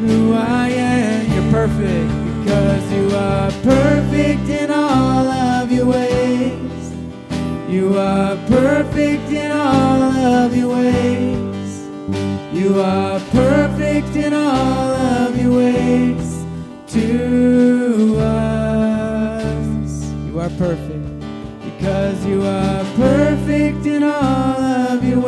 Who 0.00 0.34
I 0.34 0.68
am. 0.68 1.32
You're 1.32 1.50
perfect 1.52 2.10
because 2.44 2.92
you 2.92 3.06
are 3.16 3.50
perfect 3.62 4.48
in 4.48 4.70
all 4.70 5.26
of 5.28 5.70
your 5.70 5.86
ways. 5.86 6.92
You 7.68 7.96
are 7.98 8.36
perfect 8.48 9.30
in 9.30 9.50
all 9.52 10.02
of 10.02 10.56
your 10.56 10.74
ways. 10.76 11.88
You 12.52 12.80
are 12.80 13.20
perfect 13.30 14.16
in 14.16 14.32
all 14.32 14.90
of 15.22 15.40
your 15.40 15.56
ways 15.58 16.44
to 16.88 18.16
us. 18.18 20.04
You 20.26 20.40
are 20.40 20.50
perfect 20.50 21.20
because 21.64 22.26
you 22.26 22.42
are 22.42 22.84
perfect 22.96 23.86
in 23.86 24.02
all 24.02 24.60
of 24.60 25.04
your 25.04 25.20
ways. 25.20 25.23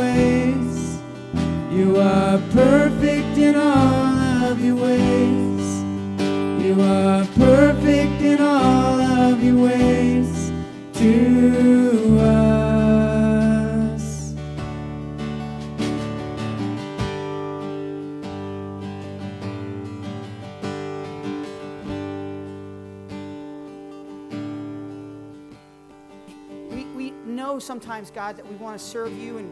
You 1.97 2.02
are 2.02 2.36
perfect 2.51 3.39
in 3.39 3.56
all 3.56 3.64
of 3.64 4.62
your 4.62 4.77
ways. 4.77 5.82
You 6.62 6.78
are 6.82 7.24
perfect 7.24 8.20
in 8.20 8.39
all 8.39 9.01
of 9.01 9.43
your 9.43 9.64
ways 9.64 10.52
to 10.93 12.18
us. 12.20 14.35
We, 26.70 26.85
we 26.94 27.12
know 27.24 27.59
sometimes, 27.59 28.10
God, 28.10 28.36
that 28.36 28.47
we 28.47 28.56
want 28.56 28.78
to 28.78 28.85
serve 28.85 29.16
you, 29.16 29.39
and, 29.39 29.51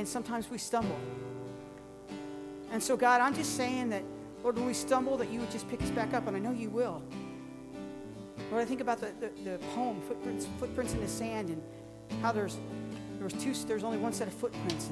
and, 0.00 0.08
sometimes 0.08 0.50
we 0.50 0.56
stumble. 0.56 0.98
And 2.72 2.82
so, 2.82 2.96
God, 2.96 3.20
I'm 3.20 3.34
just 3.34 3.54
saying 3.56 3.90
that, 3.90 4.02
Lord, 4.42 4.56
when 4.56 4.64
we 4.64 4.72
stumble, 4.72 5.18
that 5.18 5.30
you 5.30 5.40
would 5.40 5.50
just 5.50 5.68
pick 5.68 5.82
us 5.82 5.90
back 5.90 6.14
up, 6.14 6.26
and 6.26 6.34
I 6.34 6.40
know 6.40 6.52
you 6.52 6.70
will. 6.70 7.02
Lord, 8.50 8.62
I 8.62 8.64
think 8.64 8.80
about 8.80 8.98
the, 9.00 9.12
the, 9.20 9.30
the 9.44 9.58
poem, 9.74 10.00
footprints, 10.08 10.48
footprints 10.58 10.94
in 10.94 11.00
the 11.00 11.08
sand, 11.08 11.50
and 11.50 11.62
how 12.22 12.32
there's, 12.32 12.56
there 13.16 13.24
was 13.24 13.34
two, 13.34 13.52
there's 13.66 13.84
only 13.84 13.98
one 13.98 14.14
set 14.14 14.26
of 14.26 14.32
footprints. 14.32 14.88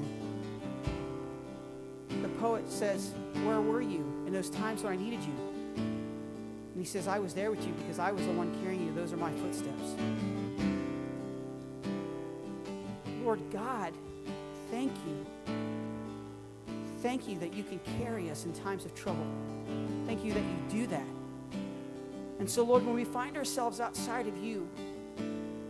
And 2.10 2.22
the 2.22 2.28
poet 2.40 2.70
says, 2.70 3.14
Where 3.44 3.62
were 3.62 3.80
you 3.80 4.04
in 4.26 4.32
those 4.34 4.50
times 4.50 4.82
when 4.82 4.92
I 4.92 4.96
needed 4.96 5.22
you? 5.22 5.32
And 5.76 6.76
he 6.76 6.84
says, 6.84 7.08
I 7.08 7.18
was 7.18 7.32
there 7.32 7.50
with 7.50 7.66
you 7.66 7.72
because 7.72 7.98
I 7.98 8.12
was 8.12 8.26
the 8.26 8.32
one 8.32 8.56
carrying 8.62 8.84
you. 8.84 8.94
Those 8.94 9.12
are 9.12 9.16
my 9.16 9.32
footsteps. 9.32 9.94
Lord 13.24 13.40
God, 13.50 13.92
thank 14.70 14.92
you. 15.06 15.26
Thank 17.00 17.28
you 17.28 17.38
that 17.38 17.54
you 17.54 17.62
can 17.62 17.80
carry 18.00 18.30
us 18.30 18.44
in 18.44 18.52
times 18.52 18.84
of 18.84 18.94
trouble. 18.94 19.26
Thank 20.06 20.24
you 20.24 20.32
that 20.32 20.42
you 20.42 20.80
do 20.80 20.86
that. 20.88 21.06
And 22.38 22.48
so, 22.48 22.64
Lord, 22.64 22.84
when 22.84 22.94
we 22.94 23.04
find 23.04 23.36
ourselves 23.36 23.80
outside 23.80 24.26
of 24.26 24.36
you, 24.36 24.68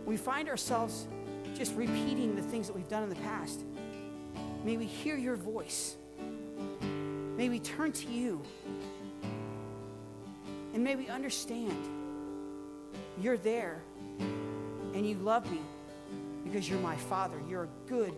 we 0.05 0.17
find 0.17 0.49
ourselves 0.49 1.07
just 1.55 1.75
repeating 1.75 2.35
the 2.35 2.41
things 2.41 2.67
that 2.67 2.75
we've 2.75 2.87
done 2.87 3.03
in 3.03 3.09
the 3.09 3.15
past. 3.15 3.63
May 4.63 4.77
we 4.77 4.85
hear 4.85 5.17
your 5.17 5.35
voice. 5.35 5.95
May 7.37 7.49
we 7.49 7.59
turn 7.59 7.91
to 7.91 8.07
you. 8.07 8.41
And 10.73 10.83
may 10.83 10.95
we 10.95 11.07
understand 11.09 11.77
you're 13.19 13.37
there 13.37 13.81
and 14.19 15.07
you 15.07 15.15
love 15.15 15.49
me 15.51 15.59
because 16.43 16.69
you're 16.69 16.79
my 16.79 16.95
father. 16.95 17.41
You're 17.49 17.63
a 17.63 17.69
good, 17.87 18.13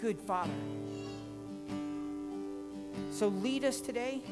good 0.00 0.18
father. 0.20 0.50
So 3.10 3.28
lead 3.28 3.64
us 3.64 3.80
today, 3.80 4.22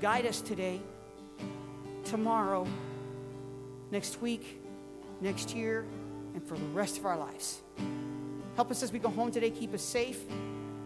guide 0.00 0.26
us 0.26 0.40
today, 0.40 0.80
tomorrow, 2.04 2.66
next 3.90 4.20
week, 4.22 4.60
next 5.20 5.54
year, 5.54 5.84
and 6.34 6.42
for 6.42 6.56
the 6.56 6.64
rest 6.66 6.98
of 6.98 7.06
our 7.06 7.18
lives. 7.18 7.60
Help 8.54 8.70
us 8.70 8.82
as 8.82 8.92
we 8.92 8.98
go 8.98 9.10
home 9.10 9.30
today, 9.30 9.50
keep 9.50 9.74
us 9.74 9.82
safe, 9.82 10.22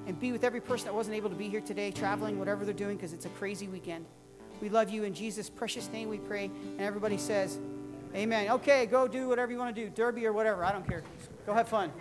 and 0.07 0.19
be 0.19 0.33
with 0.33 0.43
every 0.43 0.61
person 0.61 0.87
that 0.87 0.95
wasn't 0.95 1.15
able 1.15 1.31
to 1.31 1.37
be 1.37 1.49
here 1.49 1.61
today, 1.61 1.91
traveling, 1.93 2.39
whatever 2.39 2.65
they're 2.65 2.75
doing, 2.75 2.97
because 2.97 3.13
it's 3.13 3.27
a 3.27 3.31
crazy 3.31 3.69
weekend. 3.69 4.05
We 4.61 4.69
love 4.69 4.91
you 4.91 5.05
in 5.05 5.15
Jesus' 5.15 5.49
precious 5.49 5.89
name 5.91 6.09
we 6.09 6.19
pray. 6.19 6.47
And 6.47 6.81
everybody 6.81 7.17
says, 7.17 7.59
Amen. 8.15 8.51
Okay, 8.51 8.87
go 8.87 9.07
do 9.07 9.29
whatever 9.29 9.53
you 9.53 9.59
want 9.59 9.75
to 9.75 9.85
do, 9.85 9.89
derby 9.89 10.27
or 10.27 10.33
whatever. 10.33 10.65
I 10.65 10.73
don't 10.73 10.87
care. 10.87 11.05
Go 11.47 11.55
have 11.55 11.69
fun. 11.69 11.93